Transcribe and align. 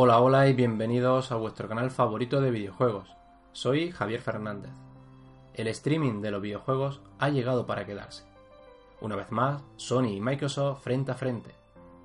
Hola, 0.00 0.20
hola 0.20 0.46
y 0.46 0.52
bienvenidos 0.52 1.32
a 1.32 1.34
vuestro 1.34 1.66
canal 1.66 1.90
favorito 1.90 2.40
de 2.40 2.52
videojuegos. 2.52 3.08
Soy 3.50 3.90
Javier 3.90 4.20
Fernández. 4.20 4.70
El 5.54 5.66
streaming 5.66 6.20
de 6.20 6.30
los 6.30 6.40
videojuegos 6.40 7.00
ha 7.18 7.30
llegado 7.30 7.66
para 7.66 7.84
quedarse. 7.84 8.22
Una 9.00 9.16
vez 9.16 9.32
más, 9.32 9.60
Sony 9.74 10.10
y 10.10 10.20
Microsoft 10.20 10.84
frente 10.84 11.10
a 11.10 11.16
frente, 11.16 11.50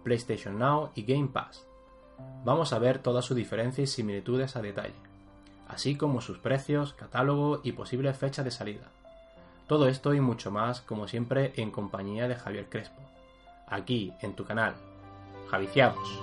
PlayStation 0.03 0.57
Now 0.57 0.89
y 0.95 1.03
Game 1.03 1.27
Pass. 1.27 1.67
Vamos 2.43 2.73
a 2.73 2.79
ver 2.79 2.97
todas 2.97 3.25
sus 3.25 3.37
diferencias 3.37 3.91
y 3.91 3.93
similitudes 3.93 4.55
a 4.55 4.63
detalle, 4.63 4.95
así 5.67 5.95
como 5.95 6.19
sus 6.19 6.39
precios, 6.39 6.93
catálogo 6.93 7.61
y 7.63 7.73
posibles 7.73 8.17
fechas 8.17 8.43
de 8.43 8.49
salida. 8.49 8.89
Todo 9.67 9.87
esto 9.87 10.15
y 10.15 10.19
mucho 10.19 10.49
más, 10.49 10.81
como 10.81 11.07
siempre, 11.07 11.53
en 11.57 11.69
compañía 11.69 12.27
de 12.27 12.33
Javier 12.33 12.69
Crespo, 12.69 13.03
aquí 13.67 14.13
en 14.21 14.33
tu 14.33 14.45
canal, 14.45 14.73
Javiciados. 15.51 16.19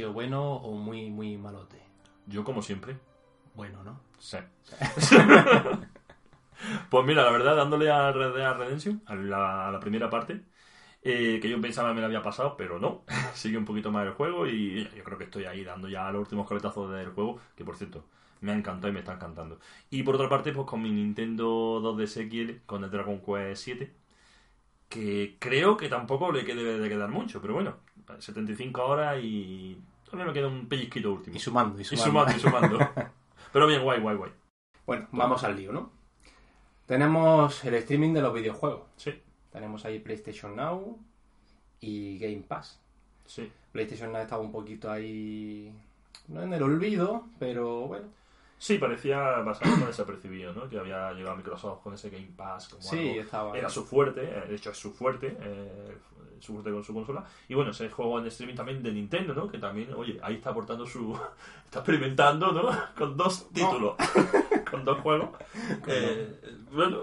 Sido 0.00 0.12
bueno 0.12 0.54
o 0.54 0.72
muy, 0.72 1.10
muy 1.10 1.36
malote? 1.36 1.78
Yo, 2.26 2.44
como 2.44 2.62
siempre, 2.62 2.98
Bueno, 3.54 3.82
¿no? 3.84 4.00
sí. 4.18 4.38
pues 6.90 7.06
mira, 7.06 7.24
la 7.24 7.30
verdad, 7.30 7.56
dándole 7.56 7.90
a 7.90 8.12
Red 8.12 8.34
Dead 8.34 8.54
Redemption, 8.56 9.02
a 9.06 9.14
la, 9.14 9.68
a 9.68 9.72
la 9.72 9.80
primera 9.80 10.10
parte, 10.10 10.42
eh, 11.02 11.40
que 11.42 11.48
yo 11.50 11.60
pensaba 11.62 11.94
me 11.94 12.00
la 12.00 12.06
había 12.08 12.22
pasado, 12.22 12.56
pero 12.56 12.78
no. 12.80 13.04
Sigue 13.34 13.58
un 13.58 13.66
poquito 13.66 13.92
más 13.92 14.06
el 14.06 14.14
juego 14.14 14.46
y 14.48 14.88
yo 14.96 15.04
creo 15.04 15.18
que 15.18 15.24
estoy 15.24 15.44
ahí 15.46 15.64
dando 15.64 15.88
ya 15.88 16.10
los 16.12 16.22
últimos 16.22 16.46
coletazos 16.48 16.92
del 16.92 17.10
juego, 17.12 17.40
que 17.56 17.64
por 17.64 17.76
cierto, 17.76 18.04
me 18.40 18.52
ha 18.52 18.56
encantado 18.56 18.88
y 18.90 18.92
me 18.92 19.00
está 19.00 19.14
encantando. 19.14 19.60
Y 19.90 20.02
por 20.04 20.16
otra 20.16 20.28
parte, 20.28 20.52
pues 20.52 20.66
con 20.66 20.82
mi 20.82 20.92
Nintendo 20.92 21.80
2DS 21.82 22.18
XL, 22.22 22.62
con 22.66 22.84
el 22.84 22.90
Dragon 22.90 23.20
Quest 23.20 23.64
7, 23.64 23.94
que 24.88 25.36
creo 25.40 25.76
que 25.76 25.88
tampoco 25.88 26.32
le 26.32 26.42
debe 26.44 26.78
de 26.78 26.88
quedar 26.88 27.10
mucho, 27.10 27.40
pero 27.40 27.54
bueno, 27.54 27.78
75 28.18 28.84
horas 28.84 29.18
y 29.22 29.80
todavía 30.04 30.26
me 30.26 30.32
queda 30.32 30.48
un 30.48 30.66
pellizquito 30.68 31.12
último. 31.12 31.36
Y 31.36 31.40
sumando, 31.40 31.78
y 31.78 31.82
Y 31.82 31.84
sumando. 31.84 32.06
sumando, 32.32 32.36
y 32.36 32.40
sumando. 32.40 32.78
Pero 33.52 33.66
bien, 33.66 33.82
guay, 33.82 34.00
guay, 34.00 34.16
guay. 34.16 34.32
Bueno, 34.86 35.08
vamos 35.12 35.42
al 35.44 35.56
lío, 35.56 35.72
¿no? 35.72 35.90
Tenemos 36.86 37.64
el 37.64 37.74
streaming 37.74 38.12
de 38.14 38.22
los 38.22 38.34
videojuegos. 38.34 38.82
Sí, 38.96 39.12
Tenemos 39.52 39.84
ahí 39.84 39.98
PlayStation 39.98 40.56
Now 40.56 40.98
y 41.80 42.18
Game 42.18 42.42
Pass. 42.46 42.78
sí. 43.26 43.50
PlayStation 43.72 44.12
Now 44.12 44.22
estaba 44.22 44.42
un 44.42 44.50
poquito 44.50 44.90
ahí... 44.90 45.72
No 46.26 46.42
en 46.42 46.52
el 46.52 46.62
olvido, 46.62 47.26
pero 47.38 47.86
bueno. 47.86 48.08
Sí, 48.62 48.76
parecía 48.76 49.18
bastante 49.38 49.86
desapercibido, 49.86 50.52
¿no? 50.52 50.68
Que 50.68 50.78
había 50.78 51.12
llegado 51.14 51.34
Microsoft 51.34 51.82
con 51.82 51.94
ese 51.94 52.10
Game 52.10 52.28
Pass 52.36 52.68
como 52.68 52.82
Sí, 52.82 53.08
algo- 53.08 53.20
estaba... 53.22 53.56
Era 53.58 53.70
su 53.70 53.84
fuerte, 53.86 54.22
eh, 54.22 54.44
de 54.48 54.54
hecho 54.54 54.70
es 54.70 54.76
su 54.76 54.92
fuerte, 54.92 55.34
eh, 55.40 55.96
su 56.40 56.52
fuerte 56.52 56.70
con 56.70 56.84
su 56.84 56.92
consola. 56.92 57.24
Y 57.48 57.54
bueno, 57.54 57.70
ese 57.70 57.88
juego 57.88 58.18
en 58.18 58.26
streaming 58.26 58.54
también 58.56 58.82
de 58.82 58.92
Nintendo, 58.92 59.32
¿no? 59.32 59.48
Que 59.48 59.56
también, 59.58 59.94
oye, 59.94 60.18
ahí 60.22 60.34
está 60.34 60.50
aportando 60.50 60.86
su... 60.86 61.18
Está 61.64 61.78
experimentando, 61.78 62.52
¿no? 62.52 62.68
Con 62.98 63.16
dos 63.16 63.48
títulos, 63.50 63.94
con 64.70 64.84
dos 64.84 64.98
juegos. 64.98 65.30
Eh, 65.86 66.38
bueno, 66.72 66.98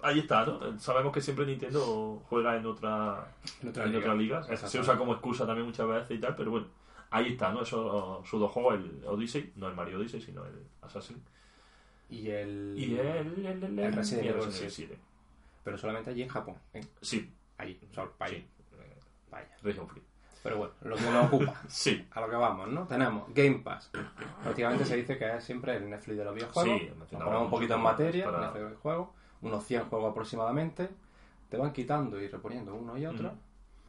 ahí 0.00 0.18
está, 0.20 0.46
¿no? 0.46 0.78
Sabemos 0.80 1.12
que 1.12 1.20
siempre 1.20 1.44
Nintendo 1.46 2.22
juega 2.28 2.56
en 2.56 2.64
otra 2.66 3.34
En 3.62 3.68
otra 3.68 3.84
en 3.84 3.90
liga. 3.92 4.00
otras 4.00 4.16
ligas. 4.18 4.60
Se 4.70 4.80
usa 4.80 4.96
como 4.96 5.12
excusa 5.12 5.46
también 5.46 5.66
muchas 5.66 5.86
veces 5.86 6.10
y 6.16 6.20
tal, 6.20 6.34
pero 6.34 6.50
bueno, 6.50 6.66
ahí 7.10 7.32
está, 7.32 7.52
¿no? 7.52 7.62
Eso, 7.62 8.22
sus 8.24 8.40
dos 8.40 8.50
juegos, 8.50 8.74
el 8.74 9.02
Odyssey, 9.06 9.52
no 9.56 9.68
el 9.68 9.74
Mario 9.74 9.98
Odyssey, 9.98 10.20
sino 10.20 10.44
el 10.44 10.66
Assassin. 10.82 11.22
Y 12.10 12.28
el... 12.30 12.74
Y 12.76 12.98
el, 12.98 13.06
el, 13.46 13.46
el, 13.64 13.78
El 13.78 13.92
Resident 13.92 14.26
Evil 14.28 14.44
Resident 14.44 14.70
7. 14.72 14.92
Evil 14.94 15.04
Pero 15.64 15.78
solamente 15.78 16.10
allí 16.10 16.22
en 16.22 16.28
Japón. 16.28 16.56
¿eh? 16.74 16.80
7. 16.80 16.92
Sí, 17.02 17.34
Ahí, 17.58 17.80
solo 17.92 18.12
para 18.16 18.30
ahí. 18.30 18.38
sí. 18.38 18.46
eh, 18.78 18.98
Vaya. 19.30 19.56
Region 19.62 19.88
Free. 19.88 20.02
Pero 20.42 20.56
bueno, 20.58 20.72
lo 20.82 20.96
que 20.96 21.02
nos 21.02 21.26
ocupa. 21.26 21.62
Sí, 21.68 22.06
A 22.12 22.20
lo 22.20 22.30
que 22.30 22.36
vamos, 22.36 22.68
¿no? 22.68 22.86
Tenemos 22.86 23.24
Game 23.34 23.58
Pass. 23.58 23.90
Prácticamente 24.42 24.84
se 24.84 24.96
dice 24.96 25.18
que 25.18 25.36
es 25.36 25.44
siempre 25.44 25.76
el 25.76 25.90
Netflix 25.90 26.16
de 26.16 26.24
los 26.24 26.34
videojuegos. 26.34 26.80
Sí, 26.80 26.90
Nos 26.96 27.08
ponemos 27.08 27.42
un 27.44 27.50
poquito 27.50 27.74
en 27.74 27.80
materia, 27.82 28.24
para- 28.24 28.38
Netflix 28.38 28.54
de 28.54 28.60
los 28.60 28.70
videojuegos. 28.70 29.08
Unos 29.42 29.64
100 29.64 29.84
juegos 29.84 30.10
aproximadamente. 30.12 30.88
Te 31.50 31.56
van 31.56 31.72
quitando 31.72 32.20
y 32.20 32.28
reponiendo 32.28 32.74
uno 32.74 32.96
y 32.96 33.04
otro. 33.06 33.28
Ujú. 33.28 33.38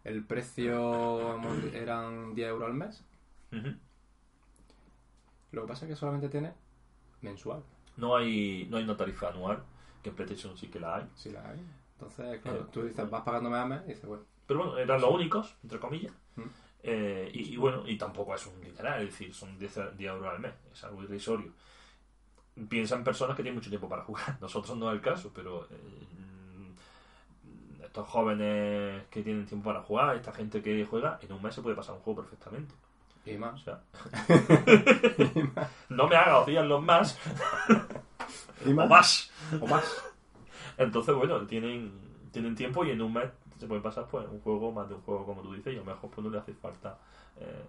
El 0.10 0.24
precio 0.26 1.40
eran 1.74 2.34
10 2.34 2.50
euros 2.50 2.68
al 2.68 2.74
mes. 2.74 3.04
Lo 5.52 5.62
que 5.62 5.68
pasa 5.68 5.86
es 5.86 5.90
que 5.92 5.96
solamente 5.96 6.30
tiene 6.30 6.54
mensual. 7.22 7.64
no, 7.98 8.16
hay, 8.16 8.68
no 8.70 8.78
hay 8.78 8.84
una 8.84 8.98
tarifa 8.98 9.30
anual, 9.30 9.64
que 10.02 10.10
en 10.10 10.16
PlayStation 10.16 10.58
sí 10.58 10.68
que 10.70 10.80
la 10.80 10.96
hay. 10.98 11.08
Si 11.16 11.30
la 11.30 11.48
hay. 11.50 11.60
Entonces, 11.94 12.42
claro, 12.42 12.62
Eh, 12.62 12.66
tú 12.72 12.84
dices, 12.84 13.10
vas 13.10 13.24
pagando 13.24 13.50
mes 13.50 13.60
a 13.60 13.66
mes 13.66 13.82
y 13.86 13.90
dices, 13.90 14.06
bueno, 14.06 14.24
Pero 14.48 14.60
bueno, 14.60 14.78
eran 14.78 15.02
los 15.02 15.12
únicos, 15.12 15.56
entre 15.64 15.80
comillas. 15.80 16.14
Mm. 16.36 16.42
Eh, 16.84 17.30
y, 17.34 17.54
y 17.54 17.58
bueno, 17.58 17.84
y 17.88 17.98
tampoco 17.98 18.34
es 18.34 18.46
un 18.48 18.60
dineral, 18.62 19.02
es 19.04 19.10
decir, 19.12 19.34
son 19.34 19.58
10, 19.60 19.98
10 19.98 20.12
euros 20.12 20.34
al 20.34 20.40
mes, 20.40 20.54
es 20.72 20.84
algo 20.86 21.04
irrisorio. 21.04 21.54
Piensa 22.70 22.96
en 22.96 23.04
personas 23.04 23.36
que 23.38 23.44
tienen 23.44 23.58
mucho 23.58 23.70
tiempo 23.70 23.88
para 23.90 24.04
jugar. 24.04 24.38
Nosotros 24.42 24.78
no 24.78 24.90
es 24.90 24.96
el 24.96 25.02
caso, 25.02 25.32
pero 25.34 25.66
eh, 25.72 26.08
estos 27.90 28.08
jóvenes 28.08 29.04
que 29.10 29.24
tienen 29.24 29.46
tiempo 29.48 29.70
para 29.70 29.82
jugar, 29.82 30.16
esta 30.16 30.32
gente 30.32 30.62
que 30.62 30.86
juega, 30.86 31.20
en 31.22 31.32
un 31.34 31.42
mes 31.42 31.56
se 31.56 31.62
puede 31.62 31.76
pasar 31.76 31.96
un 31.96 32.02
juego 32.02 32.22
perfectamente. 32.22 32.74
y 33.26 33.36
O 33.36 33.40
más. 33.40 33.62
sea, 33.64 33.82
no 35.90 36.08
me 36.08 36.16
haga 36.16 36.40
los 36.64 36.82
más 36.84 37.18
Y 38.66 38.74
o 38.78 38.86
más. 38.88 39.32
O 39.60 39.68
más. 39.68 40.04
Entonces, 40.78 41.16
bueno, 41.16 41.46
tienen, 41.46 41.92
tienen 42.32 42.56
tiempo 42.56 42.86
y 42.86 42.92
en 42.92 43.02
un 43.02 43.14
mes 43.14 43.30
se 43.58 43.68
puede 43.68 43.82
pasar 43.82 44.08
pues 44.08 44.28
un 44.30 44.40
juego, 44.42 44.72
más 44.72 44.88
de 44.90 44.96
un 44.96 45.02
juego, 45.02 45.26
como 45.26 45.42
tú 45.42 45.54
dices, 45.54 45.74
y 45.74 45.78
a 45.78 45.80
lo 45.80 45.86
mejor 45.86 46.10
pues 46.10 46.24
no 46.24 46.32
le 46.32 46.40
hace 46.40 46.54
falta. 46.54 46.98
eh, 47.38 47.66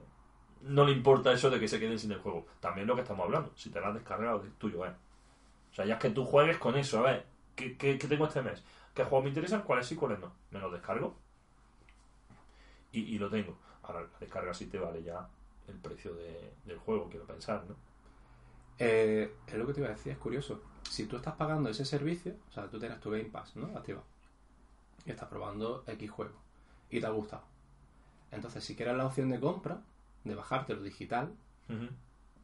no 0.62 0.84
le 0.84 0.92
importa 0.92 1.32
eso 1.32 1.50
de 1.50 1.60
que 1.60 1.68
se 1.68 1.80
queden 1.80 1.98
sin 1.98 2.12
el 2.12 2.20
juego. 2.20 2.46
También 2.60 2.86
lo 2.86 2.94
que 2.94 3.02
estamos 3.02 3.24
hablando, 3.24 3.52
si 3.56 3.70
te 3.70 3.80
lo 3.80 3.86
has 3.88 3.94
descargado, 3.94 4.44
es 4.44 4.52
tuyo, 4.58 4.84
¿eh? 4.86 4.92
O 5.72 5.74
sea, 5.74 5.86
ya 5.86 5.94
es 5.94 6.00
que 6.00 6.10
tú 6.10 6.24
juegues 6.24 6.58
con 6.58 6.76
eso, 6.76 7.00
a 7.00 7.02
ver, 7.02 7.26
¿qué, 7.56 7.76
qué, 7.76 7.98
qué 7.98 8.08
tengo 8.08 8.26
este 8.26 8.42
mes? 8.42 8.62
¿Qué 8.94 9.04
juegos 9.04 9.22
me 9.24 9.28
interesan? 9.30 9.62
¿Cuáles 9.62 9.86
sí, 9.86 9.96
cuáles 9.96 10.18
no? 10.18 10.32
Me 10.50 10.58
los 10.60 10.72
descargo 10.72 11.16
y, 12.92 13.00
y 13.00 13.18
lo 13.18 13.30
tengo. 13.30 13.56
Ahora, 13.82 14.02
la 14.02 14.18
descarga 14.18 14.52
sí 14.54 14.66
te 14.66 14.78
vale 14.78 15.02
ya 15.02 15.28
el 15.68 15.76
precio 15.78 16.14
de- 16.14 16.54
del 16.64 16.78
juego, 16.78 17.08
quiero 17.08 17.26
pensar, 17.26 17.64
¿no? 17.68 17.76
Eh, 18.78 19.34
es 19.46 19.54
lo 19.54 19.66
que 19.66 19.74
te 19.74 19.80
iba 19.80 19.88
a 19.88 19.92
decir, 19.92 20.12
es 20.12 20.18
curioso. 20.18 20.62
Si 20.88 21.06
tú 21.06 21.16
estás 21.16 21.34
pagando 21.36 21.68
ese 21.68 21.84
servicio, 21.84 22.34
o 22.48 22.52
sea, 22.52 22.68
tú 22.68 22.78
tienes 22.78 22.98
tu 23.00 23.10
Game 23.10 23.24
Pass, 23.26 23.56
¿no? 23.56 23.76
Activado. 23.76 24.04
y 25.06 25.10
estás 25.10 25.28
probando 25.28 25.82
X 25.86 26.10
juego 26.10 26.34
y 26.90 27.00
te 27.00 27.06
ha 27.06 27.10
gustado. 27.10 27.42
Entonces, 28.30 28.64
si 28.64 28.76
quieres 28.76 28.96
la 28.96 29.06
opción 29.06 29.28
de 29.30 29.40
compra, 29.40 29.82
de 30.24 30.34
bajártelo 30.34 30.82
digital, 30.82 31.34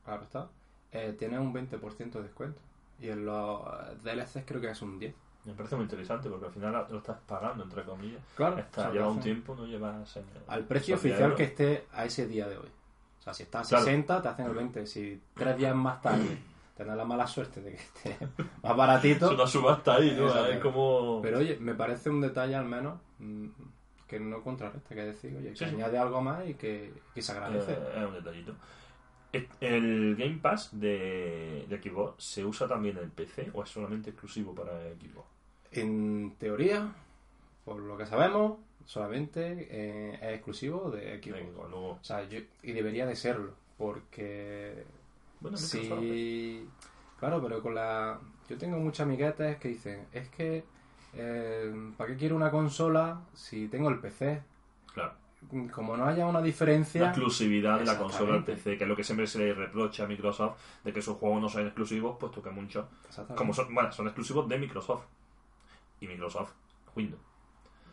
claro 0.05 0.23
está, 0.25 0.51
eh, 0.93 1.15
tienes 1.19 1.39
un 1.41 1.53
20% 1.53 2.19
de 2.19 2.23
descuento. 2.25 2.61
Y 3.01 3.09
en 3.11 3.27
los 3.27 3.63
DLCs 4.03 4.45
creo 4.47 4.61
que 4.61 4.71
es 4.71 4.81
un 4.83 4.99
10. 4.99 5.15
Me 5.47 5.53
parece 5.55 5.77
muy 5.77 5.85
interesante 5.85 6.29
porque 6.29 6.47
al 6.47 6.53
final 6.53 6.87
lo 6.91 6.99
estás 6.99 7.19
pagando, 7.27 7.63
entre 7.65 7.85
comillas. 7.85 8.21
Claro, 8.35 8.59
Está, 8.59 8.91
lleva 8.91 9.09
un 9.09 9.21
tiempo, 9.21 9.55
no 9.55 9.65
llevas... 9.65 10.19
Al 10.49 10.65
precio 10.65 10.97
esos 10.97 11.05
10 11.05 11.15
oficial 11.15 11.35
que 11.37 11.45
esté 11.45 11.87
a 11.93 12.05
ese 12.05 12.27
día 12.27 12.49
de 12.49 12.59
hoy. 12.59 12.69
O 13.21 13.23
sea, 13.23 13.33
si 13.33 13.45
está 13.45 13.61
a 13.61 13.63
Claro. 13.63 13.85
60, 13.85 14.23
te 14.23 14.29
hacen 14.29 14.47
el 14.47 14.53
20. 14.55 14.87
Si 14.87 15.21
tres 15.35 15.57
días 15.57 15.75
más 15.75 16.03
tarde 16.03 16.37
tienes 16.77 16.97
la 16.97 17.05
mala 17.05 17.27
suerte 17.27 17.63
de 17.63 17.71
que 17.73 17.77
esté 17.77 18.17
más 18.63 18.77
baratito. 18.77 19.27
Es 19.27 19.33
una 19.33 19.47
subasta 19.47 19.95
ahí, 19.95 20.15
¿no? 20.19 20.47
Es 20.47 20.59
como... 20.61 21.21
Pero 21.23 21.39
oye, 21.39 21.57
me 21.61 21.75
parece 21.75 22.11
un 22.11 22.21
detalle 22.21 22.55
al 22.57 22.67
menos 22.67 22.99
mm, 23.21 23.47
que 24.09 24.19
no 24.21 24.43
contrarresta, 24.43 24.95
que 24.95 25.03
decir, 25.05 25.35
oye, 25.37 25.51
que 25.51 25.57
Sí, 25.57 25.65
sí. 25.65 25.75
añade 25.77 25.97
algo 25.99 26.21
más 26.21 26.47
y 26.49 26.55
que, 26.55 26.93
que 27.15 27.23
se 27.23 27.33
agradece. 27.33 27.73
Eh, 27.73 27.93
es 27.97 28.05
un 28.05 28.15
detallito. 28.15 28.53
Et- 29.33 29.51
¿El 29.61 30.17
Game 30.17 30.39
Pass 30.43 30.71
de, 30.73 31.67
de 31.69 31.83
Xbox 31.83 32.23
se 32.23 32.45
usa 32.45 32.67
también 32.69 32.97
en 32.99 33.11
PC 33.11 33.51
o 33.55 33.63
es 33.63 33.71
solamente 33.71 34.11
exclusivo 34.11 34.55
para 34.55 34.73
Xbox? 34.73 35.27
En 35.77 36.35
teoría, 36.39 36.93
por 37.65 37.79
lo 37.79 37.97
que 37.97 38.07
sabemos, 38.07 38.59
solamente 38.85 39.69
eh, 39.71 40.19
es 40.23 40.35
exclusivo 40.35 40.91
de 40.91 41.21
Xbox. 41.23 41.41
Xbox, 41.41 41.71
luego- 41.71 41.91
O 41.93 41.99
sea, 42.05 42.29
yo- 42.29 42.41
y 42.63 42.73
debería 42.73 43.07
de 43.07 43.17
serlo, 43.17 43.53
porque 43.79 44.85
Bueno, 45.41 45.57
Sí, 45.59 46.67
claro, 47.21 47.43
pero 47.43 47.63
con 47.63 47.75
la... 47.75 48.19
Yo 48.49 48.57
tengo 48.57 48.79
muchos 48.79 49.01
amiguetes 49.01 49.59
que 49.59 49.69
dicen, 49.69 50.07
es 50.13 50.29
que, 50.31 50.65
eh, 51.15 51.91
¿para 51.97 52.11
qué 52.11 52.17
quiero 52.17 52.37
una 52.37 52.51
consola 52.51 53.21
si 53.35 53.69
tengo 53.69 53.91
el 53.91 53.99
PC? 53.99 54.43
Claro. 54.95 55.13
Como 55.73 55.97
no 55.97 56.07
haya 56.07 56.27
una 56.27 56.41
diferencia... 56.41 57.03
La 57.03 57.09
exclusividad 57.09 57.79
de 57.79 57.85
la 57.85 57.99
consola 57.99 58.33
del. 58.33 58.45
PC, 58.45 58.79
que 58.79 58.85
es 58.85 58.89
lo 58.89 58.97
que 58.97 59.05
siempre 59.05 59.27
se 59.27 59.39
le 59.41 59.53
reprocha 59.55 60.05
a 60.05 60.07
Microsoft, 60.07 60.59
de 60.85 60.93
que 60.93 61.03
sus 61.03 61.17
juegos 61.19 61.41
no 61.43 61.49
son 61.51 61.67
exclusivos, 61.67 62.17
puesto 62.19 62.43
que 62.43 62.51
muchos, 62.51 62.87
como 63.37 63.53
son, 63.53 63.73
bueno, 63.75 63.93
son 63.93 64.07
exclusivos 64.07 64.49
de 64.49 64.59
Microsoft. 64.59 65.05
Y 66.01 66.07
Microsoft, 66.07 66.53
Windows. 66.95 67.23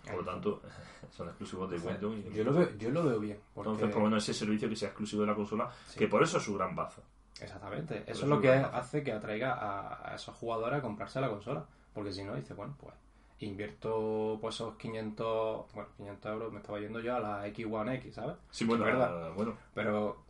Por 0.05 0.15
lo 0.17 0.25
tanto, 0.25 0.61
son 1.11 1.27
exclusivos 1.29 1.69
de 1.69 1.77
Windows. 1.77 2.17
y 2.17 2.21
de 2.23 2.33
Yo 2.35 2.44
lo 2.44 2.53
veo, 2.53 2.69
yo 2.77 2.89
lo 2.89 3.03
veo 3.03 3.19
bien. 3.19 3.39
Porque... 3.53 3.69
Entonces, 3.69 3.94
por 3.94 4.03
lo 4.03 4.09
menos 4.09 4.23
ese 4.27 4.38
servicio 4.38 4.67
que 4.69 4.75
sea 4.75 4.89
exclusivo 4.89 5.21
de 5.21 5.27
la 5.29 5.35
consola, 5.35 5.71
Sí. 5.88 5.97
que 6.00 6.07
por 6.07 6.21
eso 6.23 6.38
es 6.38 6.44
su 6.44 6.53
gran 6.55 6.75
baza. 6.75 7.01
Exactamente. 7.39 7.95
Eso 8.03 8.11
eso 8.11 8.21
es 8.23 8.27
lo 8.29 8.39
que 8.41 8.50
hace 8.51 9.03
que 9.03 9.11
atraiga 9.11 9.53
a, 9.53 10.11
a 10.11 10.15
esos 10.15 10.35
jugadores 10.35 10.79
a 10.79 10.81
comprarse 10.81 11.19
la 11.21 11.29
consola. 11.29 11.65
Porque 11.94 12.11
si 12.11 12.23
no, 12.23 12.35
dice, 12.35 12.53
bueno, 12.53 12.75
pues 12.79 12.94
invierto 13.39 14.38
pues 14.41 14.55
esos 14.55 14.75
500, 14.77 15.73
bueno, 15.73 15.89
500 15.97 16.31
euros, 16.31 16.51
me 16.53 16.59
estaba 16.59 16.79
yendo 16.79 17.00
yo 17.00 17.15
a 17.15 17.19
la 17.19 17.47
X1 17.47 17.95
X, 17.95 18.15
¿sabes? 18.15 18.35
Sí, 18.51 18.65
bueno, 18.65 18.85
verdad. 18.85 19.31
bueno, 19.33 19.57
Pero 19.73 20.23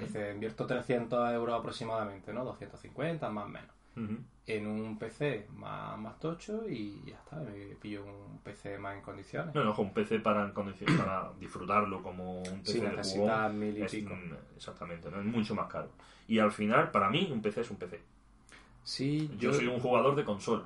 dice, 0.00 0.32
invierto 0.32 0.66
300 0.66 1.30
euros 1.32 1.58
aproximadamente, 1.58 2.32
¿no? 2.32 2.44
250, 2.44 3.28
más 3.30 3.44
o 3.44 3.48
menos. 3.48 3.70
En 4.48 4.66
un 4.66 4.98
PC 4.98 5.48
más, 5.54 5.98
más 5.98 6.18
tocho 6.20 6.68
y 6.68 7.02
ya 7.06 7.16
está, 7.16 7.36
me 7.36 7.74
pillo 7.80 8.04
un 8.04 8.38
PC 8.44 8.78
más 8.78 8.94
en 8.94 9.02
condiciones. 9.02 9.54
No, 9.54 9.64
no, 9.64 9.74
un 9.74 9.92
PC 9.92 10.20
para, 10.20 10.44
en 10.44 10.52
condiciones- 10.52 10.96
para 10.98 11.32
disfrutarlo 11.40 12.02
como 12.02 12.38
un 12.42 12.60
PC 12.60 12.72
Si 12.72 12.80
de 12.80 12.88
necesitas 12.92 13.36
jugón, 13.38 13.58
mil 13.58 13.78
y 13.78 13.82
es, 13.82 13.90
pico. 13.92 14.14
Exactamente, 14.54 15.10
¿no? 15.10 15.18
es 15.20 15.26
mucho 15.26 15.54
más 15.54 15.66
caro. 15.68 15.88
Y 16.28 16.38
al 16.38 16.52
final, 16.52 16.90
para 16.92 17.10
mí, 17.10 17.28
un 17.32 17.40
PC 17.42 17.62
es 17.62 17.70
un 17.70 17.76
PC. 17.78 18.00
Sí, 18.84 19.30
Yo 19.38 19.52
soy 19.52 19.66
un 19.66 19.80
jugador 19.80 20.14
de 20.14 20.24
consola, 20.24 20.64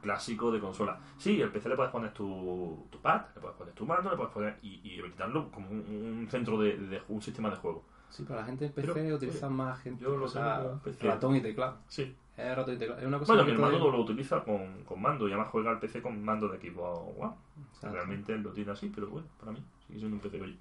clásico 0.00 0.50
de 0.50 0.58
consola. 0.58 0.98
Sí, 1.18 1.40
el 1.40 1.50
PC 1.50 1.68
le 1.68 1.76
puedes 1.76 1.92
poner 1.92 2.12
tu, 2.12 2.88
tu 2.90 3.00
pad, 3.00 3.26
le 3.34 3.40
puedes 3.40 3.56
poner 3.56 3.74
tu 3.74 3.86
mando, 3.86 4.10
le 4.10 4.16
puedes 4.16 4.32
poner 4.32 4.58
y, 4.62 4.80
y 4.82 4.98
habilitarlo 4.98 5.48
como 5.52 5.70
un, 5.70 5.78
un 6.22 6.28
centro 6.28 6.58
de, 6.58 6.76
de- 6.76 7.02
un 7.08 7.22
sistema 7.22 7.50
de 7.50 7.56
juego. 7.56 7.84
Sí, 8.10 8.24
pero 8.26 8.40
la 8.40 8.44
gente 8.44 8.66
en 8.66 8.72
PC 8.72 8.92
Pero, 8.94 9.16
utiliza 9.16 9.46
oye, 9.46 9.54
más 9.56 9.80
gente. 9.80 10.02
yo 10.02 10.16
lo 10.16 10.24
o 10.26 10.28
sea, 10.28 10.42
tengo 10.56 10.62
como 10.62 10.74
un 10.74 10.80
PC. 10.80 11.06
ratón 11.06 11.36
y 11.36 11.40
teclado. 11.40 11.78
Sí. 11.88 12.14
Es 12.50 12.56
ratón 12.56 12.74
y 12.74 12.78
teclado. 12.78 13.00
Es 13.00 13.06
una 13.06 13.18
cosa 13.18 13.32
Bueno, 13.32 13.44
que 13.44 13.50
mi 13.50 13.54
hermano 13.54 13.78
todavía- 13.78 13.96
lo 13.98 14.04
utiliza 14.04 14.44
con, 14.44 14.84
con 14.84 15.00
mando 15.00 15.28
y 15.28 15.32
además 15.32 15.48
juega 15.50 15.70
al 15.70 15.78
PC 15.80 16.02
con 16.02 16.22
mando 16.24 16.48
de 16.48 16.56
equipo. 16.56 16.82
Wow. 17.16 17.34
Realmente 17.82 18.32
él 18.34 18.42
lo 18.42 18.50
tiene 18.52 18.72
así, 18.72 18.90
pero 18.94 19.08
bueno, 19.08 19.26
para 19.38 19.52
mí 19.52 19.62
sigue 19.86 19.98
siendo 20.00 20.16
un 20.16 20.20
PC. 20.22 20.40
Oye, 20.40 20.56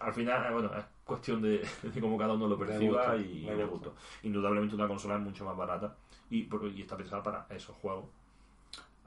al 0.00 0.12
final, 0.12 0.52
bueno, 0.52 0.70
es 0.76 0.84
cuestión 1.04 1.40
de, 1.42 1.58
de 1.82 2.00
cómo 2.00 2.18
cada 2.18 2.34
uno 2.34 2.48
lo 2.48 2.58
perciba 2.58 3.14
gusto, 3.14 3.16
y 3.20 3.44
de 3.46 3.64
gusto. 3.64 3.94
Indudablemente 4.22 4.74
una 4.74 4.88
consola 4.88 5.14
es 5.16 5.20
mucho 5.20 5.44
más 5.44 5.56
barata 5.56 5.94
y, 6.30 6.42
por- 6.44 6.64
y 6.66 6.82
está 6.82 6.96
pensada 6.96 7.22
para 7.22 7.46
esos 7.50 7.76
juegos. 7.76 8.06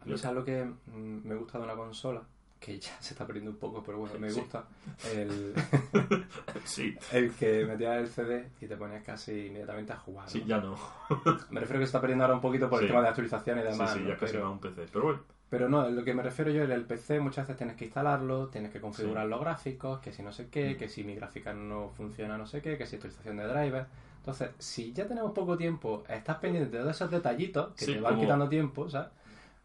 A 0.01 0.05
mí, 0.05 0.17
¿sabes 0.17 0.37
lo 0.37 0.45
que 0.45 0.63
mm, 0.63 1.27
me 1.27 1.35
gusta 1.35 1.57
de 1.57 1.63
una 1.65 1.75
consola? 1.75 2.21
Que 2.59 2.79
ya 2.79 2.91
se 2.99 3.13
está 3.13 3.25
perdiendo 3.25 3.51
un 3.51 3.57
poco, 3.57 3.83
pero 3.83 3.99
bueno, 3.99 4.17
me 4.19 4.29
Sí. 4.29 4.39
gusta. 4.39 4.65
El, 5.13 5.53
Sí, 6.65 6.95
el 7.13 7.31
que 7.33 7.65
metías 7.65 7.97
el 7.97 8.07
CD 8.07 8.49
y 8.61 8.67
te 8.67 8.75
ponías 8.77 9.03
casi 9.03 9.47
inmediatamente 9.47 9.93
a 9.93 9.97
jugar. 9.97 10.29
sí, 10.29 10.41
¿no? 10.41 10.45
ya 10.47 10.57
no. 10.59 10.75
Me 11.51 11.59
refiero 11.59 11.79
que 11.79 11.85
se 11.85 11.89
está 11.89 12.01
perdiendo 12.01 12.23
ahora 12.25 12.35
un 12.35 12.41
poquito 12.41 12.69
por 12.69 12.79
el 12.81 12.87
Sí. 12.87 12.91
tema 12.91 13.01
de 13.03 13.09
actualización 13.09 13.59
y 13.59 13.61
Sí, 13.61 13.67
demás. 13.69 13.93
sí, 13.93 13.99
¿no? 13.99 14.09
ya 14.09 14.17
casi 14.17 14.33
pero, 14.33 14.45
va 14.45 14.51
un 14.51 14.59
PC. 14.59 14.85
Pero 14.91 15.03
bueno, 15.05 15.19
pero 15.49 15.69
no, 15.69 15.89
lo 15.89 16.03
que 16.03 16.13
me 16.13 16.23
refiero 16.23 16.51
yo 16.51 16.63
en 16.63 16.71
el 16.71 16.83
PC 16.85 17.19
muchas 17.19 17.45
veces 17.47 17.57
tienes 17.57 17.75
que 17.77 17.85
instalarlo, 17.85 18.47
tienes 18.47 18.71
que 18.71 18.81
configurar 18.81 19.25
Sí. 19.25 19.29
los 19.29 19.39
gráficos, 19.39 19.99
que 19.99 20.11
si 20.11 20.21
no 20.23 20.31
sé 20.31 20.49
qué, 20.49 20.73
Mm. 20.73 20.77
que 20.77 20.89
si 20.89 21.03
mi 21.03 21.15
gráfica 21.15 21.53
no 21.53 21.89
funciona 21.95 22.37
no 22.37 22.45
sé 22.47 22.61
qué, 22.61 22.77
que 22.77 22.85
si 22.85 22.95
actualización 22.95 23.37
de 23.37 23.47
driver. 23.47 23.85
Entonces, 24.17 24.49
si 24.57 24.91
ya 24.91 25.07
tenemos 25.07 25.31
poco 25.31 25.55
tiempo, 25.57 26.03
estás 26.09 26.37
pendiente 26.39 26.69
de 26.75 26.79
todos 26.83 26.95
esos 26.95 27.09
detallitos 27.11 27.73
que 27.75 27.85
Sí, 27.85 27.93
te 27.93 28.01
van 28.01 28.13
como- 28.15 28.23
quitando 28.23 28.49
tiempo, 28.49 28.89
¿sabes? 28.89 29.09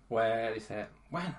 Pues 0.09 0.55
dices, 0.55 0.87
bueno, 1.11 1.35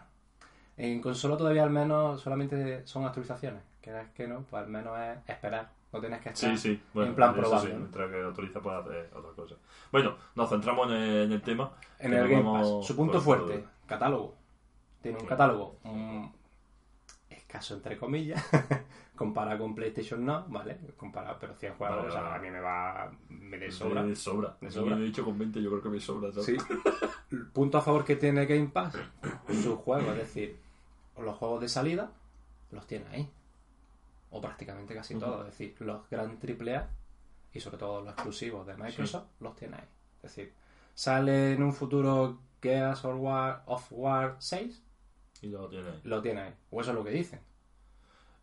en 0.77 1.01
consola 1.01 1.37
todavía 1.37 1.63
al 1.63 1.69
menos 1.69 2.21
solamente 2.21 2.85
son 2.85 3.05
actualizaciones. 3.05 3.61
Que 3.81 3.99
es 3.99 4.09
que 4.09 4.27
no, 4.27 4.43
pues 4.43 4.63
al 4.63 4.69
menos 4.69 4.97
es 4.99 5.29
esperar. 5.29 5.69
No 5.91 5.99
tienes 5.99 6.21
que 6.21 6.29
estar 6.29 6.57
sí, 6.57 6.57
sí. 6.57 6.81
Bueno, 6.93 7.09
en 7.09 7.15
plan 7.15 7.35
probable. 7.35 7.67
sí, 7.67 7.73
¿no? 7.73 7.79
mientras 7.79 8.09
que 8.09 8.21
autoriza 8.21 8.61
puede 8.61 8.77
hacer 8.77 9.09
otra 9.13 9.31
cosa. 9.35 9.55
Bueno, 9.91 10.15
nos 10.35 10.49
centramos 10.49 10.87
en 10.87 10.95
el, 10.95 11.23
en 11.23 11.31
el 11.33 11.41
tema. 11.41 11.71
En 11.99 12.13
el 12.13 12.27
Game 12.27 12.43
Pass. 12.43 12.87
Su 12.87 12.95
punto 12.95 13.21
fuerte, 13.21 13.63
catálogo. 13.85 14.35
Tiene 15.01 15.19
un 15.19 15.25
catálogo 15.25 15.77
escaso, 17.53 17.75
entre 17.75 17.97
comillas. 17.97 18.43
Comparado 19.15 19.59
con 19.59 19.75
PlayStation 19.75 20.25
no, 20.25 20.45
¿vale? 20.47 20.79
Comparado, 20.97 21.37
pero 21.39 21.53
100 21.53 21.75
juegos, 21.75 21.97
Vale, 21.97 22.09
o 22.09 22.11
sea, 22.11 22.33
a 22.33 22.39
mí 22.39 22.49
me 22.49 22.59
va... 22.59 23.11
Me 23.29 23.59
de 23.59 23.71
sobra. 23.71 24.01
Me 24.01 24.15
sobra. 24.15 24.57
Me. 24.59 24.69
De 24.69 25.07
hecho, 25.07 25.23
con 25.23 25.37
20 25.37 25.61
yo 25.61 25.69
creo 25.69 25.83
que 25.83 25.89
me 25.89 25.99
sobra. 25.99 26.31
¿sabes? 26.31 26.45
Sí. 26.45 26.57
Punto 27.53 27.77
a 27.77 27.81
favor 27.81 28.03
que 28.03 28.15
tiene 28.15 28.47
Game 28.47 28.69
Pass, 28.69 28.97
sus 29.49 29.75
juegos, 29.75 30.09
es 30.13 30.17
decir, 30.17 30.59
los 31.17 31.35
juegos 31.37 31.61
de 31.61 31.69
salida 31.69 32.11
los 32.71 32.87
tiene 32.87 33.05
ahí. 33.11 33.29
O 34.31 34.41
prácticamente 34.41 34.95
casi 34.95 35.15
Ujú. 35.15 35.25
todos. 35.25 35.39
Es 35.47 35.57
decir, 35.57 35.75
los 35.79 36.09
gran 36.09 36.39
AAA 36.39 36.87
y 37.53 37.59
sobre 37.59 37.77
todo 37.77 38.01
los 38.01 38.13
exclusivos 38.13 38.65
de 38.65 38.75
Microsoft 38.75 39.25
los 39.39 39.55
tiene 39.55 39.75
ahí. 39.77 39.87
Es 40.23 40.35
decir, 40.35 40.53
sale 40.95 41.53
en 41.53 41.61
un 41.63 41.73
futuro 41.73 42.39
Gears 42.61 43.05
of 43.05 43.15
War, 43.19 43.61
of 43.67 43.85
War 43.91 44.35
6, 44.39 44.81
Y 45.41 45.47
lo 45.49 45.67
tiene 45.67 45.89
ahí. 45.89 46.01
lo 46.03 46.21
tiene 46.21 46.41
ahí. 46.41 46.53
O 46.71 46.81
eso 46.81 46.91
es 46.91 46.95
lo 46.95 47.03
que 47.03 47.11
dicen. 47.11 47.41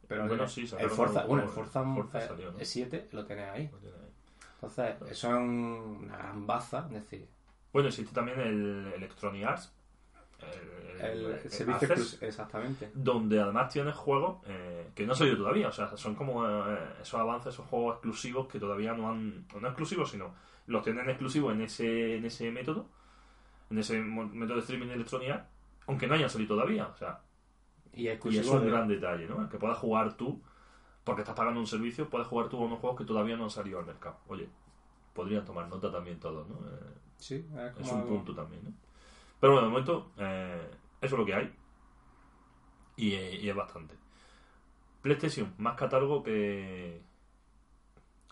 Pero 0.07 0.27
Bueno, 0.27 0.43
el- 0.45 0.49
sí, 0.51 0.63
el 0.79 0.91
Forza, 0.91 1.25
bueno, 1.25 1.45
el 1.45 1.49
Forza, 1.49 1.83
Forza 1.85 2.21
salió, 2.21 2.51
¿no? 2.53 2.59
el 2.59 2.67
7 2.67 3.09
lo 3.13 3.25
tiene 3.25 3.45
ahí. 3.45 3.69
Lo 3.73 3.79
tiene 3.79 3.97
ahí. 3.97 4.11
Entonces, 4.55 4.97
eso 5.11 5.29
es 5.29 5.35
un- 5.35 6.01
una 6.05 6.17
gran 6.19 6.47
baza. 6.47 6.87
Es 6.87 6.93
decir, 6.95 7.29
Bueno, 7.73 7.89
existe 7.89 8.13
también 8.13 8.39
el 8.41 8.93
Electronic 8.97 9.45
Arts. 9.45 9.73
El, 10.41 10.80
el, 11.01 11.25
el 11.27 11.51
servicio 11.51 11.89
Access. 11.93 12.23
Exactamente. 12.23 12.91
donde 12.95 13.41
además 13.41 13.73
tienes 13.73 13.95
juegos 13.95 14.39
eh, 14.47 14.91
que 14.95 15.05
no 15.07 15.13
han 15.13 15.19
salido 15.19 15.37
todavía. 15.39 15.69
O 15.69 15.73
sea, 15.73 15.97
son 15.97 16.15
como 16.15 16.47
eh, 16.49 16.79
esos 17.03 17.21
avances, 17.21 17.55
esos 17.55 17.67
juegos 17.67 17.95
exclusivos 17.95 18.47
que 18.49 18.59
todavía 18.61 18.93
no 18.93 19.11
han. 19.11 19.47
No 19.61 19.69
exclusivos, 19.69 20.11
sino 20.11 20.35
los 20.67 20.83
tienen 20.85 21.09
exclusivos 21.09 21.53
en 21.55 21.63
ese, 21.63 22.17
en 22.17 22.25
ese 22.25 22.51
método, 22.51 22.87
en 23.71 23.79
ese 23.79 23.99
método 24.01 24.55
de 24.57 24.61
streaming 24.61 24.87
de 24.89 25.33
Arts, 25.33 25.47
aunque 25.87 26.07
no 26.07 26.15
hayan 26.15 26.31
salido 26.31 26.55
todavía. 26.57 26.87
O 26.87 26.97
sea, 26.97 27.21
Y 27.93 28.05
y 28.05 28.09
es 28.09 28.47
un 28.49 28.61
de- 28.65 28.71
gran 28.71 28.87
detalle, 28.87 29.27
¿no? 29.27 29.43
El 29.43 29.49
que 29.49 29.59
puedas 29.59 29.79
jugar 29.79 30.15
tú, 30.17 30.41
porque 31.03 31.23
estás 31.23 31.35
pagando 31.35 31.59
un 31.61 31.67
servicio, 31.67 32.09
puedes 32.09 32.29
jugar 32.29 32.49
tú 32.49 32.59
a 32.59 32.67
unos 32.67 32.79
juegos 32.79 32.99
que 32.99 33.05
todavía 33.05 33.37
no 33.37 33.45
han 33.45 33.51
salido 33.51 33.79
al 33.81 33.87
mercado. 33.87 34.19
Oye, 34.29 34.49
podrían 35.13 35.45
tomar 35.45 35.69
nota 35.69 35.91
también 35.91 36.21
todos, 36.21 36.49
¿no? 36.49 36.57
Eh, 36.69 36.95
Sí, 37.17 37.35
es 37.35 37.73
como 37.73 37.85
es 37.87 37.93
un 37.93 37.99
algo- 38.01 38.09
punto 38.09 38.35
también, 38.35 38.63
¿no? 38.65 38.73
Pero 39.41 39.55
bueno, 39.55 39.67
de 39.67 39.73
momento, 39.73 40.13
eh, 40.19 40.71
eso 41.01 41.15
es 41.15 41.19
lo 41.19 41.25
que 41.25 41.35
hay. 41.35 41.53
Y, 42.97 43.15
eh, 43.15 43.37
y 43.41 43.49
es 43.49 43.57
bastante. 43.57 43.95
PlayStation, 45.03 45.55
más 45.59 45.77
catálogo 45.77 46.23
que. 46.23 47.01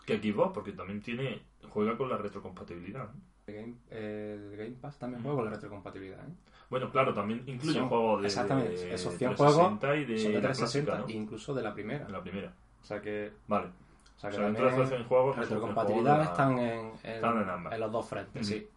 que 0.05 0.17
Xbox, 0.17 0.53
porque 0.53 0.73
también 0.73 1.01
tiene. 1.01 1.41
juega 1.69 1.97
con 1.97 2.09
la 2.09 2.17
retrocompatibilidad. 2.17 3.09
El 3.47 3.55
Game, 3.55 3.75
el 3.89 4.55
Game 4.57 4.75
Pass 4.79 4.99
también 4.99 5.23
juega 5.23 5.37
con 5.37 5.45
la 5.45 5.51
retrocompatibilidad. 5.51 6.19
¿eh? 6.19 6.33
Bueno, 6.69 6.91
claro, 6.91 7.13
también 7.13 7.43
incluye 7.47 7.79
juegos 7.81 8.21
de. 8.21 8.27
exactamente, 8.27 8.85
de 8.85 8.93
esos 8.93 9.15
100 9.15 9.35
360 9.35 9.95
y 9.95 10.05
de, 10.05 10.17
Son 10.19 10.31
de 10.33 10.41
la 10.41 10.47
360 10.49 10.91
clásica, 10.91 11.07
¿no? 11.07 11.19
incluso 11.19 11.53
de 11.55 11.63
la 11.63 11.73
primera. 11.73 12.05
De 12.05 12.11
la 12.11 12.21
primera. 12.21 12.53
O 12.81 12.85
sea 12.85 13.01
que, 13.01 13.33
Vale. 13.47 13.67
o 13.67 14.19
sea 14.19 14.29
O 14.29 14.33
también 14.33 15.03
juegos 15.05 15.35
retrocompatibilidad 15.35 16.15
juegos 16.15 16.31
están 16.31 16.59
en, 16.59 16.91
en, 17.03 17.15
están 17.15 17.41
en 17.41 17.49
ambas. 17.49 17.79
los 17.79 17.91
dos 17.91 18.07
frentes, 18.07 18.47
sí. 18.47 18.67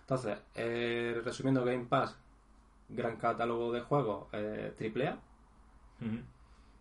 Entonces, 0.00 0.38
eh, 0.54 1.20
resumiendo 1.24 1.64
Game 1.64 1.86
Pass, 1.86 2.16
gran 2.88 3.16
catálogo 3.16 3.72
de 3.72 3.80
juegos 3.80 4.28
eh, 4.32 4.74
AAA, 4.78 5.18
Ujú. 6.06 6.20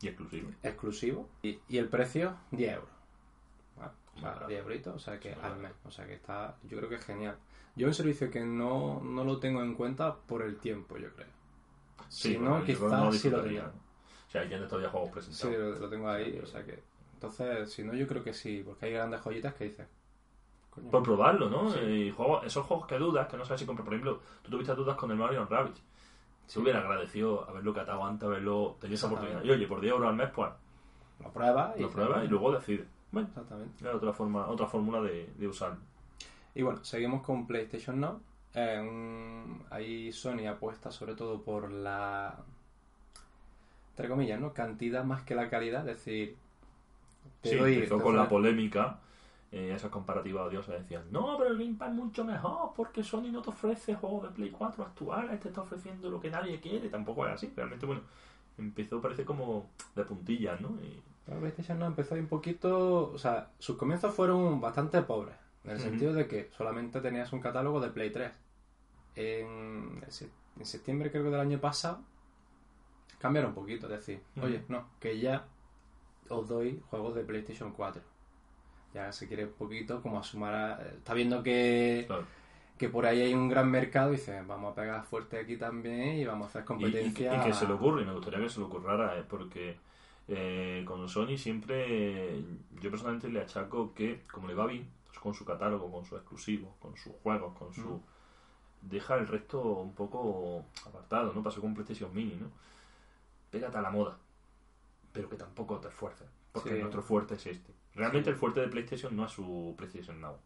Y 0.01 0.07
exclusivo. 0.07 0.50
exclusivo, 0.62 1.29
y, 1.41 1.59
y 1.69 1.77
el 1.77 1.88
precio 1.88 2.35
10 2.51 2.74
euros. 2.74 2.89
¿vale? 3.77 3.91
O 4.15 4.19
sea, 4.19 4.29
Barato. 4.29 4.47
10 4.47 4.62
euritos, 4.62 4.95
o 4.95 5.00
sea 5.00 5.19
que 5.19 5.33
Sí, 5.33 5.39
al 5.41 5.57
mes. 5.57 5.71
O 5.85 5.91
sea 5.91 6.05
que 6.05 6.13
está, 6.15 6.55
yo 6.63 6.77
creo 6.77 6.89
que 6.89 6.95
es 6.95 7.05
genial. 7.05 7.38
Yo 7.75 7.88
un 7.88 7.93
servicio 7.93 8.29
que 8.31 8.41
no, 8.41 9.01
no 9.01 9.24
lo 9.24 9.39
tengo 9.39 9.62
en 9.62 9.74
cuenta 9.75 10.15
por 10.15 10.41
el 10.43 10.57
tiempo, 10.57 10.97
yo 10.97 11.12
creo. 11.13 11.27
Si 12.09 12.38
no, 12.38 12.59
yo 12.59 12.65
quizás 12.65 13.12
que 13.12 13.17
sí 13.17 13.29
lo 13.29 13.41
tenía. 13.41 13.63
¿no? 13.63 13.69
O 13.69 14.31
sea, 14.31 14.41
ahí 14.41 14.47
tienes 14.47 14.67
todavía 14.67 14.89
juegos 14.89 15.09
Sí, 15.09 15.13
presentados. 15.13 15.57
lo, 15.57 15.79
lo 15.79 15.89
tengo 15.89 16.09
ahí, 16.09 16.39
o 16.41 16.45
sea 16.45 16.63
que... 16.63 16.83
Entonces, 17.13 17.71
si 17.71 17.83
no, 17.83 17.93
yo 17.93 18.07
creo 18.07 18.24
que 18.24 18.33
sí, 18.33 18.62
porque 18.65 18.85
hay 18.88 18.93
grandes 18.93 19.21
joyitas 19.21 19.53
que 19.55 19.65
dices... 19.65 19.88
Por 20.91 21.03
probarlo, 21.03 21.50
¿no? 21.50 21.71
Sí. 21.71 21.79
Y 21.79 22.12
juegos, 22.12 22.45
esos 22.45 22.65
juegos 22.65 22.85
que 22.85 22.97
dudas, 22.97 23.29
que 23.29 23.38
no 23.38 23.45
sabes 23.45 23.62
si 23.62 23.65
comprar. 23.65 23.85
Por 23.85 23.93
ejemplo, 23.93 24.19
tú 24.43 24.51
tuviste 24.51 24.75
dudas 24.75 24.97
con 24.97 25.09
el 25.09 25.15
Mario 25.17 25.45
Rabbit. 25.45 25.77
Se 26.47 26.59
hubiera 26.59 26.79
agradecido 26.79 27.49
haberlo 27.49 27.73
catado 27.73 28.05
antes, 28.05 28.27
haberlo 28.27 28.77
tenido 28.79 28.95
esa 28.95 29.07
oportunidad. 29.07 29.43
Y 29.43 29.51
oye, 29.51 29.67
por 29.67 29.81
10 29.81 29.91
euros 29.93 30.09
al 30.09 30.15
mes, 30.15 30.29
pues 30.33 30.51
lo 31.23 31.31
pruebas 31.31 31.75
y... 31.77 31.81
lo 31.81 31.89
pruebas 31.89 32.23
y 32.25 32.27
luego 32.27 32.51
decides. 32.51 32.87
Bueno, 33.11 33.27
Exactamente. 33.29 33.87
otra 33.89 34.13
forma, 34.13 34.47
otra 34.47 34.67
fórmula 34.67 35.01
de, 35.01 35.29
de 35.37 35.47
usarlo. 35.47 35.79
Y 36.53 36.61
bueno, 36.61 36.83
seguimos 36.83 37.23
con 37.23 37.47
PlayStation 37.47 37.99
Now. 37.99 38.19
Eh, 38.53 38.79
un- 38.79 39.63
ahí 39.69 40.11
Sony 40.13 40.47
apuesta 40.47 40.91
sobre 40.91 41.15
todo 41.15 41.41
por 41.41 41.71
la, 41.71 42.35
entre 43.91 44.07
comillas, 44.09 44.39
¿no? 44.39 44.53
Cantidad 44.53 45.03
más 45.03 45.23
que 45.23 45.35
la 45.35 45.49
calidad, 45.49 45.81
es 45.89 45.97
decir, 45.97 46.35
te 47.41 47.49
Sí, 47.49 47.55
doy- 47.57 47.73
empezó 47.75 47.97
te 47.97 48.03
con 48.03 48.15
la 48.15 48.29
polémica, 48.29 48.99
eh, 49.55 49.71
esas 49.74 49.89
comparativas 49.89 50.47
odiosas 50.47 50.81
decían, 50.81 51.03
no, 51.12 51.38
pero 51.38 51.50
el 51.51 51.57
Game 51.57 51.75
Pass 51.75 51.89
es 51.89 51.95
mucho 51.95 52.25
mejor 52.25 52.74
porque 52.75 53.03
Sony 53.03 53.31
no 53.31 53.41
te 53.41 53.50
ofrece 53.51 53.95
juegos 53.95 54.24
de 54.24 54.29
Play 54.29 54.51
4 54.51 54.83
actuales, 54.83 55.39
te 55.39 55.47
está 55.47 55.62
ofreciendo 55.62 56.09
lo 56.09 56.19
que 56.19 56.29
nadie 56.29 56.59
quiere, 56.59 56.89
tampoco 56.89 57.25
es 57.25 57.33
así, 57.33 57.51
realmente, 57.55 57.85
bueno, 57.85 58.01
empezó 58.57 59.01
parece 59.01 59.24
como 59.24 59.69
de 59.95 60.03
puntillas, 60.03 60.59
¿no? 60.62 60.69
Y- 60.81 61.01
PlayStation 61.39 61.79
Now 61.79 61.88
empezó 61.88 62.13
ahí 62.15 62.21
un 62.21 62.27
poquito, 62.27 63.12
o 63.12 63.17
sea, 63.17 63.50
sus 63.57 63.77
comienzos 63.77 64.13
fueron 64.13 64.59
bastante 64.62 65.01
pobres, 65.01 65.35
en 65.63 65.71
el 65.71 65.77
sentido 65.79 66.13
de 66.13 66.27
que 66.27 66.50
solamente 66.55 67.00
tenías 67.01 67.31
un 67.33 67.39
catálogo 67.39 67.79
de 67.79 67.89
Play 67.89 68.12
3. 68.12 68.31
En, 69.15 70.03
se- 70.09 70.29
en 70.59 70.65
septiembre 70.65 71.09
creo 71.12 71.24
que 71.24 71.29
del 71.29 71.39
año 71.39 71.59
pasado 71.59 72.00
cambiaron 73.19 73.50
un 73.51 73.55
poquito, 73.55 73.88
es 73.88 73.91
decir, 73.93 74.21
oye, 74.43 74.63
no, 74.67 74.85
que 75.00 75.17
ya 75.19 75.45
os 76.29 76.47
doy 76.47 76.81
juegos 76.89 77.15
de 77.15 77.24
PlayStation 77.24 77.71
4. 77.71 78.01
Ya 78.95 79.11
se 79.11 79.27
quiere 79.27 79.43
un 79.43 79.51
poquito 79.51 80.01
como 80.01 80.17
asumar, 80.19 80.53
a- 80.55 80.81
está 80.93 81.13
viendo 81.13 81.43
que, 81.43 82.05
claro. 82.07 82.23
que 82.77 82.87
por 82.87 83.05
ahí 83.05 83.21
hay 83.23 83.33
un 83.33 83.49
gran 83.49 83.69
mercado 83.69 84.13
y 84.13 84.15
dice, 84.15 84.41
vamos 84.47 84.71
a 84.71 84.75
pegar 84.75 85.03
fuerte 85.03 85.37
aquí 85.37 85.57
también 85.57 86.15
y 86.17 86.23
vamos 86.25 86.45
a 86.45 86.49
hacer 86.49 86.61
Y, 86.61 86.63
y- 86.63 86.67
competencia. 86.67 87.35
y 87.35 87.45
que 87.45 87.53
se 87.53 87.67
le 87.67 87.73
ocurre, 87.73 88.03
y 88.03 88.05
me 88.05 88.13
gustaría 88.13 88.39
que 88.39 88.47
se 88.49 88.59
le 88.61 88.67
ocurrara, 88.67 89.19
eh, 89.19 89.23
porque 89.27 89.77
eh, 90.29 90.83
con 90.87 91.09
Sony 91.09 91.35
siempre, 91.37 92.39
yo 92.81 92.89
personalmente 92.89 93.27
le 93.27 93.41
achaco 93.41 93.93
que, 93.93 94.21
como 94.31 94.47
le 94.47 94.53
va 94.55 94.65
bien, 94.65 94.87
pues, 95.07 95.19
con 95.19 95.33
su 95.33 95.43
catálogo, 95.43 95.91
con 95.91 96.05
sus 96.05 96.17
exclusivos, 96.19 96.73
con 96.79 96.95
sus 96.95 97.11
juegos, 97.21 97.53
con 97.57 97.73
su... 97.73 97.81
Mm. 97.81 98.01
Deja 98.81 99.15
el 99.15 99.27
resto 99.27 99.61
un 99.61 99.93
poco 99.93 100.63
apartado, 100.85 101.33
¿no? 101.33 101.43
Pasó 101.43 101.59
con 101.59 101.73
PlayStation 101.73 102.13
Mini, 102.13 102.35
¿no? 102.39 102.47
Pégate 103.51 103.77
a 103.77 103.81
la 103.81 103.89
moda, 103.89 104.17
pero 105.11 105.27
que 105.27 105.35
tampoco 105.35 105.79
te 105.79 105.87
esfuerces, 105.89 106.27
porque 106.53 106.69
Sí. 106.75 106.79
nuestro 106.79 107.01
fuerte 107.01 107.33
es 107.35 107.45
este. 107.47 107.73
Realmente 107.95 108.29
el 108.29 108.35
fuerte 108.35 108.59
de 108.61 108.67
PlayStation 108.67 109.15
no 109.15 109.25
es 109.25 109.31
su 109.31 109.73
PlayStation 109.77 110.19
Now. 110.19 110.37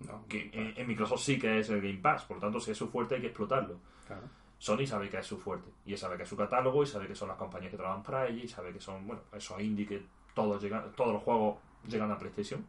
No, 0.00 0.26
Que 0.26 0.50
en, 0.52 0.74
en 0.76 0.86
Microsoft 0.86 1.22
sí 1.22 1.38
que 1.38 1.58
es 1.60 1.70
el 1.70 1.80
Game 1.80 1.98
Pass, 1.98 2.24
por 2.24 2.36
lo 2.36 2.40
tanto, 2.40 2.60
si 2.60 2.70
es 2.72 2.78
su 2.78 2.88
fuerte 2.88 3.16
hay 3.16 3.20
que 3.20 3.28
explotarlo. 3.28 3.78
claro. 4.06 4.22
Sony 4.62 4.86
sabe 4.86 5.10
que 5.10 5.18
es 5.18 5.26
su 5.26 5.38
fuerte 5.38 5.72
y 5.84 5.96
sabe 5.96 6.16
que 6.16 6.22
es 6.22 6.28
su 6.28 6.36
catálogo 6.36 6.84
y 6.84 6.86
sabe 6.86 7.08
que 7.08 7.16
son 7.16 7.26
las 7.26 7.36
compañías 7.36 7.72
que 7.72 7.76
trabajan 7.76 8.04
para 8.04 8.28
ella 8.28 8.44
y 8.44 8.46
sabe 8.46 8.72
que 8.72 8.80
son, 8.80 9.04
bueno, 9.08 9.22
esos 9.32 9.60
indie 9.60 9.84
que 9.84 10.06
todos 10.34 10.62
llegan, 10.62 10.92
todos 10.92 11.14
los 11.14 11.22
juegos 11.24 11.58
llegan 11.88 12.12
a 12.12 12.16
PlayStation. 12.16 12.64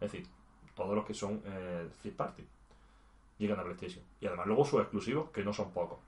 Es 0.00 0.10
decir, 0.10 0.26
todos 0.74 0.96
los 0.96 1.04
que 1.04 1.14
son 1.14 1.40
eh, 1.44 1.88
third 2.02 2.16
party 2.16 2.44
llegan 3.38 3.60
a 3.60 3.62
PlayStation. 3.62 4.04
Y 4.20 4.26
además 4.26 4.48
luego 4.48 4.64
sus 4.64 4.80
exclusivos, 4.80 5.30
que 5.30 5.44
no 5.44 5.52
son 5.52 5.70
pocos. 5.70 6.00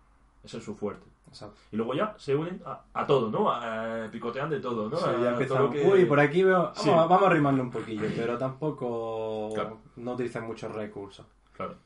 Ese 0.42 0.58
es 0.58 0.64
su 0.64 0.74
fuerte. 0.74 1.06
Exacto. 1.28 1.56
Y 1.70 1.76
luego 1.76 1.94
ya 1.94 2.14
se 2.18 2.34
unen 2.34 2.60
a, 2.66 2.82
a 2.92 3.06
todo, 3.06 3.30
¿no? 3.30 3.50
A- 3.50 4.04
a- 4.06 4.10
picotean 4.10 4.50
de 4.50 4.60
todo, 4.60 4.88
¿no? 4.88 4.96
Sí, 4.96 5.04
ya 5.22 5.30
empezamos. 5.32 5.72
que- 5.72 5.86
Uy, 5.86 6.04
por 6.06 6.18
aquí 6.20 6.42
veo. 6.42 6.58
Vamos, 6.64 6.78
Sí. 6.78 6.90
a- 6.90 6.94
vamos 7.06 7.22
a 7.22 7.26
arrimarle 7.26 7.60
un 7.62 7.70
poquillo, 7.70 8.08
pero 8.16 8.36
tampoco 8.38 9.50
Claro. 9.54 9.78
no 9.96 10.12
utilizan 10.14 10.46
muchos 10.46 10.74
recursos. 10.74 11.26
Claro. 11.54 11.76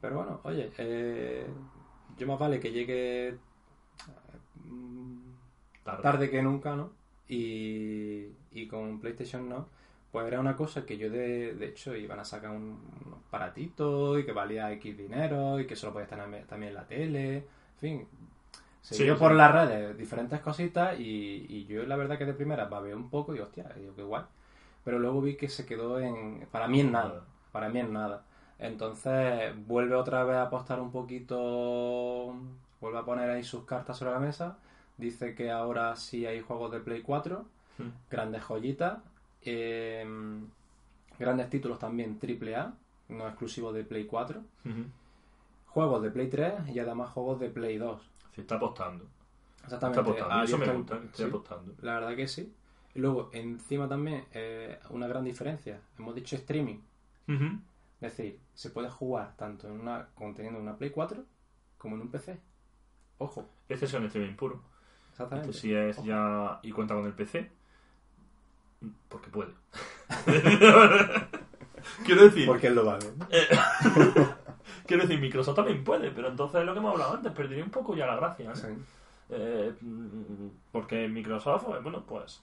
Pero 0.00 0.16
bueno, 0.16 0.40
oye, 0.44 0.70
eh, 0.78 1.46
yo 2.16 2.26
más 2.26 2.38
vale 2.38 2.58
que 2.60 2.70
llegue 2.72 3.36
mm, 4.64 5.18
Tarde. 5.84 6.02
tarde 6.02 6.30
que 6.30 6.42
nunca, 6.42 6.76
¿no? 6.76 6.90
Y, 7.28 8.26
y 8.52 8.66
con 8.66 9.00
PlayStation 9.00 9.48
no, 9.48 9.68
pues 10.10 10.26
era 10.26 10.40
una 10.40 10.56
cosa 10.56 10.84
que 10.84 10.96
yo 10.98 11.10
de, 11.10 11.54
de 11.54 11.66
hecho 11.66 11.94
iban 11.94 12.18
a 12.18 12.24
sacar 12.24 12.50
un, 12.50 12.80
unos 13.06 13.18
aparatitos 13.28 14.18
y 14.18 14.24
que 14.24 14.32
valía 14.32 14.72
X 14.72 14.96
dinero 14.96 15.60
y 15.60 15.66
que 15.66 15.76
solo 15.76 15.92
podías 15.92 16.08
tener 16.10 16.44
también 16.46 16.70
en 16.70 16.74
la 16.74 16.86
tele, 16.86 17.36
en 17.36 17.44
fin. 17.78 18.08
Se 18.82 18.94
Sí, 18.94 19.10
por 19.18 19.32
las 19.32 19.52
redes 19.52 19.96
diferentes 19.96 20.40
cositas 20.40 20.98
y, 20.98 21.46
y 21.48 21.66
yo 21.66 21.84
la 21.84 21.96
verdad 21.96 22.18
que 22.18 22.24
de 22.26 22.34
primera 22.34 22.64
babé 22.66 22.94
un 22.94 23.10
poco 23.10 23.34
y 23.34 23.40
hostia, 23.40 23.64
digo, 23.76 23.94
qué 23.94 24.02
guay. 24.02 24.24
Pero 24.84 24.98
luego 24.98 25.20
vi 25.20 25.36
que 25.36 25.48
se 25.48 25.66
quedó 25.66 26.00
en... 26.00 26.46
Para 26.50 26.66
mí 26.68 26.80
en 26.80 26.92
nada. 26.92 27.24
Para 27.52 27.68
mí 27.68 27.78
en 27.80 27.92
nada. 27.92 28.24
Entonces 28.58 29.54
vuelve 29.66 29.94
otra 29.94 30.24
vez 30.24 30.36
a 30.36 30.42
apostar 30.44 30.80
un 30.80 30.90
poquito, 30.92 32.34
vuelve 32.80 32.98
a 32.98 33.04
poner 33.04 33.30
ahí 33.30 33.42
sus 33.44 33.64
cartas 33.64 33.98
sobre 33.98 34.12
la 34.12 34.20
mesa. 34.20 34.58
Dice 34.96 35.34
que 35.34 35.50
ahora 35.50 35.96
sí 35.96 36.26
hay 36.26 36.40
juegos 36.40 36.70
de 36.72 36.80
Play 36.80 37.02
4, 37.02 37.44
Hmm. 37.78 37.90
grandes 38.10 38.42
joyitas, 38.42 38.98
eh, 39.42 40.04
grandes 41.18 41.48
títulos 41.50 41.78
también 41.78 42.18
AAA, 42.18 42.74
no 43.08 43.26
exclusivos 43.28 43.74
de 43.74 43.84
Play 43.84 44.06
4, 44.06 44.42
Ujú. 44.64 44.84
juegos 45.68 46.02
de 46.02 46.10
Play 46.10 46.28
3 46.28 46.54
y 46.74 46.78
además 46.78 47.10
juegos 47.10 47.40
de 47.40 47.48
Play 47.50 47.78
2. 47.78 48.00
Está 48.40 48.56
apostando. 48.56 49.06
Exactamente. 49.64 50.00
Está 50.00 50.10
apostando. 50.10 50.44
Eso 50.44 50.58
me 50.58 50.72
gusta, 50.72 50.98
que 51.00 51.06
esté 51.06 51.16
sí, 51.18 51.28
apostando. 51.28 51.74
La 51.82 51.94
verdad 51.94 52.16
que 52.16 52.28
sí. 52.28 52.54
Y 52.94 52.98
luego, 52.98 53.30
encima 53.32 53.88
también, 53.88 54.24
eh, 54.32 54.78
una 54.90 55.06
gran 55.06 55.24
diferencia. 55.24 55.80
Hemos 55.98 56.14
dicho 56.14 56.36
streaming. 56.36 56.78
Es 57.28 58.16
decir, 58.16 58.40
se 58.54 58.70
puede 58.70 58.90
jugar 58.90 59.36
tanto 59.36 59.68
en 59.68 59.78
una 59.80 60.08
conteniendo 60.14 60.58
una 60.58 60.76
Play 60.76 60.90
4 60.90 61.22
como 61.78 61.94
en 61.94 62.02
un 62.02 62.10
PC. 62.10 62.40
Ojo, 63.18 63.48
Este 63.68 63.84
es 63.84 63.94
un 63.94 64.04
streaming 64.06 64.34
puro. 64.34 64.62
exactamente. 65.12 65.50
Este 65.50 65.60
sí 65.60 65.74
es 65.74 65.98
Ojo. 65.98 66.06
ya. 66.06 66.58
y 66.62 66.72
cuenta 66.72 66.94
con 66.94 67.06
el 67.06 67.12
PC. 67.12 67.50
Porque 69.08 69.28
puede. 69.30 69.52
Quiero 72.04 72.24
decir, 72.24 72.46
Porque 72.46 72.66
él 72.68 72.74
lo 72.74 72.84
vale. 72.84 73.06
quiero 74.86 75.02
decir, 75.02 75.20
Microsoft 75.20 75.56
también 75.56 75.84
puede, 75.84 76.10
pero 76.10 76.28
entonces 76.28 76.64
lo 76.64 76.72
que 76.72 76.78
hemos 76.78 76.92
hablado 76.92 77.14
antes, 77.14 77.32
perdería 77.32 77.64
un 77.64 77.70
poco 77.70 77.94
ya 77.94 78.06
la 78.06 78.16
gracia. 78.16 78.48
¿no? 78.48 78.56
Sí. 78.56 78.66
Eh, 79.30 79.74
mm, 79.80 80.48
porque 80.72 81.08
Microsoft, 81.08 81.64
eh, 81.68 81.80
bueno, 81.82 82.04
pues 82.04 82.42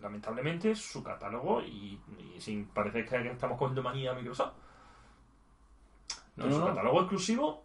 lamentablemente 0.00 0.74
su 0.74 1.02
catálogo 1.02 1.62
y, 1.62 1.98
y 2.36 2.40
sin 2.40 2.66
parecer 2.66 3.06
que 3.06 3.30
estamos 3.30 3.58
cogiendo 3.58 3.82
manía 3.82 4.12
a 4.12 4.14
Microsoft, 4.14 4.52
No, 6.36 6.44
pero 6.44 6.48
no, 6.50 6.54
su 6.54 6.60
no. 6.60 6.66
catálogo 6.66 7.00
exclusivo 7.00 7.64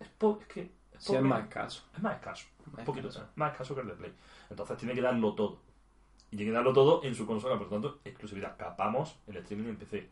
es, 0.00 0.08
es 0.08 0.46
que 0.46 0.60
es, 0.62 0.70
Sí, 0.98 1.14
es 1.14 1.22
más 1.22 1.42
escaso. 1.44 1.84
Es 1.94 2.02
más 2.02 2.14
escaso. 2.16 2.46
Más 2.72 2.78
un 2.80 2.84
poquito 2.84 3.08
escaso. 3.08 3.28
más 3.36 3.52
escaso 3.52 3.74
que 3.74 3.80
el 3.82 3.86
de 3.88 3.94
Play. 3.94 4.12
Entonces 4.50 4.76
tiene 4.76 4.94
que 4.94 5.00
darlo 5.00 5.34
todo. 5.34 5.60
Y 6.30 6.36
tiene 6.36 6.50
que 6.52 6.56
darlo 6.56 6.72
todo 6.72 7.02
en 7.04 7.14
su 7.14 7.26
consola, 7.26 7.56
por 7.56 7.66
lo 7.68 7.72
tanto, 7.72 8.00
exclusividad. 8.04 8.56
Capamos 8.56 9.16
el 9.26 9.36
streaming 9.38 9.70
en 9.70 9.76
PC. 9.76 10.08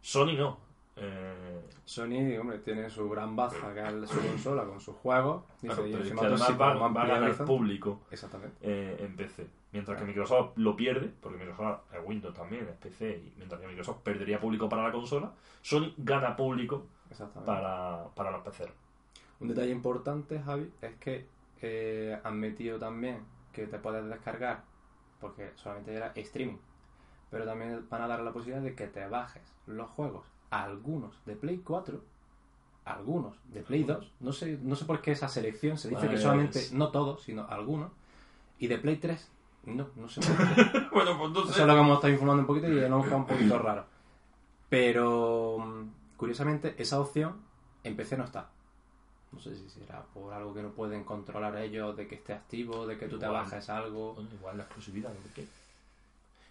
Sony 0.00 0.32
no. 0.36 0.58
Eh, 0.98 1.60
Sony, 1.84 2.38
hombre, 2.40 2.58
tiene 2.60 2.88
su 2.88 3.08
gran 3.10 3.36
baza 3.36 3.74
que 3.74 3.80
es 3.80 4.10
su 4.10 4.18
consola 4.18 4.64
con 4.64 4.80
sus 4.80 4.96
juegos. 4.96 5.44
Dice, 5.60 5.88
y 5.88 5.92
pero 5.92 6.20
además 6.20 6.60
va, 6.60 7.02
a 7.02 7.06
ganar 7.06 7.44
público 7.44 8.00
Exactamente. 8.10 8.56
eh, 8.62 8.96
en 9.00 9.14
PC. 9.14 9.46
Mientras 9.72 9.98
que. 9.98 10.06
Microsoft 10.06 10.56
lo 10.56 10.74
pierde, 10.74 11.12
porque 11.20 11.38
Microsoft 11.38 11.92
es 11.92 12.00
Windows 12.04 12.34
también, 12.34 12.66
es 12.66 12.76
PC, 12.76 13.10
y 13.10 13.34
mientras 13.36 13.60
que 13.60 13.66
Microsoft 13.66 13.98
perdería 14.02 14.40
público 14.40 14.68
para 14.68 14.84
la 14.84 14.92
consola, 14.92 15.32
Sony 15.60 15.92
gana 15.98 16.34
público 16.34 16.86
para, 17.44 18.06
para 18.14 18.30
los 18.30 18.42
PC. 18.42 18.66
Un 19.40 19.48
detalle 19.48 19.70
importante, 19.70 20.40
Javi, 20.40 20.72
es 20.80 20.94
que 20.94 21.26
eh, 21.60 22.18
han 22.24 22.40
metido 22.40 22.78
también 22.78 23.24
que 23.52 23.66
te 23.66 23.78
puedes 23.78 24.04
descargar, 24.06 24.64
porque 25.20 25.52
solamente 25.56 25.94
era 25.94 26.12
streaming, 26.14 26.58
pero 27.30 27.44
también 27.44 27.86
van 27.90 28.02
a 28.02 28.08
dar 28.08 28.20
la 28.20 28.32
posibilidad 28.32 28.62
de 28.62 28.74
que 28.74 28.86
te 28.86 29.06
bajes 29.06 29.42
los 29.66 29.90
juegos, 29.90 30.24
algunos 30.50 31.14
de 31.26 31.36
Play 31.36 31.58
4, 31.58 32.00
algunos 32.84 33.34
de 33.52 33.62
Play 33.62 33.84
2, 33.84 34.12
no 34.20 34.32
sé, 34.32 34.58
no 34.62 34.76
sé 34.76 34.84
por 34.84 35.00
qué 35.00 35.12
esa 35.12 35.28
selección, 35.28 35.78
se 35.78 35.88
dice 35.88 36.08
que 36.08 36.18
solamente, 36.18 36.68
no 36.72 36.88
todos, 36.88 37.22
sino 37.22 37.46
algunos, 37.48 37.90
y 38.58 38.66
de 38.68 38.78
Play 38.78 38.96
3, 38.96 39.28
no, 39.66 39.88
no 39.96 40.08
sé 40.08 40.20
por 40.20 40.36
qué. 40.36 40.86
bueno, 40.92 41.18
pues 41.18 41.30
no 41.32 41.42
Eso 41.42 41.50
es 41.50 41.66
lo 41.66 41.74
que 41.74 41.80
hemos 41.80 41.94
estado 41.96 42.12
informando 42.12 42.40
un 42.42 42.46
poquito 42.46 42.68
y 42.68 42.88
nos 42.88 42.98
buscado 42.98 43.16
un 43.16 43.26
poquito 43.26 43.58
raro. 43.58 43.84
Pero, 44.68 45.58
mm, 45.58 46.16
curiosamente, 46.16 46.74
esa 46.78 47.00
opción 47.00 47.36
en 47.82 47.96
PC 47.96 48.16
no 48.16 48.24
está. 48.24 48.48
No 49.32 49.40
sé 49.40 49.54
si 49.56 49.68
será 49.68 50.02
por 50.14 50.32
algo 50.32 50.54
que 50.54 50.62
no 50.62 50.70
pueden 50.70 51.04
controlar 51.04 51.56
ellos, 51.56 51.96
de 51.96 52.06
que 52.06 52.14
esté 52.14 52.32
activo, 52.32 52.86
de 52.86 52.96
que 52.96 53.06
tú 53.06 53.18
te 53.18 53.26
Igual. 53.26 53.42
bajes 53.42 53.68
algo. 53.68 54.14
Bueno, 54.14 54.30
igual 54.32 54.56
la 54.56 54.62
exclusividad, 54.64 55.12
¿por 55.12 55.32
qué? 55.32 55.46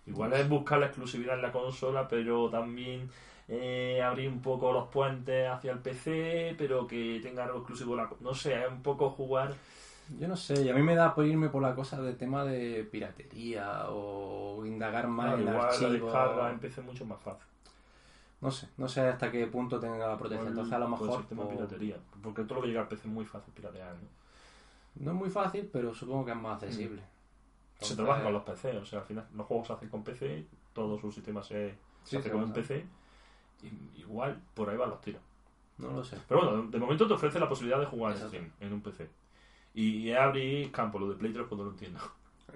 Igual 0.07 0.33
es 0.33 0.47
buscar 0.47 0.79
la 0.79 0.87
exclusividad 0.87 1.35
en 1.35 1.41
la 1.41 1.51
consola, 1.51 2.07
pero 2.07 2.49
también 2.49 3.09
eh, 3.47 4.01
abrir 4.01 4.29
un 4.29 4.41
poco 4.41 4.71
los 4.71 4.87
puentes 4.89 5.47
hacia 5.49 5.71
el 5.71 5.79
PC, 5.79 6.55
pero 6.57 6.87
que 6.87 7.19
tenga 7.21 7.43
algo 7.45 7.59
exclusivo 7.59 7.95
la 7.95 8.09
No 8.19 8.33
sé, 8.33 8.63
es 8.63 8.69
un 8.71 8.81
poco 8.81 9.09
jugar. 9.11 9.59
Yo 10.19 10.27
no 10.27 10.35
sé, 10.37 10.61
y 10.63 10.69
a 10.69 10.73
mí 10.75 10.83
me 10.83 10.95
da 10.95 11.15
por 11.15 11.25
irme 11.25 11.49
por 11.49 11.61
la 11.63 11.73
cosa 11.75 12.01
de 12.01 12.13
tema 12.13 12.43
de 12.45 12.83
piratería 12.91 13.89
o 13.89 14.63
indagar 14.65 15.07
más 15.07 15.39
en 15.39 15.41
igual 15.41 15.67
la 15.79 15.89
archivos. 15.89 15.91
descarga 15.91 16.51
en 16.51 16.59
PC 16.59 16.81
es 16.81 16.87
mucho 16.87 17.05
más 17.05 17.19
fácil. 17.21 17.47
No 18.41 18.51
sé, 18.51 18.67
no 18.77 18.87
sé 18.87 19.01
hasta 19.01 19.31
qué 19.31 19.47
punto 19.47 19.79
tenga 19.79 20.07
la 20.07 20.17
protección. 20.17 20.49
Entonces 20.49 20.73
a 20.73 20.79
lo 20.79 20.85
el 20.85 20.91
mejor 20.91 21.11
de 21.11 21.35
pues, 21.35 21.49
piratería. 21.49 21.97
Porque 22.21 22.43
todo 22.43 22.55
lo 22.55 22.61
que 22.61 22.67
llega 22.69 22.81
al 22.81 22.87
PC 22.87 23.07
es 23.07 23.13
muy 23.13 23.25
fácil 23.25 23.53
piratear, 23.53 23.95
¿no? 23.95 24.07
no 24.95 25.11
es 25.11 25.17
muy 25.17 25.29
fácil, 25.29 25.69
pero 25.71 25.93
supongo 25.93 26.25
que 26.25 26.31
es 26.31 26.37
más 26.37 26.61
accesible. 26.63 27.01
Se 27.79 27.93
Entonces, 27.93 27.95
trabaja 27.95 28.23
con 28.23 28.33
los 28.33 28.43
PC, 28.43 28.77
o 28.77 28.85
sea, 28.85 28.99
al 28.99 29.05
final 29.05 29.27
los 29.33 29.45
juegos 29.47 29.67
se 29.67 29.73
hacen 29.73 29.89
con 29.89 30.03
PC, 30.03 30.45
todo 30.73 30.97
su 30.99 31.11
sistema 31.11 31.43
se, 31.43 31.75
se 32.03 32.17
hace 32.17 32.29
se 32.29 32.31
con 32.31 32.43
usa. 32.43 32.53
PC. 32.53 32.85
Igual 33.97 34.39
por 34.53 34.69
ahí 34.69 34.77
van 34.77 34.89
los 34.89 35.01
tiros. 35.01 35.21
No 35.77 35.91
lo 35.91 36.03
sé. 36.03 36.17
Pero 36.27 36.41
bueno, 36.45 36.67
de 36.69 36.79
momento 36.79 37.07
te 37.07 37.13
ofrece 37.13 37.39
la 37.39 37.49
posibilidad 37.49 37.79
de 37.79 37.85
jugar 37.85 38.13
en 38.15 38.17
Exacto. 38.23 38.37
En 38.61 38.73
un 38.73 38.81
PC. 38.81 39.09
Y 39.73 40.11
abrir 40.13 40.71
campo, 40.71 40.99
lo 40.99 41.09
de 41.09 41.15
Play 41.15 41.33
3 41.33 41.45
pues 41.49 41.57
no 41.59 41.65
lo 41.65 41.71
entiendo. 41.71 41.99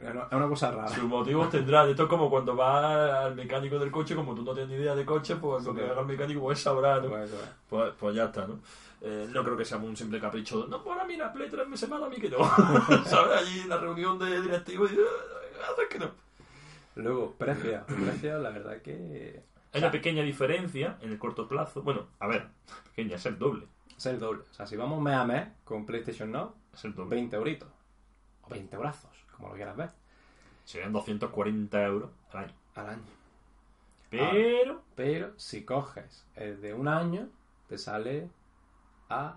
Es 0.01 0.10
una- 0.32 0.48
cosa 0.48 0.72
rara. 0.72 0.88
Sus 0.88 1.04
motivos 1.04 1.50
tendrán. 1.50 1.89
Esto 1.89 2.04
es 2.04 2.10
como 2.10 2.30
cuando 2.30 2.56
vas 2.56 2.86
al 3.25 3.36
mecánico 3.36 3.78
del 3.78 3.92
coche, 3.92 4.16
como 4.16 4.34
tú 4.34 4.44
no 4.44 4.54
tienes 4.54 4.70
ni 4.70 4.78
idea 4.82 4.96
de 4.96 5.04
coche, 5.06 5.36
pues 5.36 5.66
lo 5.66 5.74
que 5.75 5.84
haga 5.84 6.00
el 6.01 6.08
mecánico 6.08 6.39
pues 6.39 6.62
sabrá, 6.62 7.01
¿no? 7.01 7.10
Pues, 7.10 7.30
pues, 7.30 7.42
Pues, 7.70 7.94
pues 8.00 8.16
ya 8.16 8.25
está, 8.25 8.48
¿no? 8.48 8.60
Eh, 9.01 9.28
no 9.34 9.44
creo 9.44 9.58
que 9.58 9.66
sea 9.66 9.78
un 9.78 9.98
simple 9.98 10.20
capricho. 10.22 10.66
No, 10.70 10.82
pues 10.82 10.94
ahora 10.94 11.06
mira, 11.06 11.34
Play 11.34 11.50
3 11.50 11.68
me 11.68 11.75
se 11.75 11.88
manda 11.88 12.08
a 12.08 12.10
mí 12.10 12.16
que 12.18 12.30
no. 12.30 12.38
¿Sabes? 13.06 13.38
Allí 13.42 13.60
en 13.62 13.70
la 13.70 13.78
reunión 13.78 14.18
de 14.18 14.42
directivos 14.42 14.92
y... 14.94 14.96
"Ah, 14.98 15.72
haces 15.74 15.88
que 15.89 16.00
no. 16.00 16.12
Luego, 16.96 17.34
precios. 17.38 17.84
Precios, 17.86 18.42
la 18.42 18.50
verdad 18.51 18.82
que 18.82 19.42
Hay 19.74 19.82
una 19.82 19.92
pequeña 19.92 20.24
diferencia 20.24 20.98
en 21.02 21.12
el 21.12 21.20
corto 21.20 21.48
plazo. 21.48 21.82
Bueno, 21.84 22.08
a 22.20 22.28
ver, 22.28 22.48
pequeña, 22.96 23.16
es 23.16 23.26
el 23.26 23.38
doble. 23.38 23.68
es 23.98 24.06
el 24.06 24.20
doble. 24.20 24.44
O 24.50 24.54
sea, 24.54 24.66
si 24.66 24.76
vamos 24.76 25.02
mes 25.02 25.14
a 25.16 25.26
mes 25.26 25.48
con 25.64 25.86
PlayStation 25.86 26.32
Now, 26.32 26.54
Es 26.74 26.84
el 26.86 26.96
doble. 26.96 27.16
20 27.16 27.36
euritos. 27.36 27.70
O 28.44 28.50
20 28.50 28.78
brazos, 28.78 29.12
como 29.36 29.50
lo 29.50 29.56
quieras 29.56 29.76
ver, 29.78 29.90
Serían 30.66 30.94
240 30.94 31.84
euros 31.84 32.12
al 32.32 32.46
año. 32.46 32.54
al 32.76 32.90
año. 32.90 33.02
Pero... 34.10 34.84
Pero 34.96 35.34
si 35.38 35.64
coges 35.66 36.26
el 36.36 36.62
de 36.62 36.74
un 36.74 36.88
año, 36.88 37.30
te 37.68 37.78
sale 37.78 38.30
a 39.10 39.36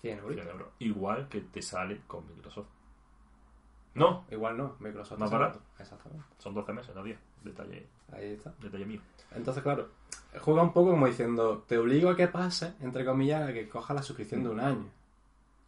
100 0.00 0.18
euritos. 0.18 0.44
100 0.44 0.56
euros. 0.56 0.72
Igual 0.80 1.28
que 1.28 1.40
te 1.40 1.62
sale 1.62 2.00
con 2.06 2.26
Microsoft. 2.26 2.68
No, 3.94 4.24
Igual 4.30 4.56
no, 4.56 4.74
Microsoft. 4.80 5.18
Más 5.18 5.30
barato. 5.30 5.60
Exactamente. 5.78 6.24
son 6.38 6.52
12 6.54 6.72
meses, 6.72 6.94
no 6.94 7.02
10. 7.04 7.18
Detalle, 7.44 7.86
Ahí 8.12 8.32
está. 8.32 8.52
detalle 8.60 8.86
mío. 8.86 9.00
Entonces, 9.34 9.62
claro, 9.62 9.88
juega 10.40 10.62
un 10.62 10.72
poco 10.72 10.90
como 10.90 11.06
diciendo, 11.06 11.64
te 11.68 11.78
obligo 11.78 12.10
a 12.10 12.16
que 12.16 12.26
pase, 12.28 12.74
entre 12.80 13.04
comillas, 13.04 13.48
a 13.48 13.52
que 13.52 13.68
coja 13.68 13.94
la 13.94 14.02
suscripción 14.02 14.42
de 14.42 14.48
un 14.48 14.60
año. 14.60 14.86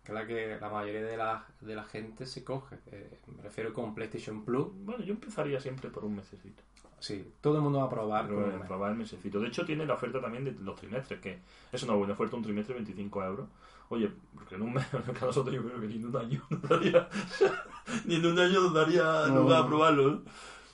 Que 0.03 0.13
es 0.13 0.15
la 0.15 0.27
que 0.27 0.59
la 0.61 0.69
mayoría 0.71 1.03
de 1.03 1.17
la, 1.17 1.45
de 1.61 1.75
la 1.75 1.85
gente 1.85 2.27
se 2.27 2.45
coge. 2.45 2.79
Eh, 2.87 3.19
me 3.37 3.43
refiero 3.43 3.73
con 3.73 3.95
PlayStation 3.95 4.45
Plus. 4.45 4.69
Bueno, 4.85 5.05
yo 5.05 5.13
empezaría 5.13 5.61
siempre 5.61 5.91
por 5.91 6.05
un 6.05 6.15
mesecito. 6.17 6.63
Sí, 6.99 7.33
todo 7.41 7.57
el 7.57 7.63
mundo 7.63 7.81
va 7.81 7.85
a 7.87 7.91
probar. 7.91 8.27
Pero, 8.27 8.49
eh, 8.51 8.61
probar 8.67 8.93
el 8.93 8.99
mesecito. 8.99 9.39
De 9.41 9.49
hecho, 9.49 9.67
tiene 9.67 9.85
la 9.85 9.95
oferta 9.95 10.21
también 10.21 10.45
de 10.45 10.53
los 10.53 10.77
trimestres, 10.77 11.21
que 11.21 11.39
es 11.71 11.83
una 11.83 11.95
buena 11.95 12.15
oferta, 12.15 12.37
un 12.37 12.43
trimestre 12.43 12.75
25 12.75 13.25
euros. 13.25 13.49
Oye, 13.89 14.11
porque 14.35 14.57
en 14.57 14.63
un 14.63 14.73
mes, 14.75 14.87
que 14.91 14.97
a 14.97 15.27
nosotros 15.27 15.55
yo 15.55 15.63
creo 15.65 15.81
que 15.81 15.87
ni 15.87 15.97
en 15.97 16.07
un 16.07 16.17
año 16.17 16.43
nos 16.51 16.63
daría, 16.63 17.09
ni 18.05 18.17
en 18.17 18.27
un 18.27 18.39
año 18.39 18.61
nos 18.63 18.75
daría 18.75 19.27
No. 19.29 19.43
lugar 19.43 19.63
a 19.63 19.67
probarlo. 19.67 20.11
¿no? 20.11 20.23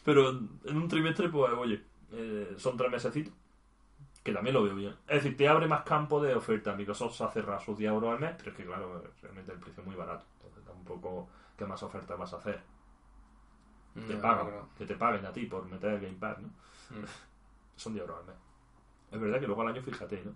Pero 0.05 0.31
en 0.31 0.77
un 0.77 0.89
trimestre, 0.89 1.29
pues, 1.29 1.53
oye, 1.53 1.83
eh, 2.13 2.55
son 2.59 2.77
tres 2.77 2.91
mesecitos, 2.91 3.33
que 4.25 4.33
también 4.33 4.55
lo 4.55 4.63
veo 4.65 4.75
bien. 4.75 4.95
Es 5.07 5.23
decir, 5.23 5.37
te 5.37 5.49
abre 5.49 5.69
más 5.69 5.83
campo 5.83 6.21
de 6.23 6.35
oferta. 6.35 6.75
Microsoft 6.75 7.15
se 7.17 7.25
hace 7.25 7.43
sus 7.65 7.79
10 7.79 7.93
euros 7.93 8.13
al 8.13 8.21
mes, 8.21 8.35
pero 8.39 8.51
es 8.51 8.57
que, 8.57 8.65
claro, 8.65 9.05
realmente 9.21 9.53
el 9.53 9.59
precio 9.59 9.81
es 9.83 9.87
muy 9.87 9.97
barato. 9.97 10.25
Entonces, 10.37 10.65
tampoco, 10.65 11.29
¿qué 11.57 11.65
más 11.67 11.83
ofertas 11.83 12.19
vas 12.19 12.33
a 12.33 12.37
hacer? 12.39 12.61
Te 13.95 14.15
No, 14.15 14.21
pagan, 14.23 14.47
no, 14.47 14.53
no. 14.63 14.69
que 14.77 14.87
te 14.87 14.97
paguen 14.97 15.25
a 15.27 15.33
ti 15.33 15.45
por 15.47 15.67
meter 15.67 15.91
el 15.93 16.01
Game 16.01 16.17
Pass, 16.19 16.39
¿no? 16.41 16.49
Mm. 16.49 17.05
Son 17.77 17.93
10 17.93 18.03
euros 18.07 18.21
al 18.21 18.27
mes. 18.27 18.37
Es 19.11 19.21
verdad 19.21 19.39
que 19.39 19.47
luego 19.47 19.63
al 19.63 19.69
año, 19.69 19.83
fíjate, 19.83 20.23
¿no? 20.25 20.35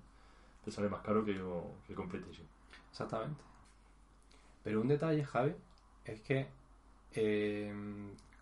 Te 0.65 0.71
sale 0.71 0.89
más 0.89 1.01
caro 1.01 1.25
que, 1.25 1.35
yo, 1.35 1.73
que 1.87 1.95
con 1.95 2.09
PlayStation. 2.09 2.47
Exactamente. 2.97 3.43
Pero 4.65 4.81
un 4.81 4.89
detalle, 4.89 5.23
Javi, 5.23 5.55
es 6.07 6.21
que 6.23 6.47
eh, 7.13 7.73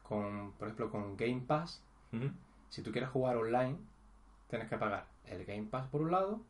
con, 0.04 0.52
por 0.52 0.68
ejemplo, 0.68 0.90
con 0.90 1.16
Game 1.16 1.42
Pass, 1.46 1.82
si 2.68 2.82
tú 2.82 2.92
quieres 2.92 3.10
jugar 3.10 3.36
online, 3.36 3.76
tienes 4.48 4.68
que 4.68 4.76
pagar 4.78 5.06
el 5.26 5.44
Game 5.44 5.64
Pass 5.64 5.88
por 5.88 6.02
un 6.02 6.12
lado 6.12 6.40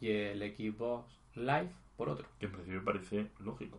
y 0.00 0.10
el 0.10 0.40
Xbox 0.56 1.20
Live 1.34 1.70
por 1.98 2.08
otro. 2.08 2.26
Que 2.38 2.46
en 2.46 2.52
principio 2.52 2.82
parece 2.84 3.30
lógico. 3.40 3.78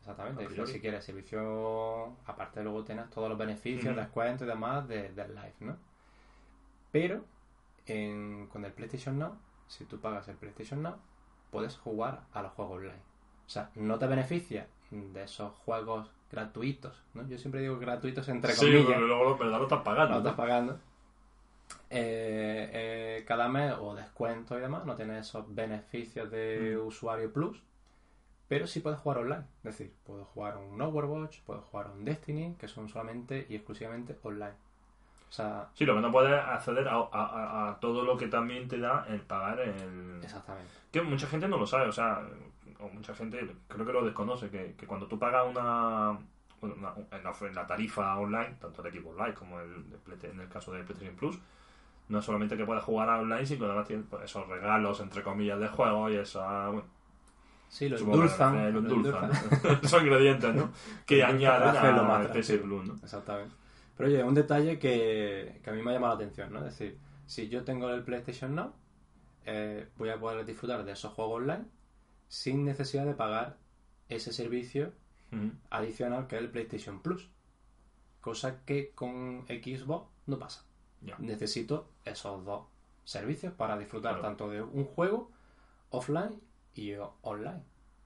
Exactamente. 0.00 0.44
Es 0.44 0.48
decir, 0.50 0.66
si 0.66 0.80
quieres 0.80 1.04
servicio, 1.04 2.16
aparte 2.26 2.62
luego 2.62 2.82
tienes 2.84 3.10
todos 3.10 3.28
los 3.28 3.36
beneficios, 3.36 3.92
Ujú. 3.92 4.00
descuentos 4.00 4.46
y 4.46 4.48
demás 4.48 4.88
de- 4.88 5.12
del 5.12 5.34
Live, 5.34 5.54
¿no? 5.60 5.76
Pero 6.92 7.24
en- 7.86 8.46
con 8.46 8.64
el 8.64 8.72
PlayStation 8.72 9.18
Now, 9.18 9.36
si 9.66 9.84
tú 9.84 10.00
pagas 10.00 10.28
el 10.28 10.36
PlayStation 10.36 10.82
Now, 10.82 10.96
puedes 11.50 11.76
jugar 11.78 12.22
a 12.32 12.42
los 12.42 12.52
juegos 12.52 12.78
online. 12.78 13.02
O 13.46 13.48
sea, 13.50 13.70
no 13.74 13.98
te 13.98 14.06
beneficia 14.06 14.66
de 14.90 15.22
esos 15.22 15.52
juegos 15.64 16.10
gratuitos, 16.30 17.00
¿no? 17.14 17.26
Yo 17.28 17.38
siempre 17.38 17.60
digo 17.60 17.78
gratuitos 17.78 18.28
entre 18.28 18.52
sí, 18.52 18.66
comillas. 18.66 18.86
pero 18.86 19.06
luego 19.06 19.32
en 19.32 19.38
verdad 19.38 19.58
lo 19.58 19.64
estás 19.64 19.82
pagando. 19.82 20.12
lo 20.14 20.18
estás 20.18 20.34
pagando. 20.34 20.78
Eh, 21.90 22.70
eh, 23.20 23.24
cada 23.26 23.48
mes 23.48 23.74
o 23.80 23.94
descuento 23.94 24.56
y 24.58 24.60
demás, 24.60 24.84
no 24.86 24.94
tienes 24.96 25.26
esos 25.26 25.52
beneficios 25.54 26.30
de 26.30 26.76
Mm. 26.80 26.86
usuario 26.86 27.32
plus, 27.32 27.62
pero 28.48 28.66
sí 28.66 28.80
puedes 28.80 28.98
jugar 29.00 29.18
online. 29.18 29.44
Es 29.58 29.78
decir, 29.78 29.92
puedo 30.04 30.24
jugar 30.26 30.56
un 30.56 30.80
Overwatch, 30.80 31.40
puedo 31.42 31.60
jugar 31.62 31.90
un 31.90 32.04
Destiny, 32.04 32.54
que 32.58 32.68
son 32.68 32.88
solamente 32.88 33.46
y 33.48 33.54
exclusivamente 33.56 34.16
online. 34.22 34.54
Sea, 35.36 35.68
Sí, 35.74 35.84
lo 35.84 35.94
que 35.94 36.00
no 36.00 36.10
puedes 36.10 36.32
acceder 36.32 36.88
a, 36.88 36.94
a- 36.94 37.08
a- 37.12 37.68
a 37.70 37.78
todo 37.80 38.02
lo 38.04 38.16
que 38.16 38.26
también 38.28 38.66
te 38.68 38.78
da 38.78 39.04
el 39.08 39.20
pagar 39.20 39.60
el... 39.60 40.20
exactamente. 40.22 40.70
Que 40.90 41.02
mucha 41.02 41.26
gente 41.26 41.46
no 41.46 41.58
lo 41.58 41.66
sabe, 41.66 41.88
o 41.88 41.92
sea, 41.92 42.22
o 42.80 42.88
mucha 42.88 43.14
gente 43.14 43.46
creo 43.68 43.84
que 43.84 43.92
lo 43.92 44.04
desconoce, 44.04 44.48
que, 44.48 44.74
que 44.78 44.86
cuando 44.86 45.06
tú 45.06 45.18
pagas 45.18 45.44
una, 45.46 46.18
tarifa 47.66 48.16
online, 48.18 48.56
tanto 48.60 48.80
el 48.82 48.88
equipo 48.88 49.10
online 49.10 49.34
como 49.34 49.60
el, 49.60 49.84
en 50.22 50.40
el 50.40 50.48
caso 50.48 50.72
de 50.72 50.82
PlayStation 50.84 51.16
Plus, 51.16 51.38
no 52.08 52.18
es 52.20 52.24
solamente 52.24 52.56
que 52.56 52.64
puedas 52.64 52.84
jugar 52.84 53.08
online, 53.08 53.44
sino 53.44 53.60
que 53.60 53.66
además 53.66 53.86
tienes 53.86 54.06
pues, 54.08 54.24
esos 54.24 54.46
regalos, 54.48 55.00
entre 55.00 55.22
comillas, 55.22 55.58
de 55.60 55.68
juego 55.68 56.08
y 56.10 56.16
esa... 56.16 56.68
Bueno, 56.68 56.84
Sí, 57.68 57.88
lo 57.88 57.98
supongo 57.98 58.18
que 58.20 58.24
endulzan. 58.26 58.54
lo 58.56 58.70
lo 58.70 58.78
endulzan. 58.78 59.30
Esos 59.82 60.00
ingredientes, 60.02 60.54
¿no? 60.54 60.70
Que 61.04 61.24
añaden 61.24 61.74
más 61.74 61.76
a 61.76 62.30
PS 62.30 62.30
atractivo. 62.30 62.62
Plus, 62.62 62.86
¿no? 62.86 62.94
Exactamente. 63.02 63.54
Pero 63.96 64.08
oye, 64.08 64.22
un 64.22 64.34
detalle 64.34 64.78
que, 64.78 65.60
que 65.62 65.70
a 65.70 65.72
mí 65.72 65.82
me 65.82 65.90
ha 65.90 65.94
llamado 65.94 66.14
la 66.14 66.20
atención, 66.24 66.52
¿no? 66.52 66.58
Es 66.58 66.64
decir, 66.78 66.98
si 67.26 67.48
yo 67.48 67.64
tengo 67.64 67.88
el 67.90 68.02
PlayStation 68.04 68.54
Now, 68.54 68.72
eh, 69.44 69.88
voy 69.96 70.10
a 70.10 70.18
poder 70.20 70.44
disfrutar 70.44 70.84
de 70.84 70.92
esos 70.92 71.12
juegos 71.14 71.40
online 71.42 71.64
sin 72.28 72.64
necesidad 72.64 73.06
de 73.06 73.14
pagar 73.14 73.58
ese 74.08 74.32
servicio 74.32 74.92
Ujú. 75.32 75.52
adicional 75.70 76.26
que 76.26 76.36
es 76.36 76.42
el 76.42 76.50
PlayStation 76.50 77.00
Plus. 77.00 77.30
Cosa 78.20 78.64
que 78.64 78.92
con 78.94 79.46
Xbox 79.46 80.08
no 80.26 80.38
pasa. 80.38 80.64
Necesito 81.18 81.88
esos 82.04 82.44
dos 82.44 82.66
servicios 83.04 83.52
para 83.54 83.78
disfrutar 83.78 84.14
Claro. 84.14 84.22
tanto 84.28 84.50
de 84.50 84.62
un 84.62 84.84
juego 84.84 85.30
offline 85.90 86.40
y 86.74 86.94
online. 87.22 87.62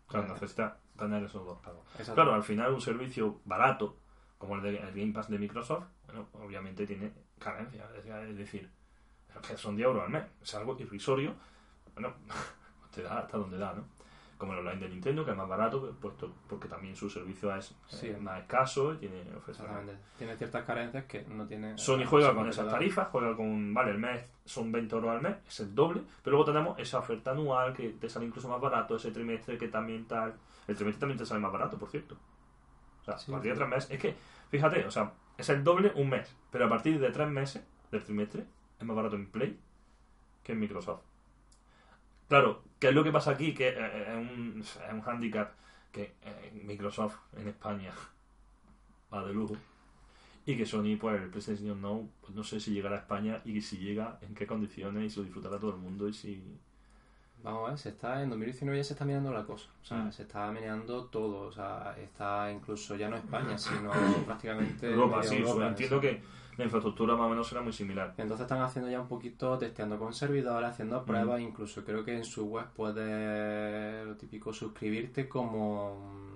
Claro, 0.06 0.28
necesitas 0.34 0.74
tener 0.98 1.24
esos 1.24 1.44
dos 1.46 1.58
pagos. 1.60 1.86
Claro, 2.14 2.34
al 2.34 2.42
final 2.42 2.74
un 2.74 2.80
servicio 2.82 3.40
barato, 3.46 3.96
como 4.40 4.56
el, 4.56 4.62
de, 4.62 4.70
el 4.78 4.92
Game 4.92 5.12
Pass 5.12 5.28
de 5.28 5.38
Microsoft, 5.38 5.84
bueno, 6.06 6.26
obviamente 6.32 6.86
tiene 6.86 7.12
carencias. 7.38 7.86
Es, 7.94 8.36
decir, 8.36 8.70
son 9.54 9.76
10 9.76 9.86
euros 9.86 10.04
al 10.04 10.10
mes. 10.10 10.24
Es 10.42 10.54
algo 10.54 10.74
irrisorio. 10.80 11.34
Bueno, 11.92 12.14
te 12.94 13.02
da 13.02 13.18
hasta 13.18 13.36
donde 13.36 13.58
da, 13.58 13.74
¿no? 13.74 13.84
Como 14.38 14.54
el 14.54 14.60
online 14.60 14.80
de 14.80 14.88
Nintendo, 14.88 15.22
que 15.22 15.32
es 15.32 15.36
más 15.36 15.46
barato, 15.46 15.94
puesto 16.00 16.32
porque 16.48 16.66
también 16.66 16.96
su 16.96 17.10
servicio 17.10 17.54
es 17.54 17.74
eh, 18.02 18.16
más 18.18 18.40
escaso 18.40 18.94
y 18.94 18.96
tiene. 18.96 19.20
Exactamente. 19.46 19.98
Tiene 20.16 20.34
ciertas 20.38 20.64
carencias 20.64 21.04
que 21.04 21.20
no 21.24 21.46
tiene. 21.46 21.76
Sony 21.76 22.06
juega 22.06 22.34
con 22.34 22.48
esas 22.48 22.66
tarifas, 22.70 23.08
juega 23.12 23.36
con, 23.36 23.74
vale, 23.74 23.90
el 23.90 23.98
mes 23.98 24.24
son 24.46 24.72
20 24.72 24.94
euros 24.94 25.10
al 25.10 25.20
mes, 25.20 25.36
es 25.46 25.60
el 25.60 25.74
doble, 25.74 26.00
pero 26.24 26.36
luego 26.36 26.50
tenemos 26.50 26.78
esa 26.78 27.00
oferta 27.00 27.32
anual 27.32 27.74
que 27.74 27.90
te 27.90 28.08
sale 28.08 28.24
incluso 28.24 28.48
más 28.48 28.62
barato, 28.62 28.96
ese 28.96 29.10
trimestre 29.10 29.58
que 29.58 29.68
también 29.68 30.06
tal, 30.06 30.34
el 30.66 30.74
trimestre 30.74 31.00
también 31.00 31.18
te 31.18 31.26
sale 31.26 31.40
más 31.40 31.52
barato, 31.52 31.76
por 31.78 31.90
cierto. 31.90 32.16
O 33.02 33.04
sea, 33.04 33.18
Sí, 33.18 33.30
sí. 33.32 33.38
tres 33.40 33.68
meses, 33.68 33.90
es 33.90 33.98
que, 34.00 34.16
fíjate, 34.50 34.86
o 34.86 34.90
sea, 34.90 35.14
es 35.38 35.48
el 35.48 35.64
doble 35.64 35.92
un 35.94 36.10
mes, 36.10 36.34
pero 36.50 36.66
a 36.66 36.68
partir 36.68 37.00
de 37.00 37.10
tres 37.10 37.28
meses 37.28 37.62
del 37.90 38.04
trimestre 38.04 38.44
es 38.78 38.86
más 38.86 38.96
barato 38.96 39.16
en 39.16 39.26
Play 39.26 39.58
que 40.42 40.52
en 40.52 40.60
Microsoft. 40.60 41.00
Claro, 42.28 42.62
¿qué 42.78 42.88
es 42.88 42.94
lo 42.94 43.02
que 43.02 43.10
pasa 43.10 43.32
aquí? 43.32 43.54
Que 43.54 43.68
eh, 43.68 44.04
es 44.08 44.16
un, 44.16 44.60
es 44.60 45.06
handicap 45.06 45.52
que 45.92 46.14
eh, 46.22 46.62
Microsoft 46.64 47.16
en 47.36 47.48
España 47.48 47.92
va 49.12 49.24
de 49.24 49.34
lujo. 49.34 49.56
Y 50.46 50.56
que 50.56 50.64
Sony, 50.64 50.96
pues 50.98 51.20
el 51.20 51.28
PlayStation 51.28 51.80
Now, 51.80 52.08
pues 52.20 52.34
no 52.34 52.42
sé 52.44 52.60
si 52.60 52.72
llegará 52.72 52.96
a 52.96 53.00
España 53.00 53.40
y 53.44 53.60
si 53.60 53.78
llega, 53.78 54.18
en 54.22 54.34
qué 54.34 54.46
condiciones 54.46 55.04
y 55.04 55.10
si 55.10 55.18
lo 55.18 55.24
disfrutará 55.24 55.58
todo 55.58 55.72
el 55.72 55.76
mundo 55.76 56.08
y 56.08 56.12
si... 56.12 56.42
Vamos 57.42 57.66
a 57.66 57.70
ver, 57.70 57.78
se 57.78 57.88
está, 57.90 58.22
en 58.22 58.28
2019 58.30 58.76
ya 58.78 58.84
se 58.84 58.92
está 58.92 59.04
mirando 59.04 59.32
la 59.32 59.44
cosa. 59.44 59.66
O 59.82 59.84
sea, 59.84 59.98
Mm. 59.98 60.12
se 60.12 60.22
está 60.22 60.50
meneando 60.50 61.04
todo. 61.06 61.48
O 61.48 61.52
sea, 61.52 61.94
está 61.98 62.50
incluso 62.52 62.96
ya 62.96 63.08
no 63.08 63.16
España, 63.16 63.56
sino 63.56 63.90
prácticamente 64.26 64.90
Europa, 64.90 65.22
sí, 65.22 65.36
Europa, 65.36 65.68
entiendo 65.68 66.00
que 66.00 66.20
la 66.58 66.64
infraestructura 66.64 67.14
más 67.16 67.26
o 67.26 67.30
menos 67.30 67.48
será 67.48 67.62
muy 67.62 67.72
similar. 67.72 68.12
Entonces 68.18 68.42
están 68.44 68.60
haciendo 68.60 68.90
ya 68.90 69.00
un 69.00 69.08
poquito, 69.08 69.56
testeando 69.56 69.98
con 69.98 70.12
servidores, 70.12 70.68
haciendo 70.70 71.02
pruebas, 71.04 71.40
incluso 71.40 71.82
creo 71.84 72.04
que 72.04 72.14
en 72.14 72.24
su 72.24 72.46
web 72.46 72.66
puedes, 72.76 74.06
lo 74.06 74.16
típico, 74.16 74.52
suscribirte 74.52 75.26
como 75.28 75.96
mm, 75.96 76.29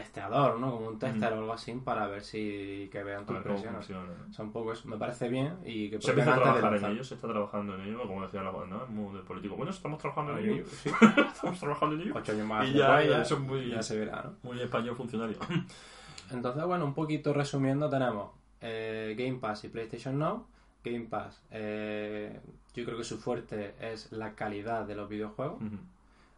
testeador, 0.00 0.58
¿no? 0.60 0.70
Como 0.72 0.88
un 0.88 0.98
tester 0.98 1.32
o 1.32 1.38
algo 1.38 1.52
así 1.52 1.72
para 1.72 2.06
ver 2.06 2.22
si 2.22 2.88
que 2.92 3.02
vean 3.02 3.24
tus 3.24 3.36
impresiones. 3.36 3.88
¿no? 3.90 4.04
O 4.28 4.32
sea, 4.32 4.44
un 4.44 4.52
poco 4.52 4.72
eso. 4.72 4.86
Me 4.88 4.96
parece 4.98 5.28
bien 5.28 5.56
y 5.64 5.88
que 5.90 6.00
Se 6.00 6.10
empieza 6.10 6.34
a 6.34 6.42
trabajar 6.42 6.74
en 6.76 6.84
ello, 6.84 7.04
se 7.04 7.14
está 7.14 7.28
trabajando 7.28 7.74
en 7.74 7.80
ello, 7.82 8.02
como 8.06 8.22
decía 8.22 8.42
la 8.42 8.52
¿no? 8.52 8.84
Es 8.84 8.90
muy 8.90 9.14
de 9.16 9.22
político. 9.22 9.56
Bueno, 9.56 9.70
estamos 9.70 9.98
trabajando 9.98 10.36
en 10.38 10.48
ello. 10.50 10.64
sí. 10.66 10.90
estamos 11.34 11.58
trabajando 11.58 11.94
en 11.96 12.00
ello. 12.02 12.12
Ocho 12.16 12.32
años 12.32 12.46
más 12.46 12.68
Y 12.68 12.72
ya- 12.74 13.02
ya, 13.02 13.36
muy- 13.36 13.82
se 13.82 13.98
verá, 13.98 14.22
¿no? 14.22 14.34
Muy 14.42 14.60
español 14.60 14.94
funcionario. 14.96 15.36
Entonces, 16.30 16.64
bueno, 16.64 16.84
un 16.84 16.94
poquito 16.94 17.32
resumiendo, 17.32 17.88
tenemos 17.88 18.30
eh, 18.60 19.14
Game 19.18 19.38
Pass 19.38 19.64
y 19.64 19.68
PlayStation 19.68 20.18
Now. 20.18 20.46
Game 20.84 21.06
Pass, 21.10 21.42
eh, 21.50 22.38
yo 22.74 22.84
creo 22.84 22.96
que 22.96 23.02
su 23.04 23.18
fuerte 23.18 23.74
es 23.80 24.12
la 24.12 24.34
calidad 24.34 24.86
de 24.86 24.94
los 24.94 25.08
videojuegos 25.08 25.58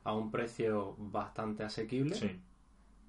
a 0.04 0.14
un 0.14 0.30
precio 0.30 0.94
bastante 0.98 1.64
asequible. 1.64 2.14
sí. 2.14 2.40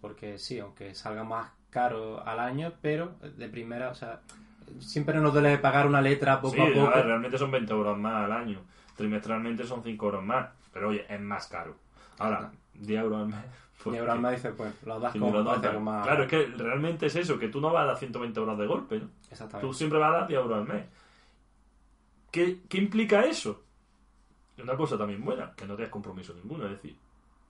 Porque 0.02 0.38
sí, 0.38 0.60
aunque 0.60 0.96
salga 0.96 1.24
más 1.24 1.52
caro 1.70 2.26
al 2.26 2.40
año, 2.40 2.74
pero 2.82 3.16
de 3.38 3.50
primera, 3.50 3.90
o 3.90 3.96
sea, 3.96 4.22
siempre 4.80 5.20
nos 5.20 5.34
duele 5.34 5.58
pagar 5.58 5.86
una 5.88 6.02
letra 6.02 6.40
poco 6.42 6.56
Sí, 6.56 6.62
a 6.62 6.66
a 6.66 6.74
poco. 6.74 6.90
ver, 6.96 7.06
realmente 7.06 7.38
son 7.38 7.52
20 7.52 7.72
euros 7.74 7.98
más 7.98 8.26
al 8.26 8.32
año. 8.32 8.62
Trimestralmente 8.96 9.66
son 9.66 9.84
5 9.84 10.06
euros 10.06 10.24
más. 10.24 10.50
Pero 10.74 10.90
oye, 10.90 11.06
es 11.10 11.20
más 11.20 11.48
caro. 11.48 11.76
Ahora, 12.18 12.52
10 12.76 13.02
euros 13.02 13.22
al 13.22 13.28
mes. 13.28 13.46
pues, 13.84 13.96
y 13.96 14.00
ahora 14.00 14.16
me 14.16 14.32
dice, 14.32 14.52
pues 14.52 14.74
lo 14.86 15.00
das 15.00 15.14
ni 15.16 15.20
lo 15.22 15.80
más. 15.80 16.06
Claro, 16.06 16.24
es 16.24 16.30
que 16.30 16.46
realmente 16.58 17.06
es 17.08 17.16
eso, 17.16 17.40
que 17.40 17.48
tú 17.50 17.60
no 17.62 17.72
vas 17.72 17.84
a 17.84 17.88
dar 17.88 17.98
120 17.98 18.40
euros 18.40 18.58
de 18.58 18.68
golpe, 18.68 19.00
¿no? 19.00 19.08
Tú 19.08 19.14
Exactamente. 19.32 19.74
siempre 19.78 20.00
vas 20.00 20.10
a 20.10 20.18
dar 20.20 20.28
10 20.28 20.40
euros 20.42 20.58
al 20.60 20.68
mes. 20.68 20.86
¿Qué, 22.32 22.62
qué 22.70 22.78
implica 22.78 23.22
eso? 23.22 23.64
Una 24.62 24.76
cosa 24.76 24.98
también 24.98 25.24
buena, 25.24 25.54
que 25.56 25.66
no 25.66 25.76
tienes 25.76 25.92
compromiso 25.92 26.34
ninguno. 26.34 26.66
Es 26.66 26.72
decir, 26.72 26.96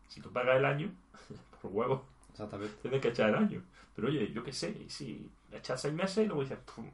si 0.08 0.22
tú 0.22 0.32
pagas 0.32 0.58
el 0.58 0.66
año, 0.66 0.92
por 1.62 1.72
huevo, 1.72 2.06
Exactamente. 2.32 2.76
tienes 2.82 3.02
que 3.02 3.08
echar 3.10 3.30
el 3.30 3.36
año. 3.36 3.62
Pero 3.96 4.08
oye, 4.08 4.32
yo 4.32 4.44
qué 4.44 4.54
sé, 4.54 4.70
y 4.86 4.90
si 4.90 5.30
echas 5.52 5.82
6 5.82 5.94
meses 5.94 6.24
y 6.26 6.28
luego 6.28 6.42
dices, 6.42 6.60
"Pum, 6.76 6.90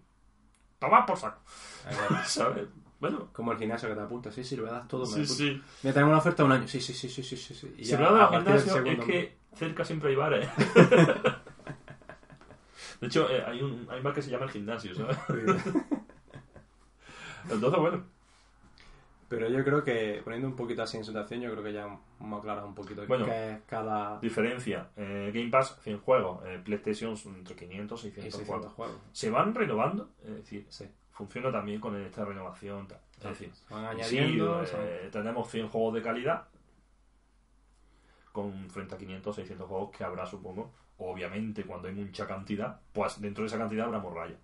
toma 0.80 1.06
por 1.06 1.18
saco. 1.18 1.42
¿sabes? 2.26 2.68
Bueno, 3.00 3.30
Como 3.34 3.52
el 3.52 3.58
gimnasio 3.58 3.90
que 3.90 3.96
te 3.96 4.02
apunta, 4.02 4.32
sí, 4.32 4.44
sí, 4.44 4.56
lo 4.56 4.64
das 4.66 4.88
todo. 4.88 5.02
me 5.02 5.08
sí, 5.08 5.14
apunto. 5.22 5.34
sí. 5.36 5.62
Me 5.84 5.92
tenemos 5.94 6.12
una 6.12 6.20
oferta 6.20 6.42
de 6.44 6.48
un 6.48 6.52
año, 6.54 6.68
sí, 6.68 6.80
sí, 6.82 6.94
sí, 6.94 7.10
sí, 7.10 7.22
sí, 7.24 7.36
sí. 7.38 7.54
sí. 7.54 7.74
Y 7.78 7.84
Si 7.86 7.92
ya, 7.92 7.98
del 7.98 8.28
gimnasio, 8.30 8.84
es 8.86 9.00
que 9.06 9.38
cerca 9.54 9.84
siempre 9.86 10.10
hay 10.12 10.16
bares. 10.16 10.50
De 13.02 13.08
hecho, 13.08 13.30
eh, 13.30 13.44
hay 13.46 13.62
un 13.62 13.86
hay 13.90 13.98
un 13.98 14.04
bar 14.04 14.14
que 14.14 14.22
se 14.22 14.32
llama 14.32 14.46
el 14.46 14.52
gimnasio, 14.52 14.96
¿sabes? 14.96 15.18
Entonces, 17.50 17.80
bueno, 17.80 18.04
Pero 19.38 19.50
yo 19.50 19.64
creo 19.66 19.84
que, 19.84 20.22
poniendo 20.24 20.48
un 20.48 20.56
poquito 20.56 20.82
así 20.84 20.96
en 20.98 21.04
situación, 21.04 21.42
yo 21.42 21.52
creo 21.52 21.64
que 21.64 21.74
ya 21.74 21.84
hemos 22.22 22.40
aclarado 22.40 22.68
un 22.68 22.74
poquito 22.76 23.06
Bueno. 23.06 23.26
qué 23.26 23.52
es 23.52 23.60
cada 23.68 24.18
diferencia. 24.20 24.90
eh, 24.96 25.32
Game 25.34 25.50
Pass, 25.50 25.78
100 25.84 26.00
juegos. 26.00 26.42
eh, 26.46 26.62
PlayStation 26.64 27.16
entre 27.36 27.56
500 27.56 28.04
y 28.06 28.08
y 28.08 28.12
600 28.12 28.40
600 28.40 28.74
juegos. 28.74 28.98
Se 29.12 29.30
van 29.30 29.54
renovando, 29.54 30.10
es 30.24 30.36
decir, 30.36 30.66
Sí. 30.70 30.86
funciona 31.12 31.52
también 31.52 31.82
con 31.82 31.96
esta 32.02 32.24
renovación. 32.24 32.88
tal. 32.88 33.00
Es 33.18 33.24
decir, 33.24 33.52
van 33.70 33.98
sí, 33.98 34.18
añadiendo. 34.18 34.64
eh, 34.64 34.68
se 34.68 34.78
van- 34.78 35.12
tenemos 35.12 35.50
100 35.52 35.68
juegos 35.70 35.94
de 35.96 36.02
calidad 36.02 36.48
con 38.32 38.70
frente 38.70 38.96
a 38.96 38.98
500, 38.98 39.36
600 39.36 39.68
juegos 39.68 39.92
que 39.96 40.04
habrá, 40.04 40.26
supongo. 40.26 40.72
Obviamente, 40.98 41.64
cuando 41.66 41.88
hay 41.88 41.94
mucha 41.94 42.26
cantidad, 42.28 42.80
pues 42.94 43.20
dentro 43.20 43.44
de 43.44 43.48
esa 43.48 43.58
cantidad 43.58 43.86
habrá 43.86 44.00
morralla. 44.00 44.38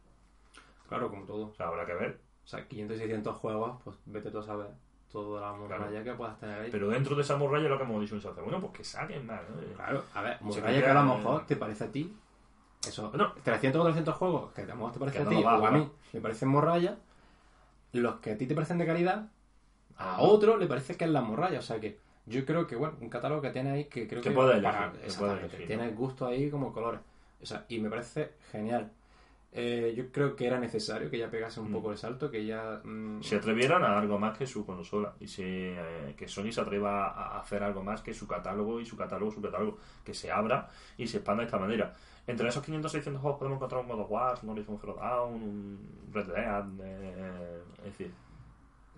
Claro, 0.88 1.10
como 1.10 1.26
todo. 1.26 1.48
O 1.48 1.56
sea, 1.56 1.68
habrá 1.68 1.86
que 1.86 1.94
ver. 1.94 2.20
O 2.44 2.48
sea, 2.48 2.68
500 2.68 2.98
y 2.98 3.00
600 3.00 3.36
juegos, 3.38 3.82
pues 3.84 3.96
vete 4.06 4.32
tú 4.32 4.40
a 4.40 4.44
saber 4.44 4.68
toda 5.12 5.42
la 5.42 5.54
morralla 5.54 6.04
que 6.04 6.14
puedas 6.14 6.40
tener 6.40 6.60
ahí. 6.62 6.70
Pero 6.72 6.90
dentro 6.90 7.16
de 7.16 7.22
esa 7.22 7.38
morralla 7.38 7.68
lo 7.70 7.78
que 7.78 7.84
hemos 7.84 8.02
dicho 8.02 8.16
veces. 8.16 8.34
Bueno, 8.36 8.60
pues 8.60 8.74
que 8.74 8.84
saquen 8.84 9.26
más. 9.26 9.42
¿no? 9.50 9.76
Claro, 9.76 10.04
a 10.14 10.22
ver, 10.22 10.38
morralla 10.42 10.82
que 10.84 10.90
a 10.90 10.94
lo 10.94 11.04
mejor 11.16 11.46
te 11.46 11.56
parece 11.56 11.84
a 11.86 11.92
ti. 11.92 12.16
Eso, 12.88 13.10
Bueno. 13.10 13.34
300 13.44 13.80
o 13.80 13.84
300 13.84 14.16
juegos 14.16 14.52
que 14.54 14.62
a 14.62 14.66
lo 14.66 14.76
mejor 14.76 14.92
te 14.94 15.00
parece 15.00 15.18
Que 15.18 15.22
a 15.22 15.26
no 15.26 15.30
ti 15.30 15.36
lo 15.38 15.44
va, 15.44 15.60
o 15.60 15.66
a 15.66 15.72
mí 15.72 15.90
me 16.14 16.22
parecen 16.22 16.50
morralla. 16.50 16.98
Los 17.94 18.16
que 18.16 18.32
a 18.32 18.38
ti 18.38 18.48
te 18.48 18.56
parecen 18.56 18.78
de 18.78 18.86
calidad, 18.86 19.28
a 19.98 20.22
otro 20.22 20.58
le 20.58 20.66
parece 20.66 20.96
que 20.98 21.06
es 21.06 21.12
la 21.12 21.22
morralla. 21.22 21.60
O 21.60 21.62
sea 21.62 21.80
que 21.80 22.00
yo 22.26 22.46
creo 22.46 22.66
que, 22.66 22.76
bueno, 22.76 22.96
un 23.02 23.10
catálogo 23.10 23.42
que 23.42 23.50
tiene 23.52 23.70
ahí 23.72 23.86
que 23.86 24.08
creo 24.08 24.22
Que 24.22 24.30
que. 24.30 24.36
puedes 24.36 24.64
para- 24.64 24.86
elegir, 24.86 25.10
que 25.18 25.46
elegir, 25.46 25.68
tiene 25.68 25.92
¿no? 25.92 25.98
gusto 25.98 26.26
ahí 26.26 26.50
como 26.50 26.72
colores. 26.74 27.02
O 27.42 27.46
sea, 27.46 27.66
y 27.70 27.80
me 27.80 27.90
parece 27.90 28.32
genial. 28.52 28.92
Eh, 29.54 29.94
yo 29.98 30.10
creo 30.14 30.34
que 30.38 30.48
era 30.48 30.58
necesario 30.60 31.10
que 31.10 31.18
ya 31.18 31.30
pegase 31.30 31.60
un 31.60 31.70
Mm. 31.70 31.74
poco 31.74 31.92
el 31.92 31.98
salto, 31.98 32.32
que 32.32 32.46
ya. 32.46 32.80
mm, 32.86 33.22
se 33.22 33.36
atrevieran 33.36 33.84
a 33.84 33.98
algo 34.00 34.18
más 34.18 34.38
que 34.38 34.48
su 34.48 34.66
consola 34.66 35.14
y 35.20 35.28
se, 35.28 35.74
eh, 35.78 36.14
que 36.16 36.26
Sony 36.28 36.52
se 36.54 36.62
atreva 36.62 37.08
a 37.10 37.40
hacer 37.40 37.62
algo 37.62 37.84
más 37.84 38.02
que 38.02 38.14
su 38.14 38.26
catálogo 38.28 38.80
y 38.80 38.86
su 38.86 38.96
catálogo, 38.96 39.30
su 39.32 39.42
catálogo, 39.42 39.78
que 40.06 40.14
se 40.14 40.32
abra 40.32 40.70
y 40.98 41.06
se 41.06 41.18
expanda 41.18 41.42
de 41.42 41.48
esta 41.48 41.58
manera. 41.60 41.94
Entre 42.28 42.48
esos 42.48 42.64
500 42.64 42.92
600 42.94 43.22
juegos 43.22 43.40
podemos 43.40 43.58
encontrar 43.58 43.82
un 43.82 43.88
God 43.90 44.00
of 44.00 44.12
War, 44.12 44.40
un 44.42 44.50
Horizon 44.52 44.78
Zero 44.80 44.94
Dawn, 44.94 45.34
un 45.34 45.80
Red 46.14 46.28
Dead, 46.28 46.66
eh, 46.84 47.62
es 47.80 47.84
decir, 47.86 48.12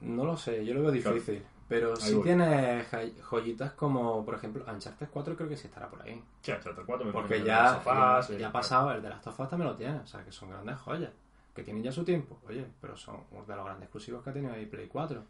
No 0.02 0.26
lo 0.26 0.36
sé, 0.38 0.64
yo 0.66 0.74
lo 0.76 0.82
veo 0.82 0.92
difícil. 0.92 1.42
Pero 1.74 1.96
sí 1.96 2.14
voy. 2.14 2.24
tiene 2.24 2.84
jay- 2.92 3.16
joyitas 3.22 3.74
como, 3.74 4.24
por 4.24 4.36
ejemplo, 4.36 4.64
Uncharted 4.72 5.08
4 5.10 5.36
creo 5.36 5.50
que 5.50 5.58
sí 5.58 5.68
estará 5.68 5.90
por 5.90 6.02
ahí. 6.04 6.22
sí, 6.42 6.52
Uncharted 6.52 6.84
4 6.86 7.06
me 7.06 7.12
Porque 7.12 7.44
ya, 7.44 7.78
of 7.78 7.88
Us, 7.88 8.28
ya, 8.30 8.38
ya 8.38 8.48
ha 8.50 8.52
pasado, 8.52 8.92
el 8.92 9.02
de 9.02 9.10
Last 9.10 9.28
of 9.28 9.40
Us 9.40 9.50
también 9.50 9.70
lo 9.72 9.76
tiene. 9.76 9.98
O 9.98 10.06
sea, 10.06 10.24
que 10.24 10.32
son 10.32 10.50
grandes 10.52 10.78
joyas. 10.78 11.12
Que 11.56 11.64
tienen 11.64 11.82
ya 11.84 11.92
su 11.92 12.04
tiempo. 12.04 12.40
Oye, 12.48 12.66
pero 12.82 12.96
son 12.98 13.22
uno 13.32 13.46
de 13.46 13.56
los 13.56 13.66
grandes 13.66 13.84
exclusivos 13.86 14.24
que 14.24 14.30
ha 14.30 14.34
tenido 14.34 14.54
ahí 14.54 14.66
Play 14.66 14.88
4. 14.88 15.24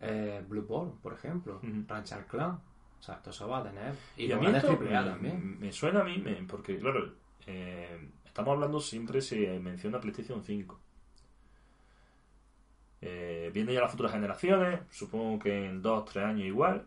Eh, 0.00 0.44
Blue 0.48 0.62
Ball, 0.66 0.92
por 1.02 1.12
ejemplo. 1.14 1.56
Ujú. 1.62 1.84
Rancher 1.86 2.24
Clan. 2.26 2.50
O 2.52 3.02
sea, 3.02 3.18
todo 3.18 3.30
eso 3.30 3.48
va 3.48 3.58
a 3.58 3.62
tener. 3.62 3.94
Y, 4.16 4.26
Y 4.26 4.32
a 4.32 4.36
mí 4.38 4.46
esto 4.46 4.68
triple 4.68 4.96
A 4.96 5.02
me, 5.02 5.10
también. 5.10 5.60
me 5.60 5.72
suena 5.72 6.00
a 6.00 6.04
mí, 6.04 6.18
me- 6.18 6.34
porque 6.46 6.78
claro, 6.78 7.12
eh, 7.46 8.08
estamos 8.24 8.52
hablando, 8.54 8.80
siempre 8.80 9.20
se 9.22 9.58
menciona 9.60 10.00
PlayStation 10.00 10.42
5. 10.42 10.78
Eh, 13.00 13.50
viene 13.54 13.72
ya 13.72 13.80
las 13.80 13.90
futuras 13.90 14.12
generaciones, 14.12 14.80
supongo 14.90 15.38
que 15.38 15.66
en 15.66 15.82
2-3 15.82 16.24
años 16.24 16.46
igual. 16.46 16.86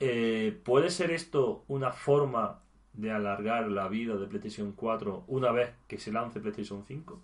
Eh, 0.00 0.60
¿Puede 0.64 0.90
ser 0.90 1.10
esto 1.10 1.64
una 1.68 1.92
forma 1.92 2.60
de 2.92 3.10
alargar 3.12 3.68
la 3.68 3.88
vida 3.88 4.16
de 4.16 4.26
PlayStation 4.26 4.72
4 4.72 5.24
una 5.28 5.50
vez 5.52 5.72
que 5.86 5.98
se 5.98 6.12
lance 6.12 6.40
PlayStation 6.40 6.84
5? 6.84 7.20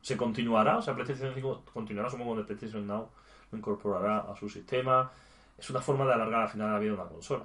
¿Se 0.00 0.16
continuará? 0.16 0.78
O 0.78 0.82
sea, 0.82 0.94
PlayStation 0.94 1.32
5 1.34 1.64
continuará, 1.72 2.10
supongo, 2.10 2.36
de 2.36 2.44
PlayStation 2.44 2.86
Now 2.86 3.10
lo 3.50 3.58
incorporará 3.58 4.20
a 4.20 4.36
su 4.36 4.48
sistema. 4.48 5.10
Es 5.58 5.70
una 5.70 5.80
forma 5.80 6.04
de 6.06 6.14
alargar 6.14 6.42
al 6.42 6.48
final 6.48 6.72
la 6.72 6.78
vida 6.78 6.92
de 6.92 7.00
una 7.00 7.08
consola. 7.08 7.44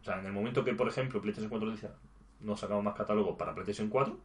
O 0.00 0.04
sea, 0.04 0.18
en 0.18 0.26
el 0.26 0.32
momento 0.32 0.64
que, 0.64 0.74
por 0.74 0.88
ejemplo, 0.88 1.20
PlayStation 1.20 1.50
4 1.50 1.70
dice 1.70 1.88
no 2.40 2.56
sacamos 2.56 2.82
más 2.84 2.94
catálogo 2.94 3.36
para 3.36 3.54
PlayStation 3.54 3.88
4, 3.88 4.18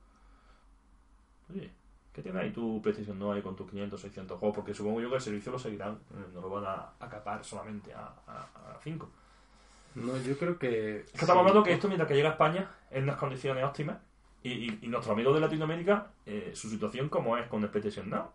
oye, 1.53 1.71
¿qué 2.15 2.21
tiene 2.21 2.39
ahí 2.39 2.51
tu 2.51 2.81
PlayStation 2.81 3.19
no 3.19 3.33
ahí 3.33 3.41
con 3.41 3.57
tus 3.57 3.69
500, 3.69 3.99
600 3.99 4.39
juegos? 4.39 4.55
Porque 4.55 4.73
supongo 4.73 5.01
yo 5.01 5.09
que 5.09 5.15
el 5.15 5.21
servicio 5.21 5.51
lo 5.51 5.59
seguirán, 5.59 5.95
eh, 6.11 6.29
no 6.33 6.39
lo 6.39 6.49
van 6.49 6.63
a 6.65 6.93
acapar 6.97 7.43
solamente 7.43 7.93
a 7.93 8.79
5. 8.81 9.09
No, 9.95 10.17
yo 10.17 10.37
creo 10.37 10.57
que. 10.57 10.99
Es 11.01 11.11
que 11.11 11.17
estamos 11.21 11.41
hablando 11.41 11.63
que 11.63 11.73
esto, 11.73 11.87
mientras 11.87 12.07
que 12.07 12.15
llega 12.15 12.29
a 12.29 12.33
España, 12.33 12.69
en 12.91 13.03
unas 13.03 13.17
condiciones 13.17 13.63
óptimas, 13.63 13.97
y, 14.43 14.49
y, 14.51 14.79
y 14.83 14.87
nuestros 14.87 15.13
amigos 15.13 15.33
de 15.35 15.41
Latinoamérica, 15.41 16.11
eh, 16.25 16.51
su 16.53 16.69
situación 16.69 17.09
como 17.09 17.37
es 17.37 17.47
con 17.47 17.63
el 17.63 17.69
PlayStation 17.69 18.09
Now. 18.09 18.29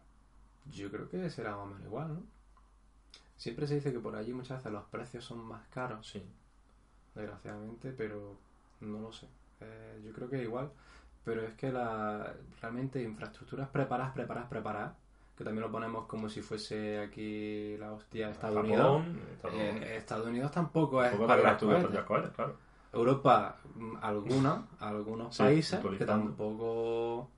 Yo 0.71 0.91
creo 0.91 1.09
que 1.09 1.31
será 1.31 1.53
más 1.53 1.61
o 1.61 1.67
menos 1.67 1.83
igual, 1.85 2.15
¿no? 2.15 2.23
Siempre 3.37 3.67
se 3.67 3.77
dice 3.77 3.93
que 3.93 4.01
por 4.01 4.15
allí 4.17 4.33
muchas 4.33 4.59
veces 4.59 4.73
los 4.73 4.85
precios 4.85 5.25
son 5.25 5.39
más 5.43 5.67
caros. 5.69 6.07
Sí. 6.07 6.23
desgraciadamente, 7.15 7.93
pero 7.93 8.37
no 8.81 9.01
lo 9.01 9.13
sé. 9.13 9.27
Eh, 9.61 10.03
yo 10.05 10.13
creo 10.13 10.29
que 10.29 10.43
igual, 10.43 10.71
pero 11.25 11.43
es 11.43 11.55
que 11.55 11.71
la 11.73 12.33
realmente 12.61 13.03
infraestructuras 13.03 13.69
preparadas, 13.69 14.13
preparadas, 14.13 14.49
preparadas, 14.49 14.93
que 15.37 15.45
también 15.45 15.63
lo 15.63 15.73
ponemos 15.73 16.07
como 16.07 16.29
si 16.29 16.43
fuese 16.43 16.99
aquí 17.01 17.77
la 17.79 17.93
hostia 17.93 18.27
de 18.27 18.33
Estados 18.33 18.57
Unidos. 18.65 19.03
Japón, 19.41 19.59
Eh, 19.61 19.71
Unidos. 19.71 19.91
Estados 19.91 20.27
Unidos 20.27 20.51
tampoco 20.51 21.03
es 21.05 21.15
para 21.15 21.43
las 21.43 21.59
cohetes. 21.63 22.01
cohetes, 22.05 22.31
claro. 22.33 22.57
Europa, 22.93 23.57
mm, 23.77 23.97
alguna, 24.03 24.67
algunos 24.81 25.35
Sí, 25.37 25.43
países 25.43 25.81
que 25.99 26.05
tampoco 26.05 27.31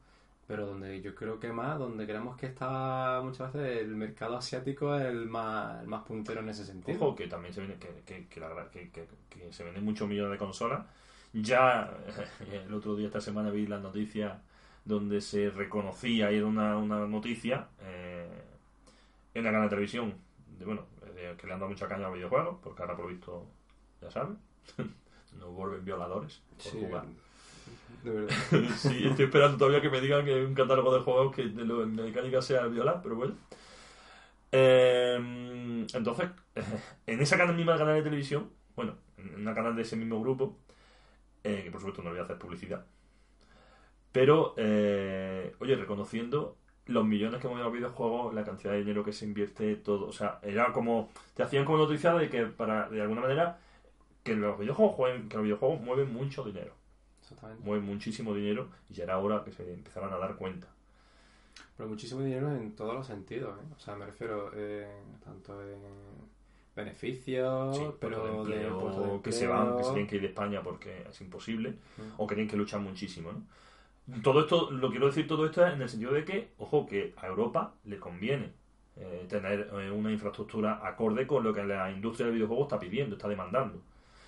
pero 0.46 0.66
donde 0.66 1.00
yo 1.00 1.14
creo 1.14 1.38
que 1.40 1.50
más, 1.52 1.78
donde 1.78 2.04
creemos 2.04 2.36
que 2.36 2.46
está 2.46 3.20
muchas 3.22 3.52
veces 3.52 3.78
el 3.82 3.94
mercado 3.94 4.36
asiático 4.36 4.94
es 4.96 5.04
el 5.06 5.26
más, 5.26 5.80
el 5.80 5.86
más 5.88 6.02
puntero 6.02 6.40
en 6.40 6.48
ese 6.50 6.66
sentido. 6.66 6.98
Ojo, 6.98 7.14
que 7.16 7.26
también 7.26 7.54
se 7.54 7.60
vende, 7.60 7.76
que, 7.76 7.88
que, 8.04 8.26
que, 8.26 8.40
la 8.40 8.48
verdad, 8.48 8.68
que, 8.70 8.90
que, 8.90 9.06
que 9.30 9.50
se 9.52 9.64
venden 9.64 9.84
muchos 9.84 10.06
millones 10.08 10.32
de 10.32 10.38
consolas. 10.38 10.84
Ya 11.32 11.90
el 12.66 12.72
otro 12.74 12.94
día, 12.96 13.06
esta 13.06 13.20
semana, 13.20 13.50
vi 13.50 13.66
las 13.66 13.82
noticias 13.82 14.38
donde 14.84 15.20
se 15.20 15.50
reconocía, 15.50 16.32
y 16.32 16.36
era 16.38 16.46
una, 16.46 16.76
una 16.76 17.06
noticia, 17.06 17.68
eh, 17.80 18.28
en 19.34 19.44
la 19.44 19.50
cadena 19.50 19.64
de 19.64 19.70
televisión, 19.70 20.14
de, 20.58 20.64
bueno, 20.64 20.86
de, 21.14 21.36
que 21.36 21.46
le 21.46 21.52
han 21.54 21.60
dado 21.60 21.70
mucha 21.70 21.88
caña 21.88 22.04
a 22.06 22.08
los 22.08 22.16
videojuegos, 22.16 22.58
porque 22.62 22.82
ahora 22.82 22.96
por 22.96 23.08
visto, 23.08 23.46
ya 24.00 24.10
saben, 24.10 24.38
nos 25.38 25.50
vuelven 25.54 25.84
violadores 25.84 26.42
por 26.62 26.72
Sí, 26.72 26.78
jugar. 26.78 27.04
de 28.02 28.10
verdad. 28.10 28.36
sí, 28.76 29.06
estoy 29.06 29.26
esperando 29.26 29.56
todavía 29.58 29.80
que 29.80 29.90
me 29.90 30.00
digan 30.00 30.24
que 30.24 30.34
hay 30.34 30.42
un 30.42 30.54
catálogo 30.54 30.94
de 30.94 31.00
juegos 31.02 31.34
que 31.34 31.44
de 31.44 31.64
lo, 31.64 31.82
en 31.84 31.94
mecánica 31.94 32.42
sea 32.42 32.66
violar, 32.66 33.00
pero 33.02 33.16
bueno. 33.16 33.34
Eh, 34.50 35.86
entonces, 35.94 36.28
en 37.06 37.20
esa 37.20 37.36
canal, 37.38 37.56
misma 37.56 37.78
canal 37.78 37.94
de 37.94 38.02
televisión, 38.02 38.50
bueno, 38.76 38.94
en 39.16 39.34
una 39.40 39.54
canal 39.54 39.74
de 39.76 39.82
ese 39.82 39.96
mismo 39.96 40.20
grupo, 40.20 40.58
eh, 41.44 41.62
que 41.64 41.70
por 41.70 41.80
supuesto 41.80 42.02
no 42.02 42.10
voy 42.10 42.18
a 42.20 42.22
hacer 42.24 42.38
publicidad, 42.38 42.86
pero, 44.12 44.54
eh, 44.58 45.54
oye, 45.60 45.74
reconociendo 45.76 46.56
los 46.86 47.04
millones 47.04 47.40
que 47.40 47.48
mueven 47.48 47.64
los 47.64 47.72
videojuegos, 47.72 48.34
la 48.34 48.44
cantidad 48.44 48.72
de 48.72 48.80
dinero 48.80 49.04
que 49.04 49.12
se 49.12 49.24
invierte, 49.24 49.76
todo, 49.76 50.06
o 50.06 50.12
sea, 50.12 50.38
era 50.42 50.72
como, 50.72 51.10
te 51.34 51.42
hacían 51.42 51.64
como 51.64 51.78
noticia 51.78 52.12
de 52.14 52.28
que 52.28 52.46
para, 52.46 52.88
de 52.90 53.00
alguna 53.00 53.22
manera, 53.22 53.58
que 54.22 54.34
los 54.36 54.58
videojuegos 54.58 54.96
jueguen, 54.96 55.28
que 55.28 55.36
los 55.36 55.44
videojuegos 55.44 55.80
mueven 55.80 56.12
mucho 56.12 56.44
dinero 56.44 56.74
Exactamente. 57.20 57.62
mueven 57.64 57.86
muchísimo 57.86 58.34
dinero 58.34 58.68
y 58.90 58.94
ya 58.94 59.04
era 59.04 59.18
hora 59.18 59.44
que 59.44 59.52
se 59.52 59.72
empezaran 59.72 60.12
a 60.12 60.18
dar 60.18 60.36
cuenta. 60.36 60.68
Pero 61.76 61.88
muchísimo 61.88 62.20
dinero 62.22 62.50
en 62.54 62.74
todos 62.74 62.94
los 62.94 63.06
sentidos, 63.06 63.58
¿eh? 63.60 63.66
O 63.74 63.78
sea, 63.78 63.94
me 63.96 64.06
refiero 64.06 64.50
eh, 64.54 64.88
tanto 65.24 65.62
en 65.62 65.80
beneficios, 66.74 67.76
Sí, 67.76 67.84
pero 68.00 68.44
de 68.44 68.54
de 68.56 68.66
empleo 68.66 69.16
de 69.16 69.22
que 69.22 69.32
se 69.32 69.46
van, 69.46 69.76
que 69.76 69.84
se 69.84 69.90
tienen 69.90 70.06
que 70.06 70.16
ir 70.16 70.22
de 70.22 70.28
España 70.28 70.62
porque 70.62 71.04
es 71.10 71.20
imposible, 71.20 71.70
Mm. 71.98 72.02
o 72.18 72.26
que 72.26 72.34
tienen 72.34 72.50
que 72.50 72.56
luchar 72.56 72.80
muchísimo, 72.80 73.32
¿no? 73.32 73.42
Todo 74.22 74.40
esto, 74.40 74.70
lo 74.72 74.90
quiero 74.90 75.06
decir 75.06 75.26
todo 75.28 75.46
esto 75.46 75.64
en 75.66 75.80
el 75.80 75.88
sentido 75.88 76.12
de 76.12 76.24
que, 76.24 76.48
ojo, 76.58 76.86
que 76.86 77.14
a 77.16 77.26
Europa 77.28 77.72
le 77.84 77.98
conviene 77.98 78.50
eh, 78.96 79.24
tener 79.28 79.70
eh, 79.72 79.90
una 79.90 80.10
infraestructura 80.12 80.80
acorde 80.86 81.26
con 81.26 81.42
lo 81.44 81.54
que 81.54 81.64
la 81.64 81.90
industria 81.90 82.26
del 82.26 82.34
videojuego 82.34 82.64
está 82.64 82.78
pidiendo, 82.78 83.14
está 83.16 83.28
demandando. 83.28 83.80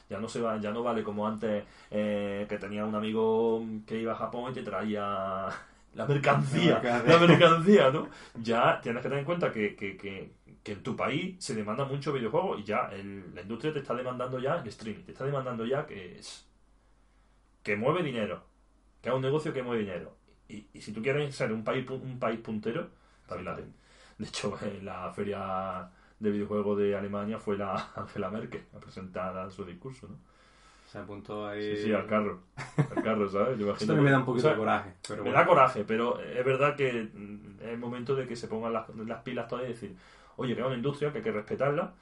Ya 0.09 0.21
no 0.21 0.29
se 0.29 0.41
va, 0.41 0.59
ya 0.59 0.71
no 0.71 0.83
vale 0.83 1.03
como 1.03 1.27
antes 1.27 1.65
eh, 1.91 2.47
que 2.49 2.59
tenía 2.59 2.85
un 2.87 2.95
amigo 2.95 3.63
que 3.87 4.01
iba 4.01 4.13
a 4.13 4.17
Japón 4.17 4.53
y 4.53 4.55
te 4.55 4.63
traía 4.63 5.49
la 5.95 6.07
mercancía, 6.07 6.81
La 6.83 7.03
mercancía. 7.03 7.19
la 7.19 7.27
mercancía, 7.27 7.91
¿no? 7.91 8.09
Ya 8.43 8.81
tienes 8.81 9.03
que 9.03 9.09
tener 9.09 9.19
en 9.19 9.25
cuenta 9.27 9.53
que, 9.53 9.75
que, 9.75 9.97
que, 9.97 10.31
que 10.65 10.73
en 10.73 10.83
tu 10.85 10.97
país 10.97 11.37
se 11.45 11.55
demanda 11.57 11.87
mucho 11.87 12.13
videojuego 12.13 12.59
y 12.59 12.65
ya 12.65 12.89
el- 12.93 13.35
la 13.35 13.43
industria 13.43 13.73
te 13.75 13.81
está 13.81 13.95
demandando 13.95 14.39
ya 14.41 14.57
el 14.57 14.69
streaming, 14.69 15.05
te 15.05 15.13
está 15.13 15.25
demandando 15.27 15.67
ya 15.67 15.87
que 15.87 16.19
es 16.19 16.47
que 17.63 17.77
mueve 17.77 18.03
dinero, 18.03 18.45
que 19.03 19.09
es 19.11 19.15
un 19.15 19.23
negocio 19.23 19.53
que 19.53 19.63
mueve 19.63 19.83
dinero. 19.83 20.17
Y, 20.49 20.67
y 20.73 20.81
si 20.83 20.93
tú 20.93 21.03
quieres 21.03 21.35
ser 21.35 21.53
un 21.53 21.65
país 21.65 21.89
un 21.91 22.19
país 22.19 22.41
puntero, 22.41 22.91
espabilate. 23.23 23.65
De 24.19 24.27
hecho, 24.27 24.57
en 24.63 24.85
la 24.85 25.13
feria 25.13 25.91
de 26.21 26.31
videojuegos 26.31 26.79
de 26.79 26.97
Alemania 26.97 27.39
fue 27.39 27.57
la 27.59 27.91
Angela 27.97 28.31
Merkel 28.31 28.67
a 28.75 28.81
presentar 28.81 29.51
su 29.51 29.65
discurso, 29.65 30.09
¿no? 30.09 30.19
Se 30.85 30.99
apuntó 30.99 31.47
ahí. 31.47 31.61
Sí, 31.63 31.77
sí, 31.77 31.93
al 31.93 32.07
carro. 32.07 32.41
Al 32.91 33.01
carro, 33.03 33.29
¿sabes? 33.29 33.59
Yo 33.59 33.65
Esto 33.73 33.87
imagino 33.87 33.95
también 33.95 34.05
me 34.05 34.11
da 34.11 34.19
un 34.19 34.25
poquito 34.25 34.49
o 34.49 34.51
sea, 34.51 34.53
de 34.53 34.57
coraje. 34.57 34.95
Pero 35.07 35.23
me 35.23 35.31
bueno. 35.31 35.39
da 35.41 35.47
coraje, 35.47 35.85
pero 35.85 36.21
es 36.21 36.45
verdad 36.45 36.77
que 36.77 36.89
es 36.89 37.09
el 37.63 37.79
momento 37.79 38.15
de 38.15 38.27
que 38.27 38.37
se 38.37 38.49
pongan 38.49 38.73
las, 38.73 38.89
las 38.95 39.23
pilas 39.23 39.49
todas 39.49 39.65
y 39.65 39.69
decir, 39.69 39.97
oye, 40.37 40.55
que 40.55 40.61
es 40.61 40.67
una 40.67 40.77
industria 40.77 41.11
que 41.13 41.19
hay 41.19 41.25
que 41.25 41.33
respetarla, 41.33 41.93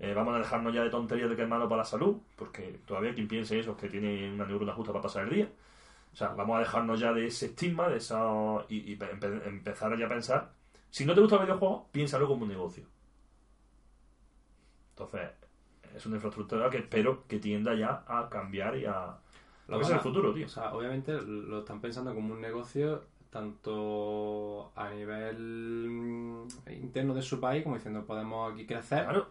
eh, 0.00 0.14
vamos 0.14 0.34
a 0.34 0.38
dejarnos 0.38 0.72
ya 0.72 0.82
de 0.82 0.90
tonterías 0.90 1.28
de 1.28 1.36
que 1.36 1.42
es 1.42 1.48
malo 1.48 1.68
para 1.68 1.82
la 1.82 1.84
salud, 1.84 2.18
porque 2.36 2.80
todavía 2.86 3.14
quien 3.14 3.28
piense 3.28 3.58
eso 3.58 3.72
es 3.72 3.76
que 3.76 3.88
tiene 3.88 4.32
una 4.32 4.46
neurona 4.46 4.72
justa 4.72 4.92
para 4.92 5.02
pasar 5.02 5.24
el 5.24 5.30
día. 5.30 5.48
O 6.12 6.16
sea, 6.16 6.28
vamos 6.28 6.56
a 6.56 6.60
dejarnos 6.60 6.98
ya 7.00 7.12
de 7.12 7.26
ese 7.26 7.46
estigma, 7.46 7.88
de 7.88 7.98
esa 7.98 8.18
y, 8.68 8.92
y 8.92 8.98
empe- 8.98 9.46
empezar 9.46 9.96
ya 9.98 10.06
a 10.06 10.08
pensar, 10.08 10.52
si 10.90 11.04
no 11.04 11.14
te 11.14 11.20
gusta 11.20 11.36
el 11.36 11.42
videojuego, 11.42 11.88
piénsalo 11.92 12.26
como 12.26 12.44
un 12.44 12.48
negocio. 12.48 12.84
Entonces, 14.90 15.30
es 15.94 16.06
una 16.06 16.16
infraestructura 16.16 16.70
que 16.70 16.78
espero 16.78 17.24
que 17.26 17.38
tienda 17.38 17.74
ya 17.74 18.04
a 18.06 18.28
cambiar 18.28 18.76
y 18.76 18.84
a... 18.86 19.16
Lo 19.68 19.78
que 19.78 19.84
es 19.84 19.90
el 19.90 20.00
futuro, 20.00 20.32
tío. 20.32 20.46
O 20.46 20.48
sea, 20.48 20.72
obviamente 20.72 21.12
lo 21.20 21.58
están 21.58 21.80
pensando 21.80 22.14
como 22.14 22.32
un 22.32 22.40
negocio 22.40 23.04
tanto 23.30 24.72
a 24.74 24.90
nivel 24.90 25.36
mm, 25.90 26.48
interno 26.70 27.14
de 27.14 27.22
su 27.22 27.40
país 27.40 27.62
como 27.62 27.76
diciendo 27.76 28.04
podemos 28.04 28.52
aquí 28.52 28.66
crecer 28.66 29.04
Claro. 29.04 29.26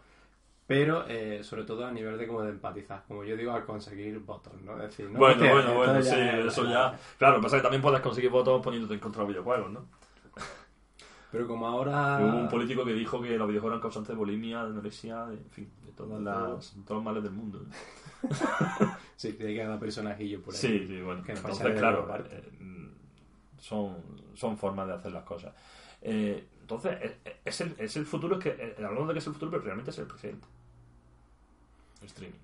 pero 0.67 1.05
eh, 1.07 1.43
sobre 1.43 1.63
todo 1.63 1.85
a 1.85 1.91
nivel 1.91 2.17
de 2.17 2.27
como 2.27 2.41
de 2.43 2.49
empatizar 2.51 3.03
como 3.07 3.23
yo 3.23 3.35
digo 3.35 3.51
a 3.53 3.65
conseguir 3.65 4.19
votos 4.19 4.53
no 4.61 4.75
es 4.77 4.83
decir 4.89 5.09
¿no? 5.09 5.19
Bueno, 5.19 5.49
bueno, 5.49 5.73
bueno, 5.75 6.01
sí, 6.01 6.09
ya- 6.09 6.39
eso 6.39 6.63
ya. 6.65 6.97
Claro, 7.17 7.41
pasa 7.41 7.57
que 7.57 7.63
también 7.63 7.81
puedes 7.81 8.01
conseguir 8.01 8.29
votos 8.29 8.61
poniéndote 8.61 8.93
en 8.93 8.99
contra 8.99 9.21
de 9.21 9.27
los 9.27 9.33
videojuegos, 9.33 9.71
¿no? 9.71 9.85
pero 11.31 11.45
como 11.45 11.67
ahora 11.67 12.17
Hubo 12.21 12.37
un 12.37 12.49
político 12.49 12.85
que 12.85 12.93
dijo 12.93 13.21
que 13.21 13.37
los 13.37 13.47
videojuegos 13.47 13.73
eran 13.75 13.81
causantes 13.81 14.09
de 14.09 14.15
bulimia, 14.15 14.63
de 14.63 14.69
anorexia, 14.71 15.25
de, 15.25 15.35
en 15.35 15.49
fin, 15.49 15.69
de 15.85 15.91
todas 15.91 16.21
las, 16.21 16.71
todos 16.85 16.97
los 16.97 17.03
males 17.03 17.21
del 17.21 17.33
mundo. 17.33 17.65
sí 19.17 19.33
que 19.33 19.47
hay 19.47 19.57
cada 19.57 19.77
personajillo 19.77 20.41
por 20.41 20.53
ahí 20.53 20.59
Sí, 20.59 20.87
sí, 20.87 21.01
bueno. 21.01 21.21
Que 21.23 21.33
Entonces, 21.33 21.75
claro, 21.77 22.07
eh, 22.31 22.49
son, 23.59 23.97
son 24.35 24.57
formas 24.57 24.87
de 24.87 24.93
hacer 24.93 25.11
las 25.11 25.23
cosas. 25.23 25.53
Eh, 26.01 26.47
entonces, 26.61 26.97
eh, 27.01 27.37
es 27.45 27.61
el, 27.61 27.75
es 27.77 27.95
el 27.95 28.05
futuro, 28.05 28.37
es 28.37 28.43
que 28.43 28.49
eh, 28.49 28.75
hablamos 28.85 29.07
de 29.07 29.13
que 29.13 29.19
es 29.19 29.27
el 29.27 29.33
futuro, 29.33 29.51
pero 29.51 29.63
realmente 29.63 29.91
es 29.91 29.97
el 29.99 30.05
presente. 30.05 30.45
El 32.01 32.07
streaming. 32.07 32.37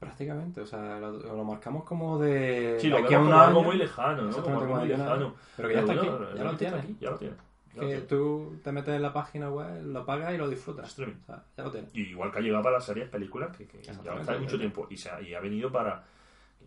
prácticamente 0.00 0.60
o 0.60 0.66
sea 0.66 0.98
lo, 0.98 1.12
lo 1.12 1.44
marcamos 1.44 1.84
como 1.84 2.18
de 2.18 2.76
Sí, 2.80 2.88
lo 2.88 2.98
aquí 2.98 3.14
a 3.14 3.20
un 3.20 3.26
como 3.26 3.38
algo 3.40 3.62
muy 3.62 3.76
lejano, 3.76 4.22
¿no? 4.22 4.30
Como 4.30 4.62
Exactamente, 4.62 4.64
algo 4.64 4.76
muy 4.76 4.88
lejano. 4.88 5.34
pero 5.56 5.68
que 5.68 5.74
ya 5.74 5.80
está 5.80 5.94
bueno, 5.94 6.26
aquí 6.26 6.38
ya 6.38 6.44
lo 6.44 6.56
tienes 6.56 6.80
aquí, 6.80 6.96
ya 7.00 7.10
lo 7.10 7.18
tienes. 7.18 7.38
Ya 7.38 7.42
lo 7.74 7.80
que 7.80 7.86
tienes. 7.86 8.08
tú 8.08 8.60
te 8.64 8.72
metes 8.72 8.94
en 8.94 9.02
la 9.02 9.12
página 9.12 9.50
web 9.50 9.82
lo 9.84 10.04
pagas 10.04 10.34
y 10.34 10.38
lo 10.38 10.48
disfrutas 10.48 10.88
Streaming. 10.88 11.16
o 11.22 11.26
sea, 11.26 11.44
ya 11.56 11.64
lo 11.64 11.70
tienes 11.70 11.90
Y 11.94 12.00
igual 12.00 12.32
que 12.32 12.38
ha 12.38 12.40
llegado 12.40 12.62
para 12.64 12.76
las 12.76 12.84
series, 12.84 13.08
películas, 13.08 13.56
que, 13.56 13.66
que 13.66 13.82
ya 13.82 13.92
está 13.92 14.38
mucho 14.38 14.58
tiempo. 14.58 14.86
Y, 14.90 14.96
se 14.96 15.10
ha, 15.10 15.20
y 15.20 15.34
ha 15.34 15.40
venido 15.40 15.70
para. 15.70 16.02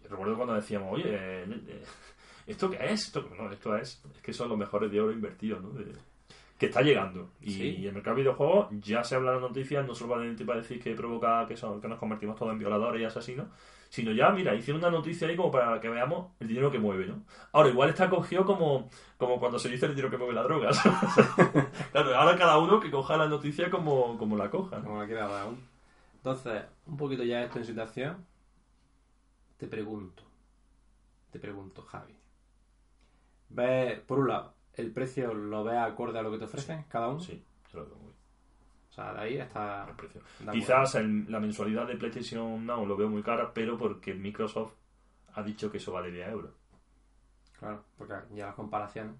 Recuerdo 0.09 0.35
cuando 0.35 0.55
decíamos, 0.55 0.93
oye, 0.93 1.05
eh, 1.07 1.45
eh, 1.67 1.83
¿esto 2.47 2.69
qué 2.69 2.77
es? 2.85 3.05
Esto, 3.07 3.27
no, 3.37 3.51
esto 3.51 3.75
es. 3.77 4.03
Es 4.15 4.21
que 4.21 4.33
son 4.33 4.49
los 4.49 4.57
mejores 4.57 4.91
de 4.91 4.99
oro 5.01 5.11
invertidos, 5.11 5.61
¿no? 5.61 5.69
De- 5.71 5.93
que 6.57 6.67
está 6.67 6.81
llegando. 6.83 7.31
Y, 7.41 7.51
Sí. 7.53 7.63
y 7.79 7.87
el 7.87 7.93
mercado 7.93 8.15
de 8.17 8.21
videojuegos 8.21 8.67
ya 8.81 9.03
se 9.03 9.15
habla 9.15 9.29
en 9.33 9.41
las 9.41 9.49
noticias, 9.49 9.83
no 9.87 9.95
solo 9.95 10.13
para 10.13 10.45
para 10.45 10.59
decir 10.59 10.79
que 10.79 10.93
provoca 10.93 11.47
que, 11.47 11.57
son, 11.57 11.81
que 11.81 11.87
nos 11.87 11.97
convertimos 11.97 12.35
todos 12.37 12.51
en 12.51 12.59
violadores 12.59 13.01
y 13.01 13.05
asesinos, 13.05 13.47
sino 13.89 14.11
ya, 14.11 14.29
mira, 14.29 14.53
hicieron 14.53 14.79
una 14.79 14.91
noticia 14.91 15.27
ahí 15.27 15.35
como 15.35 15.49
para 15.51 15.79
que 15.81 15.89
veamos 15.89 16.31
el 16.39 16.47
dinero 16.47 16.69
que 16.71 16.77
mueve, 16.77 17.07
¿no? 17.07 17.23
Ahora, 17.51 17.69
igual 17.69 17.89
está 17.89 18.09
cogido 18.11 18.45
como, 18.45 18.89
como 19.17 19.39
cuando 19.39 19.57
se 19.57 19.69
dice 19.69 19.87
el 19.87 19.93
dinero 19.95 20.11
que 20.11 20.17
mueve 20.17 20.33
la 20.33 20.43
droga. 20.43 20.69
claro, 21.91 22.15
ahora 22.15 22.37
cada 22.37 22.59
uno 22.59 22.79
que 22.79 22.91
coja 22.91 23.17
la 23.17 23.27
noticia 23.27 23.71
como, 23.71 24.15
como 24.19 24.37
la 24.37 24.51
coja, 24.51 24.77
¿no? 24.77 24.83
como 24.85 25.01
la 25.01 25.07
quiera 25.07 25.27
dar. 25.27 25.47
Entonces, 26.15 26.61
un 26.85 26.95
poquito 26.95 27.23
ya 27.23 27.43
esto 27.43 27.57
en 27.57 27.65
situación, 27.65 28.23
te 29.57 29.65
pregunto, 29.67 30.21
te 31.31 31.39
pregunto, 31.39 31.81
Javi. 31.81 32.13
¿Ves, 33.53 33.99
por 34.01 34.19
un 34.19 34.27
lado, 34.29 34.53
el 34.73 34.91
precio 34.91 35.33
lo 35.33 35.63
ves 35.63 35.77
acorde 35.77 36.19
a 36.19 36.21
lo 36.21 36.31
que 36.31 36.37
te 36.39 36.45
ofrecen 36.45 36.83
cada 36.89 37.09
uno? 37.09 37.19
Sí, 37.19 37.43
yo 37.71 37.79
lo 37.79 37.85
veo 37.87 37.95
muy 37.97 38.11
O 38.89 38.93
sea, 38.93 39.13
de 39.13 39.19
ahí 39.21 39.37
está... 39.37 39.87
el 39.89 39.95
precio. 39.95 40.21
Quizás 40.51 40.95
el- 40.95 41.31
la 41.31 41.39
mensualidad 41.39 41.87
de 41.87 41.95
PlayStation 41.95 42.65
Now 42.65 42.85
lo 42.85 42.97
veo 42.97 43.09
muy 43.09 43.23
cara, 43.23 43.53
pero 43.53 43.77
porque 43.77 44.13
Microsoft 44.13 44.73
ha 45.33 45.43
dicho 45.43 45.71
que 45.71 45.77
eso 45.77 45.91
vale 45.93 46.11
10 46.11 46.27
euros. 46.29 46.51
Claro, 47.59 47.85
porque 47.97 48.15
ya 48.33 48.47
las 48.47 48.55
comparaciones... 48.55 49.15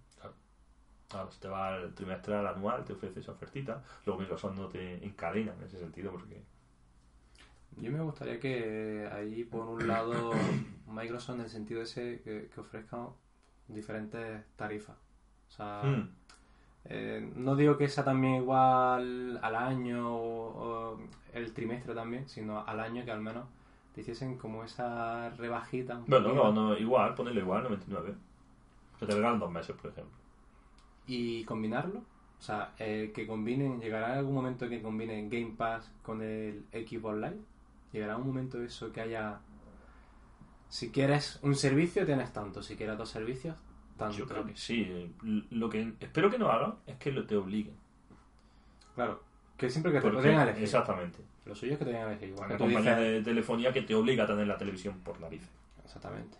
Ahora, 1.14 1.30
si 1.32 1.40
te 1.40 1.48
va 1.48 1.76
al 1.76 1.94
trimestral, 1.94 2.48
anual, 2.48 2.84
te 2.86 2.94
ofrece 2.94 3.20
esa 3.20 3.34
ofertita. 3.34 3.84
Luego 4.06 4.22
Microsoft 4.22 4.56
no 4.56 4.68
te 4.68 5.06
encadena 5.06 5.54
en 5.54 5.64
ese 5.64 5.78
sentido, 5.78 6.12
porque 6.12 6.42
Yo 7.78 7.92
me 7.92 8.02
gustaría 8.02 8.40
que 8.40 9.10
ahí, 9.12 9.44
por 9.44 9.68
un 9.68 9.88
lado, 9.88 10.32
Microsoft 10.88 11.36
en 11.36 11.42
el 11.42 11.50
sentido 11.50 11.82
ese, 11.82 12.22
que, 12.22 12.50
que 12.54 12.60
ofrezca 12.62 13.08
diferentes 13.74 14.44
tarifas. 14.56 14.96
O 15.50 15.52
sea, 15.52 15.82
Mm. 15.84 16.10
eh, 16.86 17.32
no 17.36 17.56
digo 17.56 17.78
que 17.78 17.88
sea 17.90 18.04
también 18.04 18.36
igual 18.36 19.40
al 19.42 19.56
año 19.56 20.16
o, 20.16 20.94
o 20.96 21.00
el 21.34 21.54
trimestre 21.54 21.94
también, 21.94 22.28
sino 22.30 22.66
al 22.66 22.80
año 22.80 23.04
que 23.06 23.12
al 23.12 23.22
menos 23.22 23.46
te 23.94 24.02
hiciesen 24.02 24.38
como 24.38 24.64
esa 24.64 25.30
rebajita. 25.32 26.02
Bueno, 26.08 26.30
poquito. 26.30 26.52
no, 26.54 26.70
no, 26.70 26.78
igual, 26.78 27.14
ponele 27.16 27.42
igual, 27.42 27.64
99. 27.64 28.14
Que 29.00 29.06
te 29.06 29.16
regalan 29.16 29.40
dos 29.40 29.52
meses, 29.52 29.76
por 29.76 29.92
ejemplo. 29.92 30.14
Y 31.08 31.44
combinarlo. 31.46 32.00
O 32.40 32.44
sea, 32.44 32.74
eh, 32.80 33.12
que 33.14 33.28
combinen, 33.28 33.80
llegará 33.82 34.18
algún 34.18 34.34
momento 34.34 34.68
que 34.70 34.82
combinen 34.82 35.30
Game 35.30 35.54
Pass 35.58 35.92
con 36.02 36.22
el 36.22 36.66
Xbox 36.72 37.16
Live. 37.18 37.38
Llegará 37.92 38.18
un 38.18 38.26
momento 38.28 38.62
eso 38.64 38.92
que 38.92 39.02
haya. 39.02 39.40
Si 40.72 40.90
quieres 40.90 41.38
un 41.44 41.54
servicio, 41.56 42.06
tienes 42.06 42.32
tanto. 42.32 42.64
Si 42.64 42.78
quieres 42.78 42.98
dos 42.98 43.10
servicios, 43.10 43.58
tanto. 43.98 44.16
Yo 44.18 44.26
creo 44.26 44.46
que 44.46 44.56
sí. 44.56 45.14
Lo 45.52 45.70
que 45.70 45.94
espero 46.00 46.30
que 46.32 46.40
no 46.40 46.50
hagan 46.50 46.76
es 46.88 46.96
que 46.96 47.12
lo 47.12 47.26
te 47.28 47.36
obliguen. 47.36 47.76
Claro, 48.96 49.22
que 49.58 49.70
siempre 49.70 49.92
que 49.92 49.98
te 49.98 50.02
Porque- 50.04 50.22
pueden 50.22 50.40
elegir. 50.40 50.64
Exactamente. 50.64 51.20
Lo 51.46 51.54
suyo 51.56 51.74
es 51.74 51.80
que 51.80 51.86
te 51.86 51.98
a 51.98 52.08
elegir. 52.10 52.30
Igual 52.30 52.48
que 52.48 52.54
Una 52.54 52.58
tú 52.58 52.64
compañía 52.64 52.96
dices- 52.98 53.14
de 53.14 53.22
telefonía 53.24 53.74
que 53.74 53.82
te 53.82 53.94
obliga 53.96 54.24
a 54.24 54.28
tener 54.28 54.48
la 54.48 54.58
televisión 54.58 55.00
por 55.02 55.20
narices. 55.20 55.50
Exactamente. 55.84 56.38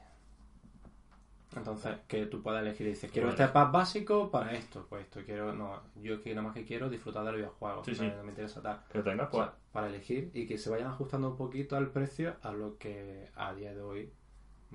Entonces, 1.54 1.98
que 2.08 2.28
tú 2.28 2.42
puedas 2.42 2.62
elegir 2.62 2.88
y 2.88 2.92
dices, 2.92 3.12
quiero 3.12 3.28
Pues- 3.28 3.40
este 3.42 3.52
pack 3.52 3.72
básico 3.74 4.32
para 4.32 4.54
esto, 4.54 4.86
pues 4.88 5.04
esto 5.04 5.20
quiero, 5.26 5.52
no, 5.52 5.82
yo 6.02 6.14
es 6.16 6.20
que 6.22 6.30
nada 6.30 6.44
más 6.44 6.54
que 6.54 6.64
quiero 6.64 6.90
disfrutar 6.90 7.26
del 7.26 7.36
videojuego, 7.36 7.84
Sí, 7.84 7.92
no 8.00 8.24
me 8.24 8.30
interesa 8.30 8.62
tal. 8.62 8.80
Que 8.90 9.02
tengas, 9.04 9.28
O 9.28 9.32
pues, 9.32 9.44
sea, 9.48 9.56
para 9.74 9.88
elegir 9.88 10.32
y 10.34 10.48
que 10.48 10.58
se 10.58 10.70
vayan 10.70 10.88
ajustando 10.88 11.30
un 11.32 11.36
poquito 11.36 11.76
al 11.76 11.90
precio 11.92 12.36
a 12.42 12.54
lo 12.54 12.78
que 12.78 13.30
a 13.36 13.54
día 13.54 13.74
de 13.74 13.82
hoy 13.82 14.14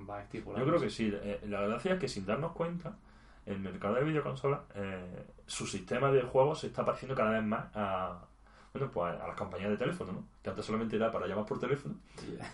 va. 0.05 0.27
Yo 0.31 0.67
creo 0.67 0.81
que 0.81 0.91
sí. 0.91 1.13
Eh, 1.13 1.41
la 1.49 1.61
gracia 1.63 1.95
es 1.95 2.01
que 2.01 2.09
sin 2.09 2.27
darnos 2.27 2.53
cuenta, 2.53 2.97
el 3.47 3.61
mercado 3.61 3.95
de 3.95 4.05
videoconsolas, 4.05 4.61
eh, 4.75 5.25
su 5.47 5.67
sistema 5.67 6.11
de 6.11 6.23
juegos 6.23 6.61
se 6.61 6.67
está 6.67 6.85
pareciendo 6.85 7.15
cada 7.15 7.31
vez 7.31 7.45
más 7.45 7.67
a, 7.75 8.21
bueno, 8.73 8.91
pues 8.93 9.21
a 9.21 9.27
las 9.27 9.37
compañías 9.37 9.71
de 9.71 9.77
teléfono, 9.77 10.13
¿no? 10.13 10.25
Que 10.43 10.51
antes 10.51 10.65
solamente 10.65 10.97
era 10.97 11.11
para 11.11 11.27
llamar 11.27 11.47
por 11.47 11.59
teléfono. 11.59 11.95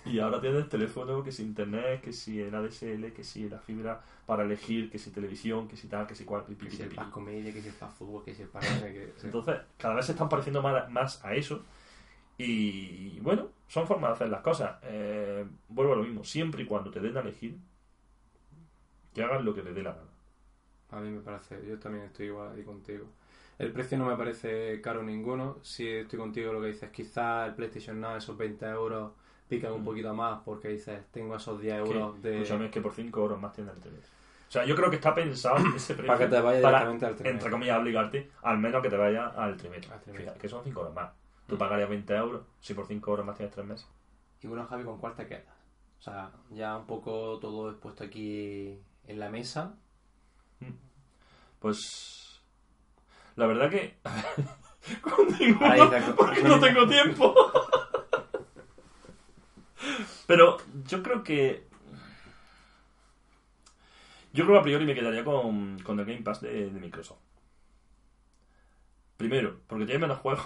Y 0.05 0.19
ahora 0.21 0.41
tienes 0.41 0.69
teléfono, 0.69 1.23
que 1.23 1.33
si 1.33 1.43
internet, 1.43 2.01
que 2.01 2.13
si 2.13 2.41
el 2.41 2.55
ADSL, 2.55 3.13
que 3.13 3.25
si 3.25 3.49
la 3.49 3.59
fibra 3.59 4.01
para 4.27 4.45
elegir, 4.45 4.91
que 4.91 4.99
si 4.99 5.11
televisión, 5.11 5.67
que 5.67 5.77
si 5.77 5.89
tal, 5.89 6.07
que 6.07 6.15
si 6.15 6.25
cual, 6.25 6.45
pi, 6.45 6.55
pi, 6.55 6.67
Que 6.67 6.77
si 6.77 6.83
el 6.83 6.95
comedia, 7.11 7.53
que 7.53 7.63
si 7.63 7.69
el 7.69 7.75
fútbol, 7.75 8.25
que 8.25 8.35
si 8.35 8.43
el 8.43 8.49
sí. 9.17 9.27
Entonces, 9.27 9.57
cada 9.79 9.95
vez 9.95 10.07
se 10.07 10.13
están 10.13 10.29
pareciendo 10.29 10.63
más, 10.63 10.89
más 10.91 11.25
a 11.25 11.35
eso. 11.35 11.65
Y 12.39 13.19
bueno, 13.21 13.49
son 13.73 13.87
formas 13.87 14.11
de 14.11 14.15
hacer 14.17 14.29
las 14.29 14.43
cosas. 14.43 14.77
Eh, 14.83 15.47
vuelvo 15.69 15.95
a 15.95 15.97
lo 15.97 16.03
mismo. 16.03 16.25
Siempre 16.25 16.63
y 16.63 16.67
cuando 16.67 16.91
te 16.91 17.01
den 17.01 17.17
a 17.17 17.21
elegir, 17.21 17.57
que 19.15 19.23
hagan 19.23 19.45
lo 19.47 19.55
que 19.55 19.63
les 19.63 19.75
dé 19.75 19.83
la 19.83 19.93
gana. 19.93 20.11
A 20.91 21.01
mí 21.01 21.11
me 21.11 21.21
parece, 21.21 21.59
yo 21.67 21.79
también 21.79 22.05
estoy 22.05 22.27
igual 22.27 22.53
ahí 22.55 22.63
contigo. 22.65 23.07
El 23.59 23.73
precio 23.73 23.97
no 23.97 24.07
me 24.07 24.17
parece 24.17 24.81
caro 24.83 25.03
ninguno. 25.03 25.57
Si 25.63 25.89
estoy 25.89 26.19
contigo, 26.19 26.53
lo 26.53 26.61
que 26.61 26.67
dices, 26.69 26.91
quizás 26.91 27.49
el 27.49 27.55
PlayStation 27.55 27.99
Now, 27.99 28.17
esos 28.17 28.37
20 28.37 28.67
euros, 28.67 29.13
pican 29.49 29.73
un 29.73 29.81
Mm. 29.83 29.85
poquito 29.85 30.15
más 30.15 30.41
porque 30.45 30.69
dices, 30.69 31.01
tengo 31.11 31.35
esos 31.37 31.59
10 31.61 31.75
Que, 31.75 31.81
euros 31.81 32.23
de. 32.23 32.43
Escúchame, 32.43 32.67
es 32.67 32.71
que 32.73 32.81
por 32.83 32.93
5 32.93 33.21
euros 33.23 33.41
más 33.41 33.55
tienes 33.55 33.75
el 33.75 33.81
teléfono. 33.81 34.13
O 34.49 34.53
sea, 34.53 34.67
yo 34.67 34.77
creo 34.77 34.91
que 34.91 34.97
está 34.97 35.15
pensado 35.15 35.57
ese 35.77 35.95
precio 35.95 36.07
Para 36.09 36.19
que 36.19 36.27
te 36.27 36.41
vaya 36.43 36.61
para, 36.61 36.79
directamente 36.81 37.07
al 37.07 37.15
trimestre. 37.15 37.31
entre 37.31 37.51
comillas, 37.51 37.79
obligarte 37.79 38.31
al 38.43 38.59
menos 38.59 38.83
que 38.83 38.91
te 38.91 38.97
vaya 38.99 39.29
al 39.29 39.57
trimestre. 39.57 39.95
Al 39.95 40.01
trimestre. 40.01 40.25
Fíjate, 40.25 40.41
que 40.41 40.49
son 40.51 40.63
5 40.63 40.81
euros 40.81 40.95
más. 40.95 41.11
Tú 41.47 41.57
Mm. 41.57 41.59
pagarías 41.59 41.89
20 41.89 42.15
euros 42.15 42.43
si 42.61 42.75
por 42.75 42.87
5 42.87 43.11
euros 43.11 43.27
más 43.27 43.37
tienes 43.37 43.55
3 43.55 43.67
meses. 43.67 43.89
Y 44.43 44.47
bueno, 44.47 44.67
Javi, 44.67 44.85
¿con 44.85 44.99
cuál 44.99 45.15
te 45.15 45.27
quedas? 45.27 45.55
O 45.99 46.03
sea, 46.03 46.33
ya 46.51 46.77
un 46.77 46.87
poco 46.87 47.39
todo 47.39 47.71
expuesto 47.71 48.05
aquí 48.05 48.79
en 49.07 49.19
la 49.21 49.29
mesa. 49.31 49.75
Pues. 51.61 52.43
La 53.37 53.47
verdad 53.47 53.71
que. 53.71 53.97
con 55.01 55.29
está, 55.29 56.07
con- 56.07 56.17
porque 56.17 56.43
no 56.43 56.59
tengo 56.59 56.87
tiempo. 56.89 57.35
Pero 60.27 60.57
yo 60.87 61.03
creo 61.03 61.23
que. 61.23 61.69
Yo 64.33 64.45
creo 64.45 64.55
que 64.57 64.61
a 64.61 64.63
priori 64.63 64.87
me 64.87 64.95
quedaría 64.95 65.25
con, 65.25 65.79
con 65.81 66.01
el 66.01 66.07
Game 66.07 66.23
Pass 66.23 66.41
de, 66.41 66.71
de 66.71 66.81
Microsoft. 66.81 67.21
Primero, 69.19 69.61
porque 69.67 69.85
tiene 69.85 70.01
menos 70.01 70.19
juegos. 70.19 70.45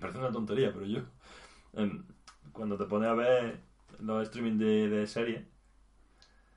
Parece 0.00 0.18
una 0.18 0.30
tontería, 0.30 0.72
pero 0.72 0.86
yo. 0.86 1.00
em, 1.74 2.04
cuando 2.52 2.76
te 2.76 2.84
pones 2.84 3.08
a 3.08 3.14
ver 3.14 3.60
los 4.00 4.22
streaming 4.24 4.58
de, 4.58 4.88
de 4.88 5.06
series, 5.06 5.42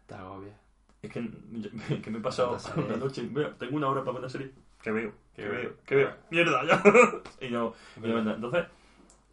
Te 0.08 0.16
agobia. 0.16 0.54
es 1.02 1.12
que, 1.12 1.22
yo- 1.52 2.02
que 2.02 2.10
me 2.12 2.20
he 2.20 2.22
pasado 2.22 2.58
una 2.78 2.98
noche. 2.98 3.28
veo, 3.32 3.52
tengo 3.56 3.78
una 3.78 3.88
hora 3.90 4.02
para 4.02 4.14
ver 4.14 4.20
una 4.22 4.30
serie. 4.30 4.52
Que 4.82 4.92
veo, 4.92 5.14
que 5.36 5.48
veo, 5.48 5.74
que 5.86 5.96
veo. 5.96 6.14
Mierda, 6.32 6.64
ya. 6.66 6.82
y 7.46 7.50
no. 7.50 7.74
y. 8.02 8.34
Entonces, 8.34 8.66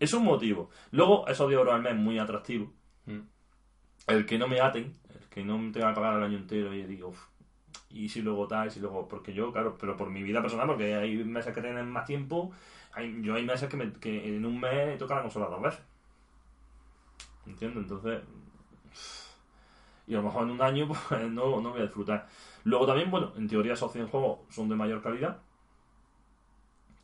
es 0.00 0.12
un 0.12 0.24
motivo. 0.24 0.70
Luego, 0.90 1.26
esos 1.28 1.48
10 1.48 1.58
euros 1.58 1.74
al 1.74 1.82
mes 1.82 1.94
muy 1.94 2.18
atractivo. 2.18 2.72
Mm. 3.06 3.20
El 4.08 4.26
que 4.26 4.38
no 4.38 4.48
me 4.48 4.60
aten, 4.60 4.92
el 5.14 5.28
que 5.30 5.44
no 5.44 5.56
me 5.58 5.72
tenga 5.72 5.88
que 5.90 5.94
pagar 6.00 6.16
el 6.18 6.22
año 6.24 6.38
entero 6.38 6.72
y 6.74 6.82
digo, 6.84 7.08
"Uf, 7.08 7.26
y 7.90 8.08
si 8.08 8.22
luego 8.22 8.46
tal, 8.48 8.66
y 8.68 8.70
si 8.70 8.80
luego. 8.80 9.06
Porque 9.08 9.32
yo, 9.32 9.52
claro, 9.52 9.76
pero 9.80 9.96
por 9.96 10.10
mi 10.10 10.22
vida 10.22 10.40
personal, 10.42 10.66
porque 10.66 10.94
hay 10.94 11.16
meses 11.24 11.54
que 11.54 11.60
tienen 11.62 11.88
más 11.90 12.04
tiempo. 12.06 12.52
Hay, 12.96 13.22
yo 13.22 13.34
hay 13.34 13.44
meses 13.44 13.68
que, 13.68 13.76
me- 13.76 13.92
que 13.92 14.36
en 14.36 14.44
un 14.44 14.58
mes 14.58 14.98
toca 14.98 15.14
la 15.16 15.22
consola 15.22 15.46
dos 15.46 15.62
veces. 15.62 15.80
¿Entiendes? 17.46 17.82
Entonces. 17.82 18.22
Y 20.08 20.14
a 20.14 20.18
lo 20.18 20.24
mejor 20.24 20.44
en 20.44 20.50
un 20.50 20.62
año 20.62 20.88
pues, 21.08 21.30
no, 21.30 21.60
no 21.60 21.70
voy 21.70 21.80
a 21.80 21.84
disfrutar. 21.84 22.26
Luego 22.64 22.86
también, 22.86 23.10
bueno, 23.10 23.32
en 23.36 23.46
teoría 23.48 23.74
esos 23.74 23.92
100 23.92 24.08
juegos 24.08 24.40
son 24.50 24.68
de 24.68 24.74
mayor 24.76 25.00
calidad 25.02 25.38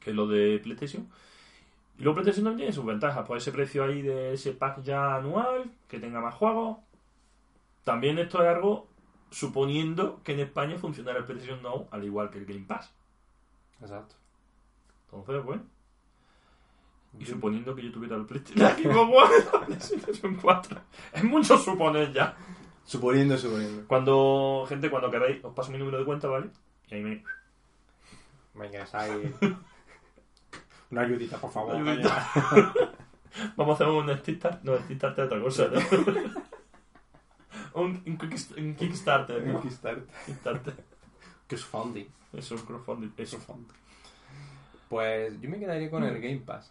que 0.00 0.12
los 0.12 0.28
de 0.28 0.58
PlayStation. 0.62 1.08
Y 1.98 2.02
luego 2.02 2.16
PlayStation 2.16 2.44
también 2.44 2.58
tiene 2.66 2.72
sus 2.72 2.84
ventajas. 2.84 3.24
Pues 3.26 3.42
ese 3.42 3.52
precio 3.52 3.84
ahí 3.84 4.02
de 4.02 4.32
ese 4.34 4.52
pack 4.52 4.82
ya 4.82 5.14
anual, 5.16 5.70
que 5.88 6.00
tenga 6.00 6.20
más 6.20 6.34
juegos. 6.34 6.78
También 7.84 8.18
esto 8.18 8.42
es 8.42 8.48
algo 8.48 8.88
suponiendo 9.30 10.20
que 10.24 10.32
en 10.32 10.40
España 10.40 10.76
funcionara 10.76 11.18
el 11.18 11.24
PlayStation 11.24 11.62
Now 11.62 11.88
al 11.90 12.02
igual 12.04 12.30
que 12.30 12.38
el 12.38 12.46
Game 12.46 12.64
Pass. 12.66 12.92
Exacto. 13.80 14.14
Entonces, 15.04 15.44
bueno. 15.44 15.62
Y 17.18 17.26
suponiendo 17.26 17.74
que 17.74 17.82
yo 17.82 17.92
tuviera 17.92 18.16
el 18.16 18.24
PlayStation, 18.26 19.10
4. 20.40 20.80
Es 21.12 21.24
mucho 21.24 21.58
suponer 21.58 22.12
ya. 22.12 22.36
Suponiendo, 22.84 23.36
suponiendo. 23.38 23.86
Cuando, 23.86 24.64
gente, 24.68 24.90
cuando 24.90 25.10
queráis, 25.10 25.42
os 25.44 25.54
paso 25.54 25.70
mi 25.70 25.78
número 25.78 25.98
de 25.98 26.04
cuenta, 26.04 26.28
¿vale? 26.28 26.48
Y 26.88 26.94
ahí 26.94 27.02
me... 27.02 27.24
Venga, 28.54 28.86
ahí. 28.92 29.34
Una 30.90 31.02
ayudita, 31.02 31.38
por 31.38 31.50
favor. 31.52 31.76
Una 31.76 31.92
ayudita. 31.92 32.28
coño. 32.50 32.72
Vamos 33.56 33.80
a 33.80 33.84
hacer 33.84 33.88
un 33.88 34.06
Kickstarter. 34.20 34.64
No, 34.64 34.86
Kickstarter 34.86 35.24
es 35.24 35.32
otra 35.32 35.42
cosa, 35.42 35.68
¿no? 35.68 35.80
un, 37.80 38.02
un 38.06 38.18
Kickst- 38.18 38.58
un 38.58 38.74
Kickstarter, 38.74 39.46
¿no? 39.46 39.60
Kickstarter. 39.62 40.06
Kickstarter. 40.26 40.74
Crowdfunding. 41.46 42.06
Eso, 42.34 42.56
un 42.56 42.62
crowdfunding. 42.62 43.12
Eso. 43.16 43.38
Pues 44.88 45.40
yo 45.40 45.48
me 45.48 45.58
quedaría 45.58 45.90
con 45.90 46.04
el 46.04 46.20
Game 46.20 46.40
Pass. 46.40 46.70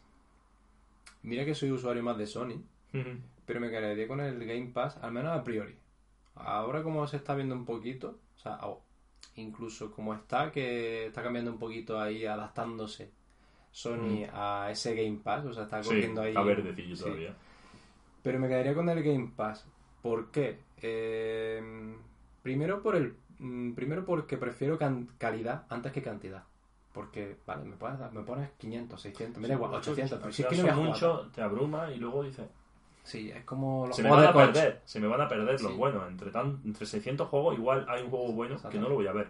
Mira 1.23 1.45
que 1.45 1.55
soy 1.55 1.71
usuario 1.71 2.03
más 2.03 2.17
de 2.17 2.27
Sony, 2.27 2.63
pero 3.45 3.60
me 3.60 3.69
quedaría 3.69 4.07
con 4.07 4.19
el 4.19 4.43
Game 4.45 4.71
Pass, 4.73 4.97
al 5.01 5.12
menos 5.12 5.38
a 5.38 5.43
priori. 5.43 5.75
Ahora 6.36 6.81
como 6.84 7.05
se 7.07 7.17
está 7.17 7.36
viendo 7.36 7.53
un 7.55 7.65
poquito, 7.65 8.19
o 8.36 8.39
sea, 8.39 8.60
incluso 9.36 9.91
como 9.91 10.13
está, 10.13 10.51
que 10.51 11.07
está 11.07 11.21
cambiando 11.21 11.51
un 11.51 11.60
poquito 11.60 11.99
ahí, 11.99 12.25
adaptándose 12.25 13.12
Sony 13.71 14.25
a 14.34 14.69
ese 14.71 14.95
Game 14.95 15.19
Pass, 15.23 15.45
o 15.45 15.53
sea, 15.53 15.63
está 15.63 15.84
Sí, 15.84 15.89
cogiendo 15.89 16.21
ahí... 16.21 16.36
a 16.36 16.41
verdecillo 16.41 16.95
Sí. 16.95 17.03
todavía. 17.03 17.36
Pero 18.23 18.39
me 18.39 18.47
quedaría 18.47 18.73
con 18.73 18.89
el 18.89 19.01
Game 19.03 19.31
Pass. 19.36 19.65
¿Por 20.01 20.31
qué? 20.31 20.60
Eh, 20.81 21.95
primero 22.41 22.81
por 22.81 22.95
el 22.95 23.15
mm, 23.39 23.73
primero 23.73 24.05
porque 24.05 24.38
prefiero 24.38 24.77
calidad 25.17 25.65
antes 25.69 25.91
que 25.91 26.01
cantidad. 26.01 26.43
Porque, 26.93 27.38
vale, 27.47 27.63
me, 27.63 27.75
puedes 27.77 27.97
dar- 27.99 28.12
me 28.12 28.21
pones 28.21 28.49
500, 28.58 29.01
600, 29.01 29.41
me 29.41 29.47
da 29.47 29.54
igual, 29.54 29.73
800, 29.73 30.19
pero 30.19 30.34
si 30.34 30.41
es 30.43 30.47
que 30.49 30.56
no 30.58 30.62
voy 30.63 30.69
a 30.69 30.73
son 30.73 30.80
jugar. 30.84 30.93
mucho, 30.93 31.30
te 31.34 31.41
abruma 31.41 31.91
y 31.91 31.97
luego 31.97 32.23
dices... 32.23 32.47
Sí, 33.04 33.32
es 33.32 33.43
como 33.45 33.88
los 33.88 33.95
Se 33.95 34.04
me 34.04 34.10
van 34.10 34.25
a 34.25 34.32
coche. 34.34 34.45
perder, 34.54 34.82
se 34.86 34.99
me 34.99 35.08
van 35.08 35.21
a 35.21 35.27
perder 35.27 35.62
los 35.62 35.75
buenos. 35.75 36.08
Entre, 36.08 36.30
tan, 36.32 36.62
entre 36.65 36.86
600 36.86 37.27
juegos, 37.30 37.58
igual 37.58 37.86
hay 37.89 38.04
un 38.04 38.10
juego 38.10 38.32
bueno 38.34 38.58
que 38.69 38.77
no 38.77 38.89
lo 38.89 38.95
voy 38.95 39.08
a 39.08 39.12
ver. 39.12 39.27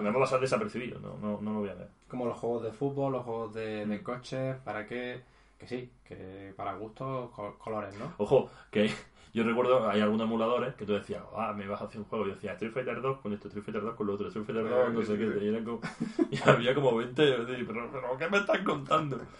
Me 0.00 0.10
va 0.10 0.16
a 0.16 0.20
pasar 0.20 0.40
desapercibido, 0.40 1.00
no, 1.00 1.16
no, 1.18 1.40
no 1.40 1.52
lo 1.54 1.58
voy 1.60 1.70
a 1.70 1.74
ver. 1.74 1.88
Como 2.08 2.26
los 2.26 2.38
juegos 2.38 2.62
de 2.62 2.72
fútbol, 2.72 3.12
los 3.12 3.24
juegos 3.24 3.52
de, 3.54 3.84
de 3.86 3.98
Mm. 3.98 4.02
coches, 4.04 4.56
para 4.64 4.86
que, 4.86 5.20
que 5.58 5.66
sí, 5.66 5.90
que 6.04 6.54
para 6.56 6.74
gustos, 6.74 7.30
co- 7.30 7.58
colores, 7.58 7.94
¿no? 7.98 8.12
Ojo, 8.18 8.48
que 8.70 8.90
yo 9.32 9.44
recuerdo, 9.44 9.88
hay 9.88 10.00
algunos 10.00 10.26
emuladores 10.26 10.74
que 10.74 10.84
tú 10.84 10.92
decías, 10.92 11.22
ah, 11.36 11.52
me 11.56 11.66
vas 11.66 11.80
a 11.80 11.84
hacer 11.86 11.98
un 12.00 12.04
juego. 12.06 12.26
Y 12.26 12.28
yo 12.28 12.34
decía, 12.34 12.52
Street 12.52 12.72
Fighter 12.72 13.00
2 13.00 13.18
con 13.20 13.32
esto, 13.32 13.48
Street 13.48 13.64
Fighter 13.64 13.82
2 13.82 13.94
con 13.94 14.06
lo 14.06 14.14
otro, 14.14 14.28
Street 14.28 14.44
Fighter 14.44 14.68
2, 14.68 14.92
no 14.92 15.02
sé 15.02 15.16
qué. 15.18 15.44
Y, 15.44 15.48
eran 15.48 15.64
como- 15.64 15.80
y 16.30 16.48
había 16.48 16.74
como 16.74 16.94
20, 16.96 17.22
y 17.24 17.30
yo 17.30 17.44
decía, 17.44 17.64
pero, 17.66 17.90
pero 17.90 18.16
¿qué 18.18 18.28
me 18.28 18.38
estás 18.38 18.58
contando? 18.60 19.20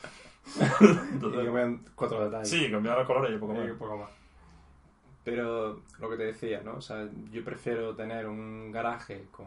Y 0.45 0.85
Entonces, 1.15 1.45
cambian 1.45 1.81
cuatro 1.95 2.25
detalles. 2.25 2.49
sí, 2.51 2.69
cambiaba 2.69 2.99
los 2.99 3.07
colores 3.07 3.33
y 3.37 3.39
poco 3.39 3.55
más. 3.55 3.65
Eh, 3.69 3.75
poco 3.79 3.97
más. 3.99 4.11
Pero 5.25 5.81
lo 6.01 6.11
que 6.11 6.17
te 6.17 6.25
decía, 6.25 6.63
¿no? 6.65 6.75
O 6.75 6.81
sea, 6.81 7.09
yo 7.31 7.45
prefiero 7.45 7.95
tener 7.95 8.27
un 8.27 8.73
garaje 8.73 9.27
con 9.31 9.47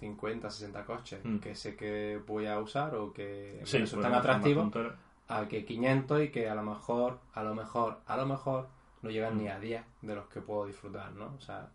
50, 0.00 0.50
60 0.50 0.84
coches 0.84 1.20
Mm. 1.24 1.38
que 1.38 1.54
sé 1.54 1.76
que 1.76 2.20
voy 2.26 2.46
a 2.46 2.58
usar 2.58 2.94
o 2.96 3.12
que 3.12 3.60
Sí, 3.64 3.76
me 3.76 3.80
resultan 3.82 4.14
atractivos 4.14 4.72
a 5.28 5.46
que 5.48 5.64
500 5.64 6.22
y 6.22 6.28
que 6.30 6.48
a 6.50 6.54
lo 6.56 6.62
mejor, 6.64 7.18
a 7.34 7.42
lo 7.44 7.54
mejor, 7.54 7.98
a 8.06 8.16
lo 8.16 8.26
mejor 8.26 8.66
no 9.06 9.12
llegan 9.12 9.34
Mm. 9.36 9.38
ni 9.38 9.48
a 9.48 9.58
10 9.60 9.84
de 10.02 10.14
los 10.14 10.26
que 10.28 10.40
puedo 10.40 10.66
disfrutar, 10.66 11.12
¿no? 11.12 11.34
O 11.36 11.40
sea, 11.40 11.68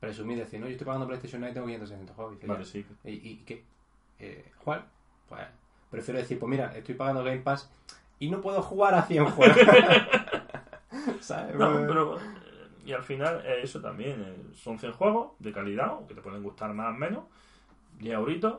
presumir 0.00 0.36
decir, 0.38 0.60
no, 0.60 0.66
yo 0.66 0.72
estoy 0.72 0.84
pagando 0.86 1.06
PlayStation 1.06 1.40
Now 1.40 1.50
y 1.50 1.54
tengo 1.54 1.66
500, 1.66 1.88
600 1.88 2.16
juegos. 2.16 2.36
Y 2.42 2.46
Vale, 2.46 2.64
sí. 2.64 2.86
¿Y, 3.04 3.10
y 3.10 3.36
qué? 3.46 3.64
Eh, 4.18 4.52
¿Jugar? 4.58 4.86
Pues 5.28 5.42
prefiero 5.90 6.20
decir, 6.20 6.38
pues 6.38 6.50
mira, 6.50 6.76
estoy 6.76 6.94
pagando 6.94 7.24
Game 7.24 7.38
Pass 7.40 7.70
y 8.18 8.28
no 8.30 8.40
puedo 8.40 8.60
jugar 8.62 8.94
a 8.94 9.02
100 9.02 9.24
juegos. 9.26 9.56
¿Sabes? 11.20 11.54
No, 11.56 11.72
Pues- 11.72 11.86
pero 11.86 12.16
eh, 12.18 12.20
Y 12.86 12.92
al 12.92 13.02
final, 13.02 13.40
eh, 13.46 13.60
eso 13.62 13.80
también, 13.80 14.22
eh, 14.22 14.54
son 14.54 14.78
100 14.78 14.92
juegos 14.92 15.32
de 15.38 15.52
calidad, 15.52 16.06
que 16.06 16.14
te 16.14 16.20
pueden 16.20 16.42
gustar 16.42 16.72
más 16.74 16.94
o 16.94 16.98
menos, 16.98 17.24
10 17.98 18.14
euritos, 18.14 18.58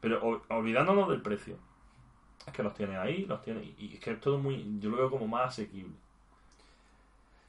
pero 0.00 0.22
ol- 0.22 0.42
olvidándonos 0.48 1.08
del 1.10 1.20
precio. 1.20 1.58
Es 2.46 2.52
que 2.54 2.62
los 2.62 2.72
tienes 2.74 2.96
ahí, 2.96 3.26
los 3.26 3.42
tienes, 3.42 3.64
y 3.78 3.94
es 3.94 4.00
que 4.00 4.12
es 4.12 4.20
todo 4.20 4.38
muy, 4.38 4.78
yo 4.78 4.88
lo 4.90 4.96
veo 4.96 5.10
como 5.10 5.26
más 5.28 5.48
asequible. 5.48 5.94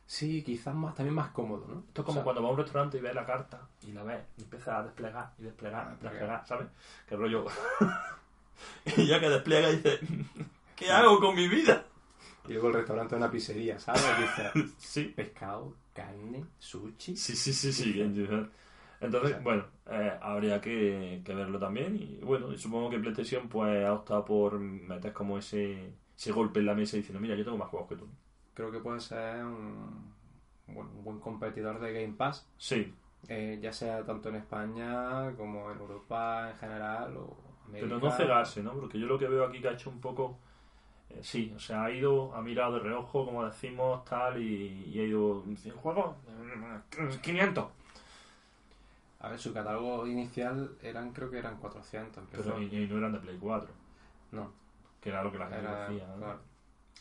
Sí, 0.08 0.41
quizás 0.41 0.74
más, 0.74 0.95
también 0.95 1.14
más 1.14 1.30
cómodo, 1.32 1.66
¿no? 1.68 1.84
Esto 1.86 2.01
es 2.01 2.05
como 2.05 2.24
cuando 2.24 2.41
vas 2.41 2.49
a 2.49 2.51
un 2.53 2.58
restaurante 2.60 2.97
y 2.97 3.01
ves 3.01 3.14
la 3.14 3.26
carta 3.26 3.68
y 3.86 3.91
la 3.91 4.03
ves 4.03 4.22
y 4.38 4.43
empiezas 4.43 4.70
a 4.70 4.84
desplegar 4.84 5.34
y 5.38 5.43
desplegar, 5.43 5.86
Ah, 5.86 5.97
desplegar, 6.01 6.47
¿sabes? 6.47 6.68
Qué 7.08 7.16
rollo. 7.18 7.45
y 8.97 9.05
ya 9.05 9.20
que 9.20 9.30
despliega 9.30 9.70
dices, 9.70 9.99
¿qué 10.78 10.91
hago 10.91 11.20
con 11.20 11.36
mi 11.36 11.47
vida? 11.49 11.86
Y 12.47 12.53
luego 12.53 12.70
el 12.70 12.74
restaurante 12.76 13.16
es 13.16 13.18
una 13.22 13.30
pizzería, 13.30 13.78
¿sabes? 13.80 14.01
Dice 14.18 14.72
Sí, 14.78 15.03
pescado, 15.14 15.74
carne, 15.93 16.45
sushi. 16.58 17.18
sí, 17.18 17.36
sí, 17.36 17.51
sí, 17.51 17.74
sí. 17.74 18.01
Entonces, 18.99 19.43
bueno, 19.43 19.66
eh, 19.91 20.18
habría 20.22 20.62
que, 20.62 21.22
que 21.26 21.34
verlo 21.36 21.60
también. 21.60 21.97
Y 21.97 22.24
bueno, 22.24 22.51
y 22.53 22.58
supongo 22.58 22.89
que 22.89 22.97
PlayStation 22.99 23.49
pues 23.49 23.86
ha 23.86 23.93
optado 23.93 24.24
por 24.24 24.58
meter 24.58 25.12
como 25.12 25.38
ese, 25.38 25.91
ese 26.18 26.32
golpe 26.32 26.62
en 26.62 26.66
la 26.66 26.74
mesa 26.74 26.95
diciendo, 26.97 27.20
mira, 27.20 27.36
yo 27.36 27.43
tengo 27.43 27.58
más 27.58 27.68
juegos 27.70 27.89
que 27.89 27.95
tú. 27.97 28.08
Creo 28.58 28.72
que 28.72 28.80
puede 28.80 28.99
ser 28.99 29.45
un, 29.45 30.12
bueno, 30.66 30.89
un 30.97 31.03
buen 31.03 31.20
competidor 31.20 31.80
de 31.80 31.93
Game 31.93 32.16
Pass, 32.16 32.49
Sí, 32.58 32.91
eh, 33.28 33.60
ya 33.62 33.72
sea 33.72 34.03
tanto 34.03 34.30
en 34.30 34.36
España 34.38 35.32
como 35.38 35.72
en 35.72 35.78
Europa 35.78 36.49
en 36.49 36.58
general 36.58 37.18
o 37.18 37.38
América. 37.68 37.88
pero 37.88 37.99
no 37.99 38.12
cegarse, 38.12 38.64
¿no? 38.64 38.74
Porque 38.74 38.99
yo 38.99 39.05
lo 39.05 39.20
que 39.20 39.28
veo 39.28 39.45
aquí 39.45 39.62
que 39.62 39.68
ha 39.68 39.74
hecho 39.74 39.91
un 39.91 40.01
poco... 40.01 40.39
eh, 41.12 41.20
sí, 41.22 41.53
o 41.55 41.60
sea, 41.60 41.84
ha 41.84 41.91
ido, 41.91 42.34
ha 42.36 42.41
mirado 42.41 42.74
de 42.74 42.80
reojo, 42.80 43.26
como 43.26 43.45
decimos, 43.45 44.03
tal, 44.05 44.41
y, 44.41 44.86
y 44.91 44.99
ha 45.01 45.03
ido... 45.03 45.43
¿100 45.45 45.74
juegos? 45.76 46.16
Eh, 46.28 47.20
500. 47.22 47.66
A 49.20 49.30
ver, 49.30 49.39
su 49.39 49.53
catálogo 49.53 50.08
inicial 50.08 50.72
eran, 50.82 51.12
creo 51.12 51.30
que 51.30 51.38
eran 51.39 51.58
400. 51.58 52.18
empezó. 52.24 52.43
Pero 52.43 52.62
y, 52.62 52.76
y 52.76 52.88
no 52.88 52.97
eran 52.97 53.14
de 53.14 53.20
Play 53.20 53.38
4, 53.39 53.70
no, 54.32 54.51
que 55.01 55.10
era 55.10 55.24
lo 55.24 55.32
que 55.32 55.38
la 55.39 55.47
gente 55.47 55.60
era, 55.62 55.89
decía. 55.89 56.08
¿no? 56.08 56.18
claro, 56.18 56.39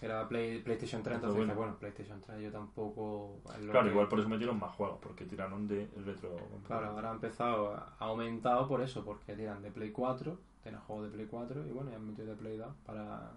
era 0.03 0.29
Play- 0.29 0.61
PlayStation 0.63 1.03
3, 1.03 1.19
Pero 1.19 1.29
entonces 1.33 1.37
bueno. 1.47 1.55
bueno. 1.55 1.79
PlayStation 1.79 2.21
3 2.21 2.43
yo 2.43 2.51
tampoco... 2.53 3.41
Claro, 3.71 3.85
que- 3.85 3.91
igual 3.91 4.09
por 4.09 4.21
eso 4.21 4.29
metieron 4.29 4.59
más 4.59 4.75
juegos, 4.75 4.99
porque 5.03 5.25
tiraron 5.25 5.67
de 5.67 5.89
retro. 6.05 6.37
Claro, 6.67 6.91
ahora 6.91 7.11
ha 7.11 7.15
empezado, 7.15 7.75
ha 7.75 7.95
aumentado 8.01 8.69
por 8.69 8.81
eso, 8.83 9.05
porque 9.05 9.35
tiran 9.35 9.63
de 9.63 9.71
Play 9.71 9.91
4, 9.93 10.39
tienen 10.63 10.81
juegos 10.83 11.07
de 11.07 11.11
Play 11.13 11.27
4 11.27 11.67
y 11.67 11.71
bueno, 11.71 11.91
ya 11.91 11.97
han 11.97 12.07
metido 12.07 12.29
de 12.29 12.35
Play 12.37 12.57
2 12.59 12.69
para, 12.85 13.33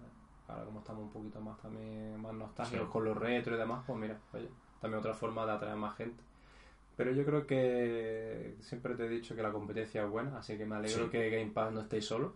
ahora 0.48 0.64
como 0.64 0.80
estamos 0.80 1.02
un 1.04 1.10
poquito 1.10 1.40
más 1.40 1.58
también 1.60 2.20
más 2.20 2.34
nostálgicos 2.34 2.86
Sí. 2.86 2.92
con 2.92 3.04
los 3.04 3.16
retro 3.16 3.54
y 3.54 3.58
demás, 3.58 3.82
pues 3.86 3.98
mira, 3.98 4.18
oye, 4.34 4.48
también 4.80 4.98
otra 5.00 5.14
forma 5.14 5.46
de 5.46 5.52
atraer 5.52 5.76
más 5.76 5.96
gente. 5.96 6.22
Pero 6.96 7.12
yo 7.12 7.24
creo 7.24 7.46
que 7.46 8.56
siempre 8.60 8.94
te 8.94 9.06
he 9.06 9.08
dicho 9.08 9.34
que 9.34 9.42
la 9.42 9.52
competencia 9.52 10.02
es 10.04 10.10
buena, 10.10 10.36
así 10.38 10.58
que 10.58 10.66
me 10.66 10.76
alegro 10.76 11.04
Sí. 11.04 11.10
que 11.10 11.30
Game 11.30 11.50
Pass 11.52 11.72
no 11.72 11.80
estéis 11.80 12.04
solo, 12.04 12.34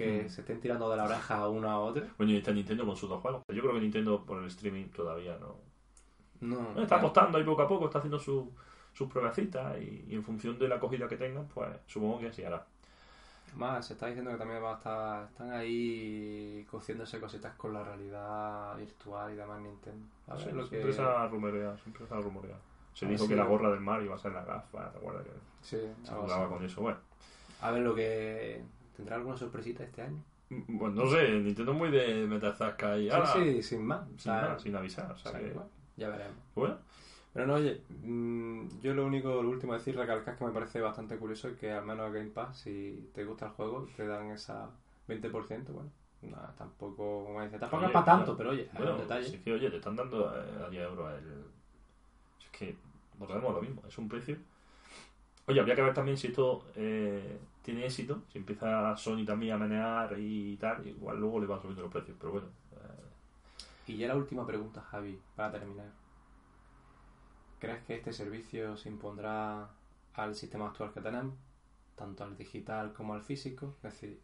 que 0.00 0.22
Mm. 0.24 0.28
se 0.28 0.40
estén 0.42 0.60
tirando 0.60 0.90
de 0.90 0.96
la 0.96 1.04
oreja 1.04 1.36
a 1.36 1.48
una 1.48 1.72
a 1.72 1.78
otra. 1.78 2.06
Bueno, 2.16 2.32
y 2.32 2.36
está 2.38 2.52
Nintendo 2.52 2.84
con 2.86 2.96
sus 2.96 3.08
dos 3.08 3.20
juegos. 3.20 3.42
Yo 3.48 3.60
creo 3.62 3.74
que 3.74 3.80
Nintendo 3.80 4.24
por 4.24 4.38
el 4.38 4.46
streaming 4.46 4.86
todavía 4.88 5.36
no. 5.38 5.56
No, 6.40 6.60
Está 6.70 6.86
claro. 6.86 6.96
apostando 7.08 7.38
ahí 7.38 7.44
poco 7.44 7.62
a 7.62 7.68
poco, 7.68 7.84
está 7.86 7.98
haciendo 7.98 8.18
su- 8.18 8.50
sus 8.94 9.08
pruebecitas 9.08 9.78
y, 9.80 10.04
y 10.08 10.14
en 10.14 10.24
función 10.24 10.58
de 10.58 10.68
la 10.68 10.76
acogida 10.76 11.06
que 11.06 11.16
tengan, 11.16 11.46
pues 11.48 11.68
supongo 11.86 12.18
que 12.18 12.28
así 12.28 12.42
hará. 12.44 12.64
Más, 13.56 13.84
se 13.86 13.94
está 13.94 14.06
diciendo 14.06 14.30
que 14.30 14.36
también 14.36 14.62
va 14.62 14.72
a 14.72 14.76
estar, 14.76 15.24
están 15.24 15.50
ahí 15.52 16.64
cociéndose 16.70 17.18
cositas 17.18 17.52
con 17.56 17.72
la 17.74 17.82
realidad 17.82 18.76
virtual 18.76 19.32
y 19.32 19.36
demás 19.36 19.60
Nintendo. 19.60 20.06
A 20.28 20.34
ver 20.34 20.42
Sí, 20.44 20.50
lo 20.52 20.66
siempre 20.66 20.90
que... 20.90 20.96
se 20.96 21.02
ha 21.02 21.26
rumoreado, 21.26 21.76
siempre 21.78 22.06
se 22.06 22.14
ha 22.14 22.20
rumoreado. 22.20 22.60
Se 22.94 23.06
dijo 23.06 23.24
sí. 23.24 23.28
que 23.30 23.36
la 23.36 23.44
gorra 23.44 23.70
del 23.70 23.80
Mario 23.80 24.06
iba 24.06 24.14
a 24.14 24.18
ser 24.18 24.32
la 24.32 24.44
gafa, 24.44 24.90
¿te 24.92 24.98
acuerdas? 24.98 25.24
Que 25.24 25.30
Sí, 25.62 25.78
se 26.04 26.12
jugaba 26.12 26.48
con 26.48 26.64
eso. 26.64 26.80
Bueno, 26.80 26.98
A 27.60 27.70
ver 27.72 27.82
lo 27.82 27.94
que... 27.94 28.62
¿Tendrá 29.00 29.16
alguna 29.16 29.36
sorpresita 29.36 29.82
este 29.84 30.02
año? 30.02 30.22
Bueno, 30.68 31.04
no 31.04 31.10
sé, 31.10 31.30
Nintendo 31.30 31.72
muy 31.72 31.90
de 31.90 32.26
meter 32.26 32.52
zasca 32.54 32.98
y 32.98 33.08
Sí, 33.08 33.10
ala, 33.10 33.26
sí, 33.26 33.62
sin 33.62 33.86
más. 33.86 34.00
sin, 34.18 34.32
O 34.32 34.34
sea, 34.34 34.34
nada, 34.42 34.58
sin 34.58 34.76
avisar. 34.76 35.10
O 35.12 35.14
o 35.14 35.16
sea 35.16 35.40
que, 35.40 35.54
ya 35.96 36.08
veremos. 36.08 36.36
bueno, 36.54 36.76
Pero 37.32 37.46
no, 37.46 37.54
oye, 37.54 37.80
mm, 38.02 38.80
yo 38.82 38.92
lo 38.94 39.06
único, 39.06 39.42
lo 39.42 39.48
último 39.50 39.72
a 39.72 39.76
decir, 39.78 39.96
recalcar 39.96 40.36
que 40.36 40.44
me 40.44 40.50
parece 40.52 40.80
bastante 40.80 41.16
curioso 41.16 41.48
es 41.48 41.56
que 41.58 41.70
al 41.72 41.84
menos 41.86 42.08
en 42.08 42.12
Game 42.14 42.30
Pass, 42.30 42.58
si 42.58 43.08
te 43.14 43.24
gusta 43.24 43.46
el 43.46 43.52
juego, 43.52 43.86
te 43.96 44.06
dan 44.06 44.30
esa 44.32 44.70
20%, 45.06 45.72
bueno, 45.72 45.90
tampoco, 46.58 47.24
como 47.26 47.42
dice, 47.42 47.58
tampoco 47.58 47.76
Oye, 47.78 47.86
es 47.86 47.92
para 47.92 48.04
tanto, 48.04 48.36
pero 48.36 48.50
oye, 48.50 48.68
hay 48.74 48.76
bueno, 48.78 48.92
un 48.92 48.98
detalle. 48.98 49.26
es 49.36 49.42
que, 49.42 49.52
oye, 49.52 49.70
te 49.70 49.76
están 49.76 49.96
dando 49.96 50.34
eh, 50.36 50.64
a 50.66 50.68
10 50.68 50.82
euros 50.84 51.12
el... 51.18 51.44
Es 52.40 52.50
que 52.58 52.76
volvemos 53.18 53.50
a 53.50 53.54
lo 53.54 53.62
mismo, 53.62 53.82
es 53.86 53.96
un 53.98 54.08
precio. 54.08 54.36
Oye, 55.46 55.60
habría 55.60 55.74
que 55.74 55.82
ver 55.82 55.94
también 55.94 56.16
si 56.16 56.28
esto 56.28 56.64
eh, 56.76 57.38
tiene 57.62 57.86
éxito, 57.86 58.22
si 58.32 58.38
empieza 58.38 58.96
Sony 58.96 59.24
también 59.26 59.54
a 59.54 59.58
menear 59.58 60.16
y 60.18 60.56
tal, 60.56 60.86
igual 60.86 61.18
luego 61.20 61.40
le 61.40 61.46
van 61.46 61.60
subiendo 61.60 61.82
los 61.82 61.92
precios, 61.92 62.16
pero 62.18 62.32
bueno. 62.32 62.48
eh, 62.72 63.08
Y 63.86 63.96
ya 63.98 64.08
la 64.08 64.16
última 64.16 64.46
pregunta, 64.46 64.80
Javi, 64.82 65.20
para 65.36 65.52
terminar. 65.52 65.90
¿Crees 67.58 67.82
que 67.84 67.94
este 67.96 68.12
servicio 68.12 68.76
se 68.76 68.88
impondrá 68.88 69.68
al 70.14 70.34
sistema 70.34 70.68
actual 70.68 70.92
que 70.92 71.00
tenemos? 71.00 71.34
Tanto 71.94 72.24
al 72.24 72.36
digital 72.36 72.92
como 72.94 73.12
al 73.14 73.22
físico. 73.22 73.74
Es 73.82 73.92
decir, 73.92 74.20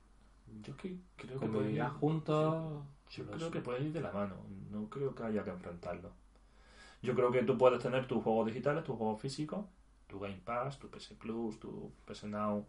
yo 0.62 0.72
es 0.72 0.78
que 0.78 0.96
creo 1.16 1.38
que 1.38 1.46
pueden 1.46 1.74
ir- 1.74 1.88
juntos. 1.90 2.82
Yo 3.10 3.24
creo 3.26 3.50
que 3.50 3.60
pueden 3.60 3.86
ir 3.86 3.92
de 3.92 4.00
la 4.00 4.10
mano, 4.12 4.36
no 4.70 4.88
creo 4.88 5.14
que 5.14 5.22
haya 5.22 5.44
que 5.44 5.50
enfrentarlo. 5.50 6.10
Yo 7.02 7.14
creo 7.14 7.30
que 7.30 7.42
tú 7.42 7.56
puedes 7.58 7.80
tener 7.80 8.06
tus 8.06 8.22
juegos 8.22 8.46
digitales, 8.46 8.82
tus 8.82 8.96
juegos 8.96 9.20
físicos, 9.20 9.66
tu 10.08 10.18
Game 10.18 10.40
Pass, 10.44 10.78
tu 10.78 10.88
PS 10.88 11.14
Plus, 11.14 11.60
tu 11.60 11.92
PS 12.06 12.26
Now. 12.26 12.66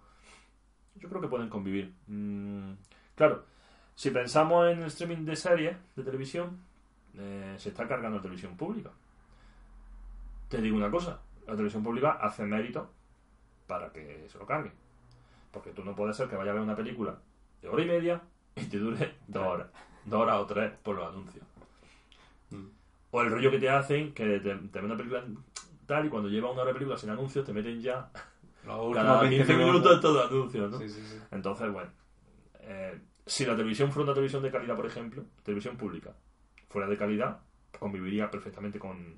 Yo 0.99 1.09
creo 1.09 1.21
que 1.21 1.27
pueden 1.27 1.49
convivir. 1.49 1.93
Mm, 2.07 2.73
claro, 3.15 3.45
si 3.95 4.11
pensamos 4.11 4.71
en 4.71 4.79
el 4.79 4.85
streaming 4.85 5.25
de 5.25 5.35
series 5.35 5.77
de 5.95 6.03
televisión, 6.03 6.59
eh, 7.17 7.55
se 7.57 7.69
está 7.69 7.87
cargando 7.87 8.17
la 8.17 8.21
televisión 8.21 8.55
pública. 8.55 8.91
Te 10.49 10.61
digo 10.61 10.77
una 10.77 10.91
cosa, 10.91 11.19
la 11.45 11.53
televisión 11.53 11.83
pública 11.83 12.11
hace 12.21 12.43
mérito 12.43 12.89
para 13.65 13.91
que 13.91 14.27
se 14.29 14.37
lo 14.37 14.45
cargue. 14.45 14.71
Porque 15.51 15.71
tú 15.71 15.83
no 15.83 15.95
puedes 15.95 16.15
ser 16.15 16.29
que 16.29 16.35
vaya 16.35 16.51
a 16.51 16.53
ver 16.53 16.63
una 16.63 16.75
película 16.75 17.17
de 17.61 17.69
hora 17.69 17.83
y 17.83 17.87
media 17.87 18.21
y 18.55 18.65
te 18.65 18.77
dure 18.77 19.15
dos 19.27 19.45
horas. 19.45 19.67
Dos 20.05 20.21
horas 20.21 20.37
o 20.37 20.45
tres 20.45 20.71
por 20.83 20.95
los 20.95 21.07
anuncios. 21.07 21.45
Mm. 22.51 22.67
O 23.11 23.21
el 23.21 23.31
rollo 23.31 23.51
que 23.51 23.59
te 23.59 23.69
hacen, 23.69 24.13
que 24.13 24.39
te, 24.39 24.55
te 24.55 24.79
ven 24.79 24.85
una 24.85 24.97
película 24.97 25.23
tal 25.87 26.05
y 26.05 26.09
cuando 26.09 26.29
lleva 26.29 26.51
una 26.51 26.61
hora 26.61 26.69
de 26.69 26.73
película 26.75 26.97
sin 26.97 27.09
anuncios 27.09 27.45
te 27.45 27.53
meten 27.53 27.81
ya 27.81 28.11
Cada 28.67 29.21
últimos 29.21 29.47
15 29.47 29.57
minutos 29.57 30.01
todos 30.01 30.29
anuncios, 30.29 30.71
¿no? 30.71 30.79
Sí, 30.79 30.89
sí, 30.89 31.01
sí. 31.01 31.17
Entonces, 31.31 31.71
bueno, 31.71 31.89
eh, 32.61 32.99
si 33.25 33.45
la 33.45 33.55
televisión 33.55 33.91
fuera 33.91 34.05
una 34.05 34.13
televisión 34.13 34.43
de 34.43 34.51
calidad, 34.51 34.75
por 34.75 34.85
ejemplo, 34.85 35.23
televisión 35.43 35.77
pública, 35.77 36.13
fuera 36.69 36.87
de 36.87 36.97
calidad, 36.97 37.39
conviviría 37.79 38.29
perfectamente 38.29 38.79
con, 38.79 39.15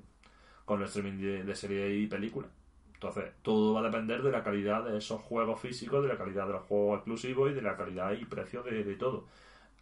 con 0.66 0.80
el 0.82 0.88
streaming 0.88 1.22
de, 1.22 1.44
de 1.44 1.56
serie 1.56 1.96
y 1.96 2.08
película. 2.08 2.48
Entonces, 2.94 3.32
todo 3.42 3.74
va 3.74 3.80
a 3.80 3.84
depender 3.84 4.22
de 4.22 4.32
la 4.32 4.44
calidad 4.44 4.84
de 4.84 4.98
esos 4.98 5.22
juegos 5.22 5.62
físicos, 5.62 6.04
de 6.04 6.10
la 6.10 6.18
calidad 6.18 6.48
de 6.48 6.54
los 6.54 6.64
juegos 6.64 6.98
exclusivos 6.98 7.52
y 7.52 7.54
de 7.54 7.62
la 7.62 7.78
calidad 7.78 8.12
y 8.12 8.26
precio 8.26 8.62
de, 8.62 8.84
de 8.84 8.96
todo. 8.96 9.26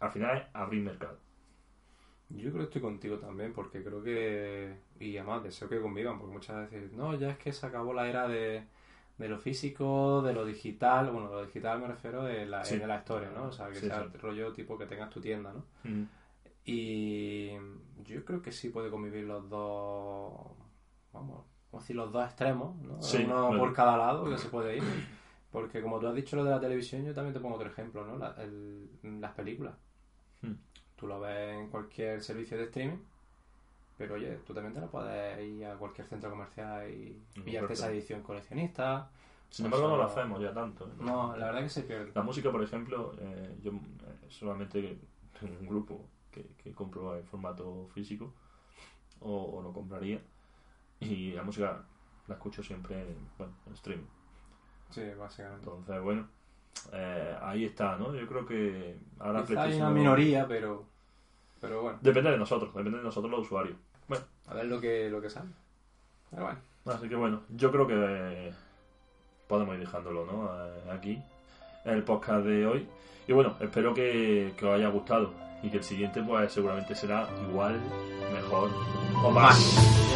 Al 0.00 0.12
final 0.12 0.36
es 0.36 0.44
abrir 0.52 0.82
mercado. 0.82 1.18
Yo 2.30 2.50
creo 2.50 2.58
que 2.58 2.64
estoy 2.64 2.82
contigo 2.82 3.16
también, 3.18 3.52
porque 3.52 3.82
creo 3.82 4.02
que. 4.02 4.76
Y 5.00 5.16
además, 5.16 5.42
deseo 5.42 5.68
que 5.68 5.80
convivan, 5.80 6.18
porque 6.18 6.34
muchas 6.34 6.70
veces. 6.70 6.92
No, 6.92 7.14
ya 7.14 7.30
es 7.30 7.38
que 7.38 7.52
se 7.52 7.66
acabó 7.66 7.94
la 7.94 8.08
era 8.08 8.28
de, 8.28 8.64
de 9.18 9.28
lo 9.28 9.38
físico, 9.38 10.22
de 10.22 10.32
lo 10.32 10.44
digital. 10.46 11.10
Bueno, 11.10 11.28
lo 11.28 11.44
digital 11.44 11.80
me 11.80 11.88
refiero 11.88 12.22
de 12.24 12.46
la, 12.46 12.64
Sí. 12.64 12.78
de 12.78 12.86
la 12.86 12.98
historia, 12.98 13.30
¿no? 13.30 13.44
O 13.46 13.52
sea, 13.52 13.68
que 13.68 13.74
Sí, 13.76 13.86
sea 13.86 13.98
sí. 14.04 14.10
el 14.14 14.20
rollo 14.20 14.52
tipo 14.52 14.78
que 14.78 14.86
tengas 14.86 15.10
tu 15.10 15.20
tienda, 15.20 15.52
¿no? 15.52 15.64
Y 16.64 17.52
yo 18.04 18.24
creo 18.24 18.42
que 18.42 18.52
sí 18.52 18.68
puede 18.68 18.90
convivir 18.90 19.24
los 19.24 19.48
dos, 19.48 20.32
vamos, 21.12 21.44
vamos 21.70 21.74
a 21.74 21.78
decir 21.78 21.96
los 21.96 22.12
dos 22.12 22.24
extremos, 22.26 22.76
¿no? 22.76 22.98
Uno 23.24 23.58
por 23.58 23.72
cada 23.72 23.96
lado 23.96 24.28
que 24.28 24.38
se 24.38 24.48
puede 24.48 24.76
ir. 24.78 24.82
Porque 25.50 25.80
como 25.80 25.98
tú 25.98 26.06
has 26.08 26.14
dicho 26.14 26.36
lo 26.36 26.44
de 26.44 26.50
la 26.50 26.60
televisión, 26.60 27.04
yo 27.06 27.14
también 27.14 27.32
te 27.32 27.40
pongo 27.40 27.54
otro 27.56 27.68
ejemplo, 27.70 28.04
¿no? 28.06 28.18
La- 28.18 28.34
el- 28.42 28.88
las 29.20 29.32
películas. 29.32 29.74
Tú 30.94 31.06
lo 31.06 31.20
ves 31.20 31.56
en 31.58 31.68
cualquier 31.70 32.20
servicio 32.22 32.56
de 32.58 32.64
streaming, 32.64 32.98
pero 33.98 34.14
oye, 34.14 34.38
tú 34.46 34.54
también 34.54 34.72
te 34.72 34.80
la 34.80 34.86
puedes 34.86 35.44
ir 35.44 35.66
a 35.66 35.74
cualquier 35.74 36.06
centro 36.06 36.30
comercial 36.30 36.88
y 36.88 37.20
pillarte 37.44 37.72
esa 37.72 37.90
edición 37.90 38.22
coleccionista. 38.22 39.10
Sin 39.50 39.64
embargo, 39.64 39.88
no 39.88 39.96
lo 39.96 40.04
hacemos 40.04 40.40
ya 40.40 40.52
tanto. 40.54 40.86
¿eh? 40.86 40.92
No, 41.00 41.36
la 41.36 41.46
verdad 41.46 41.62
que 41.62 41.68
se 41.68 41.82
pierde. 41.82 42.12
La 42.14 42.22
música, 42.22 42.52
por 42.52 42.62
ejemplo, 42.62 43.14
eh, 43.18 43.58
yo 43.62 43.72
eh, 43.72 44.28
solamente 44.28 44.98
tengo 45.40 45.58
un 45.60 45.66
grupo 45.66 46.04
que, 46.30 46.46
que 46.62 46.72
compro 46.72 47.16
en 47.16 47.24
formato 47.24 47.88
físico 47.92 48.32
o, 49.20 49.58
o 49.58 49.62
lo 49.62 49.72
compraría 49.72 50.20
y 51.00 51.32
la 51.32 51.42
música 51.42 51.82
la 52.28 52.34
escucho 52.34 52.62
siempre 52.62 53.00
en, 53.00 53.16
bueno, 53.36 53.52
en 53.66 53.72
streaming. 53.72 54.06
Sí, 54.90 55.02
básicamente. 55.18 55.68
Entonces, 55.68 56.02
bueno, 56.02 56.28
eh, 56.92 57.36
ahí 57.42 57.64
está, 57.64 57.96
¿no? 57.96 58.14
Yo 58.14 58.26
creo 58.26 58.46
que 58.46 58.98
ahora 59.18 59.42
Quizá 59.44 59.62
hay 59.62 59.76
una 59.76 59.90
minoría, 59.90 60.46
pero, 60.46 60.84
pero 61.60 61.82
bueno. 61.82 61.98
Depende 62.00 62.30
de 62.30 62.38
nosotros, 62.38 62.74
depende 62.74 62.98
de 62.98 63.04
nosotros 63.04 63.30
los 63.30 63.40
usuarios. 63.40 63.76
Bueno, 64.08 64.24
A 64.48 64.54
ver 64.54 64.66
lo 64.66 64.80
que, 64.80 65.08
lo 65.08 65.20
que 65.20 65.30
sale. 65.30 65.50
Pero 66.30 66.44
bueno. 66.44 66.58
Así 66.86 67.08
que 67.08 67.16
bueno, 67.16 67.42
yo 67.50 67.70
creo 67.70 67.86
que 67.86 67.94
eh, 67.96 68.52
podemos 69.46 69.74
ir 69.74 69.80
dejándolo, 69.80 70.24
¿no? 70.24 70.48
Eh, 70.66 70.90
aquí, 70.90 71.22
en 71.84 71.94
el 71.94 72.02
podcast 72.02 72.44
de 72.46 72.66
hoy. 72.66 72.88
Y 73.26 73.32
bueno, 73.32 73.56
espero 73.60 73.92
que, 73.92 74.54
que 74.56 74.66
os 74.66 74.74
haya 74.74 74.88
gustado 74.88 75.32
y 75.62 75.70
que 75.70 75.78
el 75.78 75.84
siguiente 75.84 76.22
pues 76.22 76.52
seguramente 76.52 76.94
será 76.94 77.28
igual, 77.48 77.78
mejor 78.32 78.70
o 79.22 79.30
más. 79.30 79.58
Más. 79.58 80.07